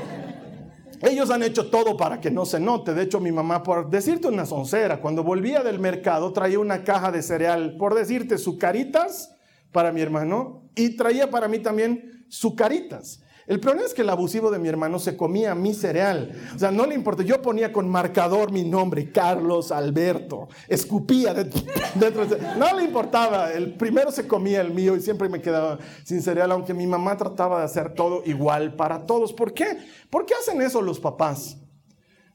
ellos 1.02 1.30
han 1.32 1.44
hecho 1.44 1.70
todo 1.70 1.98
para 1.98 2.22
que 2.22 2.32
no 2.32 2.46
se 2.46 2.58
note. 2.58 2.94
De 2.94 3.04
hecho, 3.04 3.20
mi 3.20 3.34
mamá, 3.34 3.62
por 3.62 3.90
decirte 3.90 4.30
una 4.30 4.46
soncera, 4.46 5.02
cuando 5.02 5.22
volvía 5.22 5.64
del 5.64 5.80
mercado 5.80 6.32
traía 6.32 6.60
una 6.60 6.86
caja 6.86 7.12
de 7.12 7.22
cereal, 7.22 7.76
por 7.78 7.94
decirte, 7.94 8.38
sucaritas 8.38 9.36
para 9.74 9.92
mi 9.92 10.00
hermano 10.00 10.70
y 10.76 10.96
traía 10.96 11.30
para 11.30 11.50
mí 11.50 11.60
también 11.60 12.26
sucaritas. 12.30 13.22
El 13.46 13.60
problema 13.60 13.86
es 13.86 13.94
que 13.94 14.04
el 14.04 14.10
abusivo 14.10 14.52
de 14.52 14.60
mi 14.60 14.70
hermano 14.70 15.00
se 15.00 15.18
comía 15.18 15.54
mi 15.54 15.74
cereal. 15.74 16.32
O 16.56 16.60
sea, 16.60 16.72
no 16.72 16.86
le 16.86 16.96
importa. 16.96 17.24
Yo 17.24 17.42
ponía 17.42 17.74
con 17.74 17.90
marcador 17.90 18.52
mi 18.52 18.64
nombre, 18.64 19.12
Carlos 19.12 19.72
Alberto. 19.72 20.48
Escupía 20.68 21.34
dentro, 21.96 22.26
de... 22.26 22.40
No 22.58 22.74
le 22.78 22.84
importaba. 22.84 23.52
El 23.52 23.74
primero 23.74 24.12
se 24.12 24.28
comía 24.28 24.62
el 24.62 24.74
mío 24.74 24.96
y 24.96 25.02
siempre 25.02 25.28
me 25.28 25.42
quedaba 25.42 25.78
sin 26.04 26.22
cereal, 26.22 26.52
aunque 26.52 26.74
mi 26.74 26.88
mamá 26.88 27.18
trataba 27.18 27.60
de 27.60 27.66
hacer 27.66 27.94
todo 27.94 28.24
igual 28.26 28.76
para 28.76 29.06
todos. 29.06 29.34
¿Por 29.34 29.54
qué? 29.54 29.78
¿Por 30.10 30.26
qué 30.26 30.34
hacen 30.36 30.62
eso 30.62 30.82
los 30.82 31.00
papás? 31.00 31.58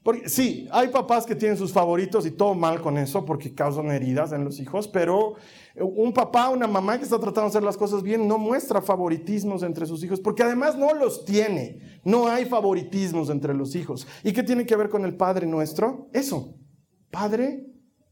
Porque, 0.03 0.29
sí, 0.29 0.67
hay 0.71 0.87
papás 0.87 1.25
que 1.25 1.35
tienen 1.35 1.57
sus 1.57 1.73
favoritos 1.73 2.25
y 2.25 2.31
todo 2.31 2.55
mal 2.55 2.81
con 2.81 2.97
eso 2.97 3.25
porque 3.25 3.53
causan 3.53 3.91
heridas 3.91 4.31
en 4.31 4.45
los 4.45 4.59
hijos, 4.59 4.87
pero 4.87 5.35
un 5.75 6.13
papá, 6.13 6.49
una 6.49 6.67
mamá 6.67 6.97
que 6.97 7.03
está 7.03 7.19
tratando 7.19 7.43
de 7.43 7.47
hacer 7.49 7.63
las 7.63 7.77
cosas 7.77 8.01
bien 8.01 8.27
no 8.27 8.37
muestra 8.37 8.81
favoritismos 8.81 9.61
entre 9.63 9.85
sus 9.85 10.03
hijos, 10.03 10.19
porque 10.19 10.43
además 10.43 10.77
no 10.77 10.93
los 10.93 11.25
tiene. 11.25 11.99
No 12.03 12.27
hay 12.27 12.45
favoritismos 12.45 13.29
entre 13.29 13.53
los 13.53 13.75
hijos. 13.75 14.07
¿Y 14.23 14.31
qué 14.31 14.43
tiene 14.43 14.65
que 14.65 14.75
ver 14.75 14.89
con 14.89 15.03
el 15.03 15.15
Padre 15.15 15.45
nuestro? 15.45 16.09
Eso, 16.13 16.55
Padre 17.11 17.65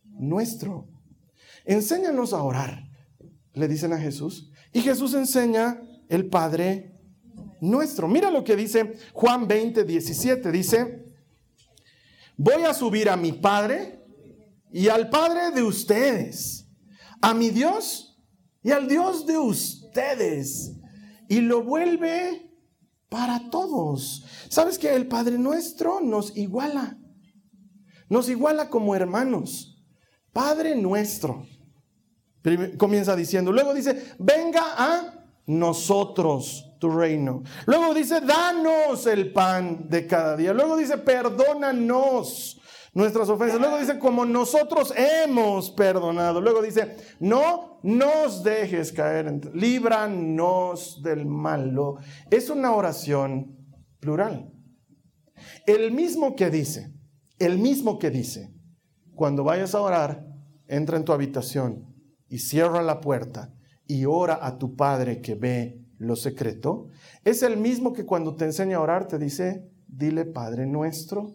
nuestro. 0.03 0.88
enséñanos 1.66 2.34
a 2.34 2.43
orar, 2.43 2.89
le 3.53 3.68
dicen 3.68 3.93
a 3.93 3.97
Jesús. 3.97 4.51
Y 4.74 4.82
Jesús 4.82 5.14
enseña 5.14 5.82
el 6.09 6.28
Padre 6.28 6.95
nuestro. 7.61 8.07
Mira 8.07 8.30
lo 8.32 8.43
que 8.43 8.55
dice 8.55 8.95
Juan 9.14 9.47
20, 9.47 9.84
17. 9.84 10.51
Dice, 10.51 11.07
voy 12.38 12.63
a 12.63 12.73
subir 12.73 13.09
a 13.09 13.17
mi 13.17 13.33
Padre 13.33 14.05
y 14.71 14.88
al 14.88 15.09
Padre 15.09 15.51
de 15.51 15.63
ustedes, 15.63 16.69
a 17.21 17.33
mi 17.33 17.49
Dios 17.49 18.17
y 18.63 18.71
al 18.71 18.88
Dios 18.88 19.25
de 19.25 19.38
ustedes. 19.38 20.73
Y 21.27 21.41
lo 21.41 21.63
vuelve 21.63 22.53
para 23.09 23.49
todos. 23.49 24.25
¿Sabes 24.49 24.77
que 24.77 24.95
el 24.95 25.07
Padre 25.07 25.38
nuestro 25.38 25.99
nos 25.99 26.35
iguala? 26.38 26.97
Nos 28.09 28.29
iguala 28.29 28.69
como 28.69 28.95
hermanos. 28.95 29.83
Padre 30.31 30.75
nuestro. 30.75 31.45
Comienza 32.77 33.15
diciendo, 33.15 33.51
luego 33.51 33.73
dice, 33.73 34.15
venga 34.19 34.63
a 34.77 35.26
nosotros 35.48 36.76
tu 36.80 36.91
reino. 36.91 37.41
Luego 37.66 37.93
dice, 37.93 38.22
danos 38.22 39.08
el 39.08 39.32
pan 39.34 39.89
de 39.89 40.06
cada 40.06 40.36
día. 40.36 40.54
Luego 40.54 40.78
dice, 40.78 40.98
perdónanos 40.98 42.62
nuestras 42.93 43.30
ofensas. 43.30 43.60
Luego 43.60 43.80
dice, 43.80 43.98
como 43.98 44.26
nosotros 44.26 44.93
hemos 44.95 45.72
perdonado. 45.72 46.41
Luego 46.41 46.62
dice, 46.62 46.98
no 47.20 47.80
nos 47.82 48.43
dejes 48.43 48.91
caer, 48.91 49.39
líbranos 49.56 51.02
del 51.02 51.26
malo. 51.26 51.98
Es 52.30 52.50
una 52.50 52.74
oración 52.74 53.58
plural. 54.00 54.52
El 55.66 55.91
mismo 55.91 56.36
que 56.36 56.50
dice, 56.50 56.93
el 57.39 57.58
mismo 57.58 58.00
que 58.00 58.10
dice, 58.10 58.54
cuando 59.16 59.43
vayas 59.43 59.74
a 59.76 59.82
orar, 59.82 60.26
entra 60.68 60.98
en 60.98 61.06
tu 61.06 61.14
habitación 61.14 61.95
y 62.28 62.39
cierra 62.39 62.82
la 62.82 63.00
puerta 63.00 63.57
y 63.88 64.05
ora 64.05 64.39
a 64.41 64.57
tu 64.57 64.75
Padre 64.75 65.21
que 65.21 65.35
ve 65.35 65.83
lo 65.97 66.15
secreto, 66.15 66.89
es 67.23 67.41
el 67.43 67.57
mismo 67.57 67.93
que 67.93 68.05
cuando 68.05 68.35
te 68.35 68.45
enseña 68.45 68.77
a 68.77 68.81
orar 68.81 69.07
te 69.07 69.17
dice, 69.17 69.69
dile 69.88 70.25
Padre 70.25 70.65
nuestro 70.65 71.33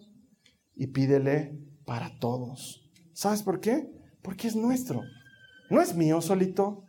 y 0.74 0.88
pídele 0.88 1.59
para 1.84 2.18
todos. 2.18 2.90
¿Sabes 3.12 3.42
por 3.42 3.61
qué? 3.61 3.90
Porque 4.22 4.48
es 4.48 4.57
nuestro. 4.57 5.03
No 5.70 5.80
es 5.80 5.96
mío 5.96 6.20
solito, 6.20 6.84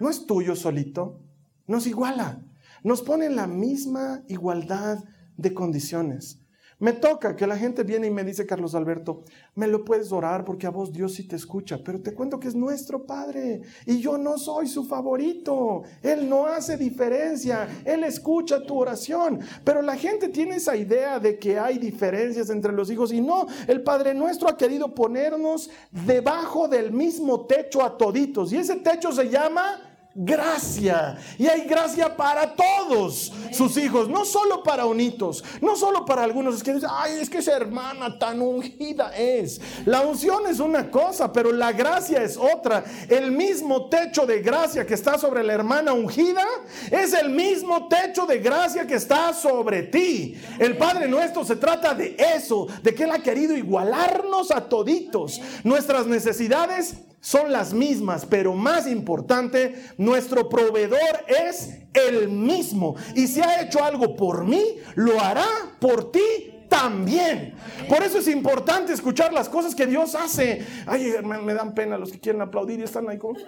no 0.00 0.10
es 0.10 0.26
tuyo 0.26 0.56
solito, 0.56 1.20
nos 1.66 1.86
iguala, 1.86 2.42
nos 2.82 3.02
pone 3.02 3.26
en 3.26 3.36
la 3.36 3.46
misma 3.46 4.22
igualdad 4.28 4.98
de 5.36 5.54
condiciones. 5.54 6.43
Me 6.84 6.92
toca 6.92 7.34
que 7.34 7.46
la 7.46 7.56
gente 7.56 7.82
viene 7.82 8.08
y 8.08 8.10
me 8.10 8.22
dice, 8.24 8.44
Carlos 8.44 8.74
Alberto, 8.74 9.22
me 9.54 9.66
lo 9.66 9.86
puedes 9.86 10.12
orar 10.12 10.44
porque 10.44 10.66
a 10.66 10.70
vos 10.70 10.92
Dios 10.92 11.14
sí 11.14 11.26
te 11.26 11.34
escucha, 11.34 11.78
pero 11.82 11.98
te 12.02 12.12
cuento 12.12 12.38
que 12.38 12.46
es 12.48 12.54
nuestro 12.54 13.06
Padre 13.06 13.62
y 13.86 14.00
yo 14.00 14.18
no 14.18 14.36
soy 14.36 14.66
su 14.66 14.84
favorito. 14.84 15.84
Él 16.02 16.28
no 16.28 16.44
hace 16.44 16.76
diferencia, 16.76 17.66
Él 17.86 18.04
escucha 18.04 18.66
tu 18.66 18.78
oración, 18.78 19.40
pero 19.64 19.80
la 19.80 19.96
gente 19.96 20.28
tiene 20.28 20.56
esa 20.56 20.76
idea 20.76 21.18
de 21.18 21.38
que 21.38 21.58
hay 21.58 21.78
diferencias 21.78 22.50
entre 22.50 22.74
los 22.74 22.90
hijos 22.90 23.14
y 23.14 23.22
no, 23.22 23.46
el 23.66 23.82
Padre 23.82 24.12
nuestro 24.12 24.50
ha 24.50 24.58
querido 24.58 24.94
ponernos 24.94 25.70
debajo 25.90 26.68
del 26.68 26.92
mismo 26.92 27.46
techo 27.46 27.82
a 27.82 27.96
toditos 27.96 28.52
y 28.52 28.58
ese 28.58 28.76
techo 28.76 29.10
se 29.10 29.30
llama 29.30 29.93
gracia. 30.14 31.16
Y 31.38 31.46
hay 31.46 31.62
gracia 31.62 32.16
para 32.16 32.54
todos 32.54 33.32
sus 33.52 33.76
hijos, 33.76 34.08
no 34.08 34.24
solo 34.24 34.62
para 34.62 34.86
unitos, 34.86 35.42
no 35.60 35.76
solo 35.76 36.04
para 36.04 36.22
algunos. 36.22 36.56
Es 36.56 36.62
que 36.62 36.78
ay, 36.88 37.18
es 37.20 37.28
que 37.28 37.38
esa 37.38 37.56
hermana 37.56 38.18
tan 38.18 38.40
ungida 38.40 39.16
es. 39.16 39.60
La 39.84 40.02
unción 40.02 40.46
es 40.46 40.60
una 40.60 40.90
cosa, 40.90 41.32
pero 41.32 41.52
la 41.52 41.72
gracia 41.72 42.22
es 42.22 42.36
otra. 42.36 42.84
El 43.08 43.32
mismo 43.32 43.88
techo 43.88 44.26
de 44.26 44.40
gracia 44.40 44.86
que 44.86 44.94
está 44.94 45.18
sobre 45.18 45.42
la 45.42 45.54
hermana 45.54 45.92
ungida 45.92 46.44
es 46.90 47.12
el 47.12 47.30
mismo 47.30 47.88
techo 47.88 48.26
de 48.26 48.38
gracia 48.38 48.86
que 48.86 48.94
está 48.94 49.32
sobre 49.32 49.84
ti. 49.84 50.40
El 50.58 50.76
Padre 50.76 51.08
nuestro 51.08 51.44
se 51.44 51.56
trata 51.56 51.94
de 51.94 52.16
eso, 52.36 52.66
de 52.82 52.94
que 52.94 53.04
Él 53.04 53.10
ha 53.10 53.22
querido 53.22 53.56
igualarnos 53.56 54.50
a 54.50 54.68
toditos. 54.68 55.40
Nuestras 55.64 56.06
necesidades 56.06 56.94
son 57.24 57.50
las 57.52 57.72
mismas, 57.72 58.26
pero 58.26 58.52
más 58.52 58.86
importante, 58.86 59.82
nuestro 59.96 60.46
proveedor 60.46 61.24
es 61.26 61.70
el 61.94 62.28
mismo. 62.28 62.96
Y 63.14 63.28
si 63.28 63.40
ha 63.40 63.62
hecho 63.62 63.82
algo 63.82 64.14
por 64.14 64.44
mí, 64.44 64.62
lo 64.94 65.18
hará 65.18 65.46
por 65.80 66.12
ti 66.12 66.66
también. 66.68 67.54
Por 67.88 68.02
eso 68.02 68.18
es 68.18 68.28
importante 68.28 68.92
escuchar 68.92 69.32
las 69.32 69.48
cosas 69.48 69.74
que 69.74 69.86
Dios 69.86 70.14
hace. 70.14 70.66
Ay, 70.86 71.14
me 71.24 71.54
dan 71.54 71.74
pena 71.74 71.96
los 71.96 72.12
que 72.12 72.20
quieren 72.20 72.42
aplaudir 72.42 72.80
y 72.80 72.82
están 72.82 73.08
ahí 73.08 73.16
con... 73.16 73.38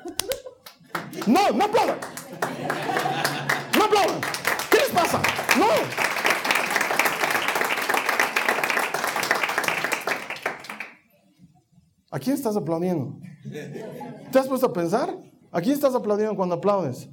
No, 1.27 1.51
no 1.51 1.65
aplaudan. 1.67 1.99
No 3.77 3.85
aplaudan. 3.85 4.21
¿Qué 4.71 4.79
les 4.79 4.89
pasa? 4.89 5.21
No. 5.59 5.67
¿A 12.11 12.19
quién 12.21 12.37
estás 12.37 12.57
aplaudiendo? 12.57 13.19
¿Te 14.31 14.39
has 14.39 14.47
puesto 14.47 14.67
a 14.67 14.73
pensar? 14.73 15.17
¿A 15.51 15.61
quién 15.61 15.75
estás 15.75 15.95
aplaudiendo 15.95 16.37
cuando 16.37 16.55
aplaudes? 16.55 17.09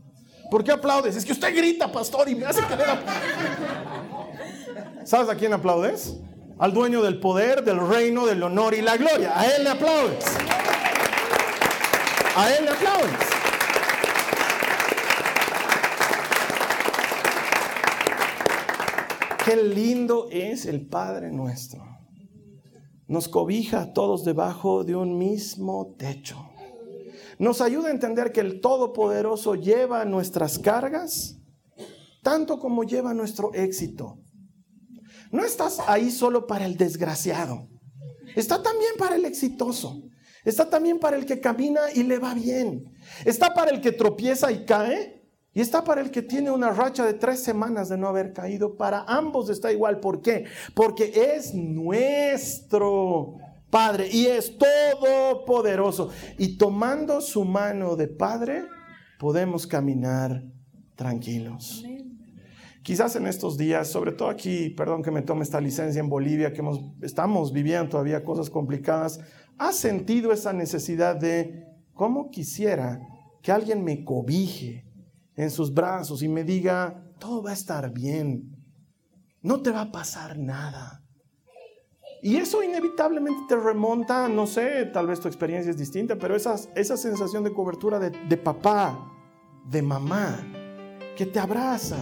¿Por 0.52 0.64
qué 0.64 0.72
aplaudes? 0.72 1.16
Es 1.16 1.26
que 1.26 1.32
usted 1.32 1.56
grita, 1.56 1.92
pastor, 1.92 2.30
y 2.30 2.36
me 2.36 2.46
hace 2.46 2.62
querer 2.62 2.86
¿Sabes 5.04 5.30
a 5.30 5.36
quién 5.36 5.52
aplaudes? 5.54 6.18
Al 6.60 6.74
dueño 6.74 7.02
del 7.02 7.20
poder, 7.20 7.64
del 7.64 7.80
reino, 7.88 8.28
del 8.28 8.44
honor 8.44 8.76
y 8.76 8.82
la 8.82 8.96
gloria. 8.98 9.38
A 9.38 9.48
él 9.48 9.64
le 9.64 9.70
aplaudes. 9.72 10.26
A 12.36 12.54
él 12.54 12.66
le 12.66 12.72
aplaudes. 12.72 13.30
Qué 19.44 19.56
lindo 19.58 20.28
es 20.32 20.66
el 20.66 20.86
Padre 20.86 21.32
nuestro 21.32 21.93
nos 23.08 23.28
cobija 23.28 23.94
todos 23.94 24.24
debajo 24.24 24.84
de 24.84 24.96
un 24.96 25.18
mismo 25.18 25.96
techo. 25.98 26.50
Nos 27.40 27.62
ayuda 27.62 27.90
a 27.90 27.92
entender 27.92 28.32
que 28.32 28.40
el 28.42 28.62
Todopoderoso 28.62 29.56
lleva 29.56 30.06
nuestras 30.06 30.60
cargas 30.60 31.40
tanto 32.24 32.58
como 32.58 32.84
lleva 32.84 33.14
nuestro 33.14 33.54
éxito. 33.54 34.18
No 35.32 35.46
estás 35.46 35.80
ahí 35.88 36.10
solo 36.10 36.48
para 36.48 36.66
el 36.66 36.78
desgraciado, 36.78 37.68
está 38.36 38.64
también 38.64 38.94
para 38.98 39.16
el 39.16 39.26
exitoso, 39.26 40.02
está 40.46 40.70
también 40.70 41.00
para 41.00 41.18
el 41.18 41.26
que 41.26 41.40
camina 41.40 41.82
y 41.94 42.04
le 42.04 42.18
va 42.18 42.34
bien, 42.34 42.86
está 43.26 43.54
para 43.54 43.72
el 43.72 43.82
que 43.82 43.92
tropieza 43.92 44.52
y 44.52 44.66
cae 44.66 45.23
y 45.54 45.62
está 45.62 45.84
para 45.84 46.02
el 46.02 46.10
que 46.10 46.24
tiene 46.24 46.50
una 46.50 46.72
racha 46.72 47.06
de 47.06 47.14
tres 47.14 47.44
semanas 47.44 47.88
de 47.90 47.98
no 47.98 48.08
haber 48.08 48.34
caído. 48.34 48.76
Para 48.76 49.04
ambos 49.08 49.50
está 49.50 49.72
igual. 49.72 50.00
¿Por 50.00 50.22
qué? 50.22 50.46
Porque 50.74 51.36
es 51.36 51.54
nuestro 51.54 53.36
Padre 53.70 54.10
y 54.12 54.26
es 54.26 54.58
todopoderoso. 54.58 56.10
Y 56.40 56.58
tomando 56.58 57.22
su 57.22 57.46
mano 57.46 57.96
de 57.96 58.08
Padre, 58.08 58.66
podemos 59.20 59.68
caminar 59.68 60.44
tranquilos. 60.96 61.86
Quizás 62.82 63.16
en 63.16 63.28
estos 63.28 63.56
días, 63.58 63.88
sobre 63.88 64.12
todo 64.12 64.30
aquí, 64.30 64.72
perdón 64.72 65.04
que 65.04 65.12
me 65.12 65.22
tome 65.22 65.44
esta 65.44 65.62
licencia 65.62 66.00
en 66.00 66.10
Bolivia, 66.10 66.52
que 66.52 66.62
estamos 67.02 67.54
viviendo 67.54 67.90
todavía 67.90 68.24
cosas 68.24 68.50
complicadas, 68.50 69.22
¿has 69.58 69.76
sentido 69.76 70.34
esa 70.34 70.52
necesidad 70.52 71.16
de, 71.16 71.66
cómo 71.94 72.30
quisiera 72.30 73.00
que 73.42 73.52
alguien 73.52 73.84
me 73.84 74.04
cobije? 74.04 74.93
En 75.36 75.52
sus 75.52 75.74
brazos 75.74 76.22
y 76.22 76.28
me 76.28 76.44
diga, 76.44 77.04
todo 77.20 77.42
va 77.44 77.52
a 77.52 77.54
estar 77.54 77.92
bien, 77.92 78.56
no 79.42 79.62
te 79.62 79.72
va 79.72 79.82
a 79.82 79.92
pasar 79.92 80.38
nada. 80.38 81.02
Y 82.22 82.38
eso 82.38 82.64
inevitablemente 82.64 83.42
te 83.50 83.58
remonta, 83.58 84.30
no 84.30 84.48
sé, 84.48 84.86
tal 84.86 85.08
vez 85.08 85.20
tu 85.20 85.28
experiencia 85.28 85.72
es 85.72 85.78
distinta, 85.78 86.16
pero 86.18 86.36
esa, 86.36 86.58
sensación 86.58 87.44
de 87.44 87.52
cobertura 87.52 88.00
de, 88.00 88.12
de 88.12 88.38
papá, 88.38 89.12
de 89.70 89.82
mamá, 89.82 90.40
que 91.18 91.26
te 91.26 91.40
abraza, 91.40 91.98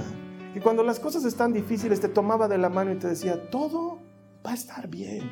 que 0.53 0.61
cuando 0.61 0.83
las 0.83 0.99
cosas 0.99 1.25
están 1.25 1.53
difíciles 1.53 1.99
te 1.99 2.07
tomaba 2.07 2.47
de 2.47 2.59
la 2.59 2.69
mano 2.69 2.91
y 2.91 2.99
te 2.99 3.07
decía, 3.07 3.49
todo 3.49 3.99
va 4.45 4.51
a 4.51 4.55
estar 4.55 4.87
bien, 4.87 5.27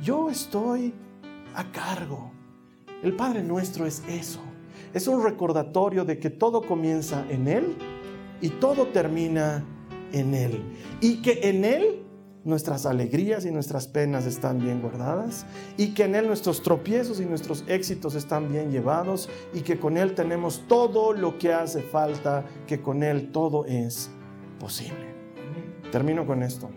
yo 0.00 0.28
estoy 0.28 0.94
a 1.54 1.70
cargo. 1.72 2.32
El 3.02 3.16
Padre 3.16 3.42
nuestro 3.42 3.86
es 3.86 4.02
eso 4.06 4.40
es 4.94 5.06
un 5.06 5.22
recordatorio 5.22 6.04
de 6.04 6.18
que 6.18 6.30
todo 6.30 6.62
comienza 6.62 7.24
en 7.30 7.48
Él 7.48 7.76
y 8.40 8.50
todo 8.50 8.88
termina 8.88 9.64
en 10.12 10.34
Él. 10.34 10.62
Y 11.00 11.22
que 11.22 11.40
en 11.48 11.64
Él 11.64 12.02
nuestras 12.44 12.86
alegrías 12.86 13.46
y 13.46 13.50
nuestras 13.50 13.86
penas 13.86 14.26
están 14.26 14.58
bien 14.58 14.80
guardadas 14.80 15.46
y 15.76 15.94
que 15.94 16.04
en 16.04 16.14
Él 16.14 16.26
nuestros 16.26 16.62
tropiezos 16.62 17.20
y 17.20 17.24
nuestros 17.24 17.64
éxitos 17.68 18.14
están 18.14 18.50
bien 18.50 18.70
llevados 18.70 19.28
y 19.54 19.60
que 19.60 19.78
con 19.78 19.96
Él 19.96 20.14
tenemos 20.14 20.64
todo 20.66 21.12
lo 21.12 21.38
que 21.38 21.52
hace 21.52 21.82
falta, 21.82 22.44
que 22.66 22.80
con 22.80 23.02
Él 23.02 23.30
todo 23.30 23.64
es 23.66 24.10
posible. 24.58 25.12
Termino 25.90 26.26
con 26.26 26.42
esto. 26.42 26.70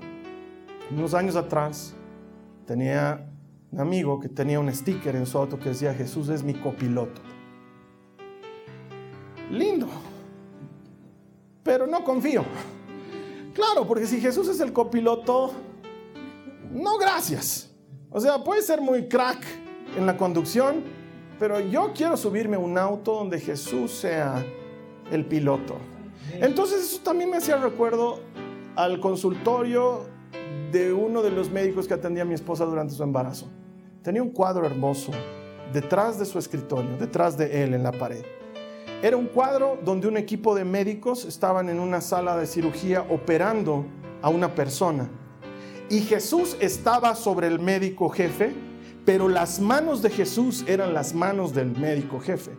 Unos 0.92 1.14
años 1.14 1.36
atrás 1.36 1.96
tenía 2.68 3.28
un 3.72 3.80
amigo 3.80 4.20
que 4.20 4.30
tenía 4.30 4.60
un 4.60 4.74
sticker 4.74 5.16
en 5.16 5.26
su 5.26 5.38
auto 5.38 5.60
que 5.60 5.70
decía 5.70 5.94
Jesús 5.94 6.30
es 6.30 6.44
mi 6.44 6.54
copiloto. 6.54 7.22
Lindo, 9.52 9.88
pero 11.64 11.88
no 11.88 12.04
confío. 12.04 12.44
Claro, 13.54 13.88
porque 13.88 14.06
si 14.06 14.20
Jesús 14.20 14.48
es 14.50 14.60
el 14.60 14.74
copiloto, 14.74 15.52
no 16.72 16.98
gracias. 16.98 17.72
O 18.10 18.20
sea, 18.20 18.44
puede 18.44 18.62
ser 18.62 18.82
muy 18.82 19.08
crack 19.08 19.44
en 19.98 20.06
la 20.06 20.18
conducción, 20.18 20.84
pero 21.40 21.60
yo 21.60 21.92
quiero 21.96 22.18
subirme 22.18 22.58
a 22.58 22.60
un 22.60 22.78
auto 22.78 23.14
donde 23.14 23.40
Jesús 23.40 23.92
sea 23.92 24.46
el 25.12 25.26
piloto. 25.26 25.76
Entonces 26.34 26.84
eso 26.84 27.02
también 27.02 27.30
me 27.30 27.38
hacía 27.38 27.58
recuerdo 27.58 28.20
al 28.76 29.00
consultorio 29.00 30.06
de 30.72 30.92
uno 30.92 31.22
de 31.22 31.32
los 31.32 31.50
médicos 31.50 31.88
que 31.88 31.94
atendía 31.94 32.24
a 32.24 32.26
mi 32.26 32.34
esposa 32.34 32.66
durante 32.66 32.94
su 32.94 33.04
embarazo. 33.04 33.48
Tenía 34.02 34.22
un 34.22 34.32
cuadro 34.32 34.66
hermoso 34.66 35.12
detrás 35.72 36.20
de 36.20 36.26
su 36.26 36.38
escritorio, 36.38 36.98
detrás 36.98 37.38
de 37.38 37.64
él 37.64 37.74
en 37.74 37.84
la 37.84 37.92
pared. 37.92 38.24
Era 39.02 39.18
un 39.18 39.28
cuadro 39.28 39.78
donde 39.84 40.08
un 40.08 40.18
equipo 40.18 40.56
de 40.56 40.66
médicos 40.66 41.26
estaban 41.26 41.70
en 41.70 41.80
una 41.80 42.02
sala 42.02 42.38
de 42.38 42.48
cirugía 42.48 43.06
operando 43.10 43.86
a 44.22 44.30
una 44.30 44.56
persona. 44.56 45.10
Y 45.90 46.00
Jesús 46.02 46.58
estaba 46.60 47.14
sobre 47.14 47.48
el 47.48 47.60
médico 47.60 48.10
jefe, 48.10 48.54
pero 49.06 49.28
las 49.30 49.60
manos 49.60 50.02
de 50.02 50.10
Jesús 50.10 50.64
eran 50.68 50.94
las 50.94 51.14
manos 51.14 51.54
del 51.54 51.72
médico 51.78 52.20
jefe. 52.20 52.52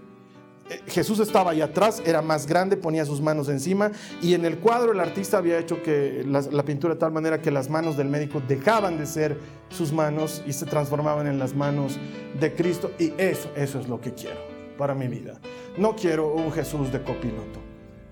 Eh, 0.68 0.80
Jesús 0.86 1.18
estaba 1.18 1.52
ahí 1.52 1.60
atrás, 1.60 2.02
era 2.04 2.22
más 2.22 2.46
grande, 2.46 2.76
ponía 2.76 3.04
sus 3.04 3.20
manos 3.20 3.48
encima 3.48 3.90
y 4.20 4.34
en 4.34 4.44
el 4.44 4.58
cuadro 4.58 4.92
el 4.92 5.00
artista 5.00 5.38
había 5.38 5.58
hecho 5.58 5.82
que 5.82 6.24
la, 6.26 6.40
la, 6.40 6.64
pintura 6.64 6.94
de 6.94 7.00
tal 7.00 7.12
manera 7.12 7.40
que 7.40 7.50
las 7.50 7.70
manos 7.70 7.96
del 7.96 8.08
médico 8.08 8.42
dejaban 8.46 8.98
de 8.98 9.06
ser 9.06 9.38
sus 9.68 9.92
manos 9.92 10.42
y 10.46 10.52
se 10.52 10.66
transformaban 10.66 11.28
en 11.28 11.38
las 11.38 11.54
manos 11.54 11.98
de 12.40 12.52
Cristo 12.52 12.90
y 12.98 13.12
eso, 13.16 13.48
eso 13.56 13.78
es 13.78 13.88
lo 13.88 14.00
que 14.00 14.12
quiero 14.12 14.55
para 14.76 14.94
mi 14.94 15.08
vida. 15.08 15.40
No 15.76 15.94
quiero 15.96 16.32
un 16.32 16.52
Jesús 16.52 16.92
de 16.92 17.02
copiloto, 17.02 17.60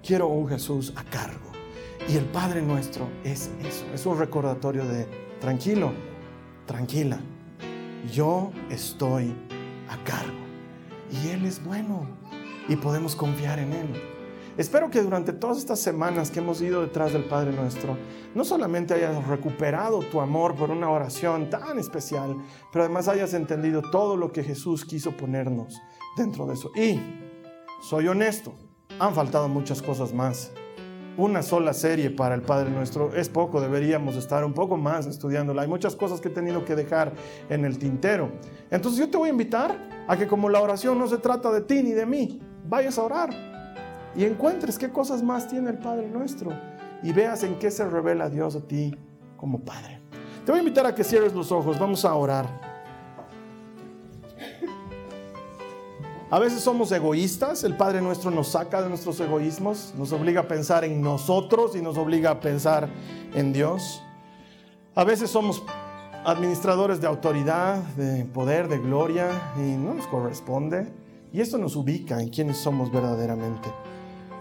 quiero 0.03 0.29
un 0.29 0.49
Jesús 0.49 0.93
a 0.97 1.05
cargo. 1.05 1.53
Y 2.09 2.17
el 2.17 2.25
Padre 2.27 2.61
nuestro 2.61 3.09
es 3.25 3.51
eso, 3.63 3.87
es 3.95 4.05
un 4.05 4.19
recordatorio 4.19 4.85
de 4.85 5.07
tranquilo, 5.41 5.93
tranquila, 6.67 7.19
yo 8.13 8.51
estoy 8.71 9.35
a 9.89 9.97
cargo 10.05 10.45
y 11.11 11.29
Él 11.29 11.47
es 11.47 11.65
bueno 11.65 12.07
y 12.69 12.77
podemos 12.77 13.17
confiar 13.17 13.59
en 13.59 13.73
Él. 13.73 13.89
Espero 14.57 14.89
que 14.89 15.03
durante 15.03 15.33
todas 15.33 15.59
estas 15.59 15.81
semanas 15.81 16.31
que 16.31 16.39
hemos 16.39 16.61
ido 16.63 16.83
detrás 16.83 17.13
del 17.13 17.25
Padre 17.25 17.53
nuestro, 17.53 17.97
no 18.35 18.45
solamente 18.45 18.95
hayas 18.95 19.27
recuperado 19.27 19.99
tu 20.01 20.21
amor 20.21 20.55
por 20.55 20.71
una 20.71 20.91
oración 20.91 21.51
tan 21.51 21.79
especial, 21.79 22.37
pero 22.73 22.85
además 22.85 23.09
hayas 23.09 23.35
entendido 23.35 23.83
todo 23.83 24.17
lo 24.17 24.31
que 24.31 24.45
Jesús 24.45 24.85
quiso 24.85 25.17
ponernos 25.17 25.81
dentro 26.17 26.47
de 26.47 26.55
eso. 26.55 26.71
Y, 26.75 27.01
soy 27.83 28.09
honesto, 28.09 28.55
han 28.99 29.15
faltado 29.15 29.49
muchas 29.49 29.83
cosas 29.83 30.13
más. 30.13 30.53
Una 31.17 31.43
sola 31.43 31.73
serie 31.73 32.11
para 32.11 32.35
el 32.35 32.43
Padre 32.43 32.71
Nuestro 32.71 33.15
es 33.15 33.29
poco, 33.29 33.61
deberíamos 33.61 34.17
estar 34.17 34.45
un 34.45 34.53
poco 34.53 34.77
más 34.77 35.07
estudiándola. 35.07 35.63
Hay 35.63 35.69
muchas 35.69 35.95
cosas 35.95 36.21
que 36.21 36.29
he 36.29 36.33
tenido 36.33 36.65
que 36.65 36.75
dejar 36.75 37.13
en 37.49 37.65
el 37.65 37.79
tintero. 37.79 38.33
Entonces 38.71 38.99
yo 38.99 39.09
te 39.09 39.17
voy 39.17 39.29
a 39.29 39.33
invitar 39.33 40.05
a 40.09 40.17
que 40.17 40.27
como 40.27 40.49
la 40.49 40.61
oración 40.61 40.99
no 40.99 41.07
se 41.07 41.19
trata 41.19 41.53
de 41.53 41.61
ti 41.61 41.83
ni 41.83 41.93
de 41.93 42.05
mí, 42.05 42.41
vayas 42.69 42.99
a 42.99 43.05
orar 43.05 43.31
y 44.17 44.25
encuentres 44.25 44.79
qué 44.79 44.91
cosas 44.91 45.23
más 45.23 45.47
tiene 45.49 45.71
el 45.71 45.79
Padre 45.79 46.09
nuestro 46.09 46.53
y 47.03 47.13
veas 47.13 47.45
en 47.45 47.59
qué 47.59 47.71
se 47.71 47.89
revela 47.89 48.29
Dios 48.29 48.57
a 48.57 48.61
ti 48.61 48.97
como 49.37 49.61
Padre. 49.61 50.01
Te 50.45 50.53
voy 50.53 50.59
a 50.59 50.63
invitar 50.63 50.87
a 50.87 50.95
que 50.95 51.05
cierres 51.05 51.33
los 51.33 51.53
ojos, 51.53 51.79
vamos 51.79 52.05
a 52.05 52.15
orar. 52.15 52.75
A 56.31 56.39
veces 56.39 56.63
somos 56.63 56.91
egoístas, 56.91 57.65
el 57.65 57.77
Padre 57.77 58.01
nuestro 58.01 58.31
nos 58.31 58.49
saca 58.49 58.83
de 58.83 58.89
nuestros 58.89 59.21
egoísmos, 59.21 59.93
nos 59.97 60.11
obliga 60.13 60.41
a 60.41 60.49
pensar 60.49 60.83
en 60.85 61.03
nosotros 61.03 61.77
y 61.77 61.83
nos 61.83 61.99
obliga 61.99 62.31
a 62.31 62.41
pensar 62.41 62.89
en 63.35 63.53
Dios. 63.53 64.03
A 64.95 65.05
veces 65.05 65.29
somos 65.31 65.63
administradores 66.25 67.01
de 67.03 67.07
autoridad, 67.07 67.77
de 67.97 68.25
poder, 68.25 68.69
de 68.69 68.79
gloria 68.79 69.53
y 69.57 69.77
no 69.77 69.93
nos 69.95 70.07
corresponde. 70.07 70.91
Y 71.31 71.41
esto 71.41 71.59
nos 71.59 71.77
ubica 71.77 72.21
en 72.21 72.31
quiénes 72.31 72.57
somos 72.57 72.91
verdaderamente. 72.91 73.69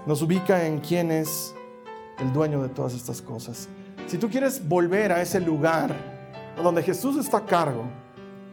Nos 0.06 0.22
ubica 0.22 0.66
en 0.66 0.80
quién 0.80 1.12
es 1.12 1.54
el 2.20 2.32
dueño 2.32 2.62
de 2.64 2.70
todas 2.70 2.94
estas 2.94 3.22
cosas. 3.22 3.68
Si 4.08 4.18
tú 4.18 4.30
quieres 4.30 4.68
volver 4.68 5.12
a 5.12 5.22
ese 5.22 5.42
lugar 5.42 5.94
donde 6.62 6.82
Jesús 6.82 7.18
está 7.18 7.38
a 7.38 7.46
cargo 7.46 7.84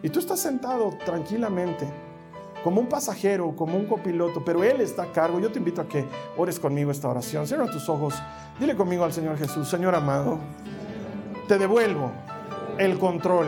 y 0.02 0.08
tú 0.08 0.18
estás 0.18 0.40
sentado 0.40 0.96
tranquilamente, 1.04 1.86
como 2.62 2.80
un 2.80 2.88
pasajero, 2.88 3.54
como 3.56 3.76
un 3.76 3.86
copiloto, 3.86 4.44
pero 4.44 4.62
Él 4.62 4.80
está 4.80 5.04
a 5.04 5.12
cargo, 5.12 5.40
yo 5.40 5.50
te 5.50 5.58
invito 5.58 5.80
a 5.80 5.88
que 5.88 6.04
ores 6.36 6.58
conmigo 6.58 6.90
esta 6.90 7.08
oración. 7.08 7.46
Cierra 7.46 7.66
tus 7.66 7.88
ojos, 7.88 8.14
dile 8.58 8.76
conmigo 8.76 9.04
al 9.04 9.12
Señor 9.12 9.38
Jesús, 9.38 9.68
Señor 9.68 9.94
amado, 9.94 10.38
te 11.48 11.58
devuelvo 11.58 12.10
el 12.78 12.98
control 12.98 13.46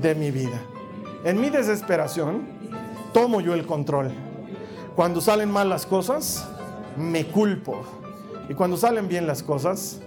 de 0.00 0.14
mi 0.14 0.30
vida. 0.30 0.60
En 1.24 1.40
mi 1.40 1.50
desesperación, 1.50 2.42
tomo 3.12 3.40
yo 3.40 3.54
el 3.54 3.66
control. 3.66 4.10
Cuando 4.96 5.20
salen 5.20 5.50
mal 5.50 5.68
las 5.68 5.86
cosas, 5.86 6.46
me 6.96 7.26
culpo. 7.26 7.82
Y 8.48 8.54
cuando 8.54 8.76
salen 8.76 9.08
bien 9.08 9.26
las 9.26 9.42
cosas, 9.42 10.00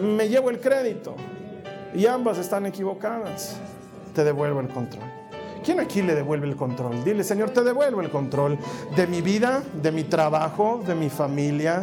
me 0.00 0.28
llevo 0.28 0.50
el 0.50 0.60
crédito. 0.60 1.14
Y 1.94 2.06
ambas 2.06 2.38
están 2.38 2.66
equivocadas. 2.66 3.56
Te 4.14 4.24
devuelvo 4.24 4.60
el 4.60 4.68
control. 4.68 5.09
¿Quién 5.70 5.78
aquí 5.78 6.02
le 6.02 6.16
devuelve 6.16 6.48
el 6.48 6.56
control? 6.56 7.04
Dile, 7.04 7.22
Señor, 7.22 7.50
te 7.50 7.62
devuelvo 7.62 8.00
el 8.00 8.10
control 8.10 8.58
de 8.96 9.06
mi 9.06 9.20
vida, 9.20 9.62
de 9.80 9.92
mi 9.92 10.02
trabajo, 10.02 10.82
de 10.84 10.96
mi 10.96 11.08
familia, 11.08 11.80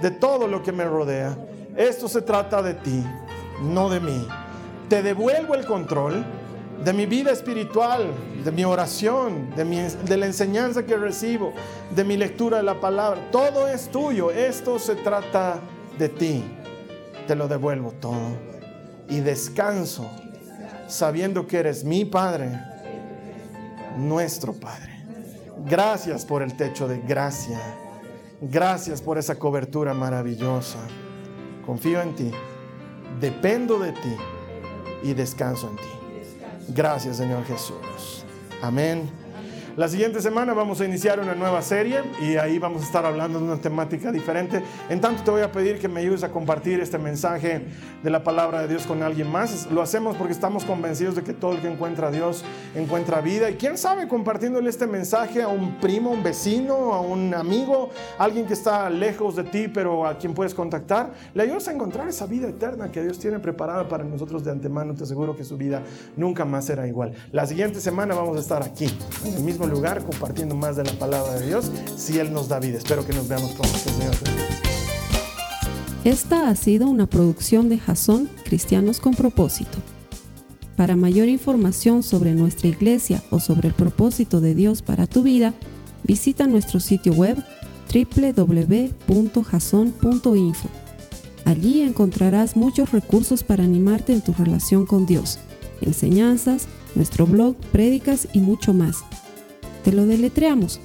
de 0.00 0.10
todo 0.10 0.48
lo 0.48 0.62
que 0.62 0.72
me 0.72 0.86
rodea. 0.86 1.36
Esto 1.76 2.08
se 2.08 2.22
trata 2.22 2.62
de 2.62 2.72
ti, 2.72 3.04
no 3.60 3.90
de 3.90 4.00
mí. 4.00 4.26
Te 4.88 5.02
devuelvo 5.02 5.54
el 5.54 5.66
control 5.66 6.24
de 6.82 6.94
mi 6.94 7.04
vida 7.04 7.30
espiritual, 7.30 8.06
de 8.42 8.50
mi 8.52 8.64
oración, 8.64 9.54
de, 9.54 9.66
mi, 9.66 9.80
de 9.82 10.16
la 10.16 10.24
enseñanza 10.24 10.86
que 10.86 10.96
recibo, 10.96 11.52
de 11.94 12.04
mi 12.04 12.16
lectura 12.16 12.56
de 12.56 12.62
la 12.62 12.80
palabra. 12.80 13.20
Todo 13.30 13.68
es 13.68 13.90
tuyo. 13.90 14.30
Esto 14.30 14.78
se 14.78 14.94
trata 14.94 15.60
de 15.98 16.08
ti. 16.08 16.42
Te 17.26 17.34
lo 17.34 17.48
devuelvo 17.48 17.92
todo. 18.00 18.16
Y 19.10 19.20
descanso 19.20 20.10
sabiendo 20.86 21.46
que 21.46 21.58
eres 21.58 21.84
mi 21.84 22.06
Padre, 22.06 22.75
nuestro 23.96 24.52
Padre. 24.52 24.96
Gracias 25.64 26.24
por 26.24 26.42
el 26.42 26.56
techo 26.56 26.86
de 26.86 26.98
gracia. 26.98 27.60
Gracias 28.40 29.00
por 29.00 29.18
esa 29.18 29.36
cobertura 29.36 29.94
maravillosa. 29.94 30.78
Confío 31.64 32.00
en 32.02 32.14
ti. 32.14 32.30
Dependo 33.20 33.78
de 33.78 33.92
ti 33.92 34.16
y 35.02 35.14
descanso 35.14 35.70
en 35.70 35.76
ti. 35.76 36.72
Gracias 36.74 37.16
Señor 37.16 37.44
Jesús. 37.44 38.24
Amén. 38.62 39.10
La 39.76 39.88
siguiente 39.88 40.22
semana 40.22 40.54
vamos 40.54 40.80
a 40.80 40.86
iniciar 40.86 41.20
una 41.20 41.34
nueva 41.34 41.60
serie 41.60 42.00
y 42.22 42.36
ahí 42.36 42.58
vamos 42.58 42.80
a 42.80 42.86
estar 42.86 43.04
hablando 43.04 43.38
de 43.38 43.44
una 43.44 43.58
temática 43.58 44.10
diferente. 44.10 44.62
En 44.88 45.02
tanto 45.02 45.22
te 45.22 45.30
voy 45.30 45.42
a 45.42 45.52
pedir 45.52 45.78
que 45.78 45.86
me 45.86 46.00
ayudes 46.00 46.22
a 46.24 46.30
compartir 46.30 46.80
este 46.80 46.96
mensaje 46.96 47.66
de 48.02 48.10
la 48.10 48.24
palabra 48.24 48.62
de 48.62 48.68
Dios 48.68 48.86
con 48.86 49.02
alguien 49.02 49.30
más. 49.30 49.70
Lo 49.70 49.82
hacemos 49.82 50.16
porque 50.16 50.32
estamos 50.32 50.64
convencidos 50.64 51.14
de 51.14 51.22
que 51.22 51.34
todo 51.34 51.52
el 51.52 51.60
que 51.60 51.70
encuentra 51.70 52.08
a 52.08 52.10
Dios 52.10 52.42
encuentra 52.74 53.20
vida. 53.20 53.50
Y 53.50 53.56
quién 53.56 53.76
sabe, 53.76 54.08
compartiéndole 54.08 54.70
este 54.70 54.86
mensaje 54.86 55.42
a 55.42 55.48
un 55.48 55.78
primo, 55.78 56.10
un 56.10 56.22
vecino, 56.22 56.94
a 56.94 57.02
un 57.02 57.34
amigo, 57.34 57.90
alguien 58.16 58.46
que 58.46 58.54
está 58.54 58.88
lejos 58.88 59.36
de 59.36 59.44
ti, 59.44 59.68
pero 59.68 60.06
a 60.06 60.16
quien 60.16 60.32
puedes 60.32 60.54
contactar, 60.54 61.12
le 61.34 61.42
ayudas 61.42 61.68
a 61.68 61.72
encontrar 61.74 62.08
esa 62.08 62.24
vida 62.24 62.48
eterna 62.48 62.90
que 62.90 63.02
Dios 63.02 63.18
tiene 63.18 63.40
preparada 63.40 63.86
para 63.86 64.04
nosotros 64.04 64.42
de 64.42 64.52
antemano. 64.52 64.94
Te 64.94 65.02
aseguro 65.02 65.36
que 65.36 65.44
su 65.44 65.58
vida 65.58 65.82
nunca 66.16 66.46
más 66.46 66.64
será 66.64 66.88
igual. 66.88 67.12
La 67.30 67.44
siguiente 67.44 67.78
semana 67.78 68.14
vamos 68.14 68.38
a 68.38 68.40
estar 68.40 68.62
aquí, 68.62 68.86
en 69.22 69.34
el 69.34 69.42
mismo 69.42 69.65
lugar 69.68 70.04
compartiendo 70.04 70.54
más 70.54 70.76
de 70.76 70.84
la 70.84 70.92
palabra 70.92 71.34
de 71.34 71.46
Dios 71.46 71.70
si 71.96 72.18
Él 72.18 72.32
nos 72.32 72.48
da 72.48 72.60
vida. 72.60 72.78
Espero 72.78 73.06
que 73.06 73.12
nos 73.12 73.28
veamos 73.28 73.52
pronto, 73.52 73.78
Señor. 73.78 74.14
Esta 76.04 76.48
ha 76.48 76.54
sido 76.54 76.88
una 76.88 77.06
producción 77.06 77.68
de 77.68 77.78
Jason 77.78 78.30
Cristianos 78.44 79.00
con 79.00 79.14
Propósito. 79.14 79.78
Para 80.76 80.94
mayor 80.94 81.28
información 81.28 82.02
sobre 82.02 82.34
nuestra 82.34 82.68
iglesia 82.68 83.22
o 83.30 83.40
sobre 83.40 83.68
el 83.68 83.74
propósito 83.74 84.40
de 84.40 84.54
Dios 84.54 84.82
para 84.82 85.06
tu 85.06 85.22
vida, 85.22 85.54
visita 86.04 86.46
nuestro 86.46 86.80
sitio 86.80 87.12
web 87.12 87.42
www.jason.info. 87.92 90.68
Allí 91.44 91.82
encontrarás 91.82 92.56
muchos 92.56 92.92
recursos 92.92 93.42
para 93.42 93.64
animarte 93.64 94.12
en 94.12 94.20
tu 94.20 94.32
relación 94.32 94.84
con 94.84 95.06
Dios, 95.06 95.38
enseñanzas, 95.80 96.66
nuestro 96.94 97.26
blog, 97.26 97.56
prédicas 97.72 98.28
y 98.32 98.40
mucho 98.40 98.74
más. 98.74 99.04
Te 99.86 99.92
lo 99.92 100.04
deletreamos 100.04 100.80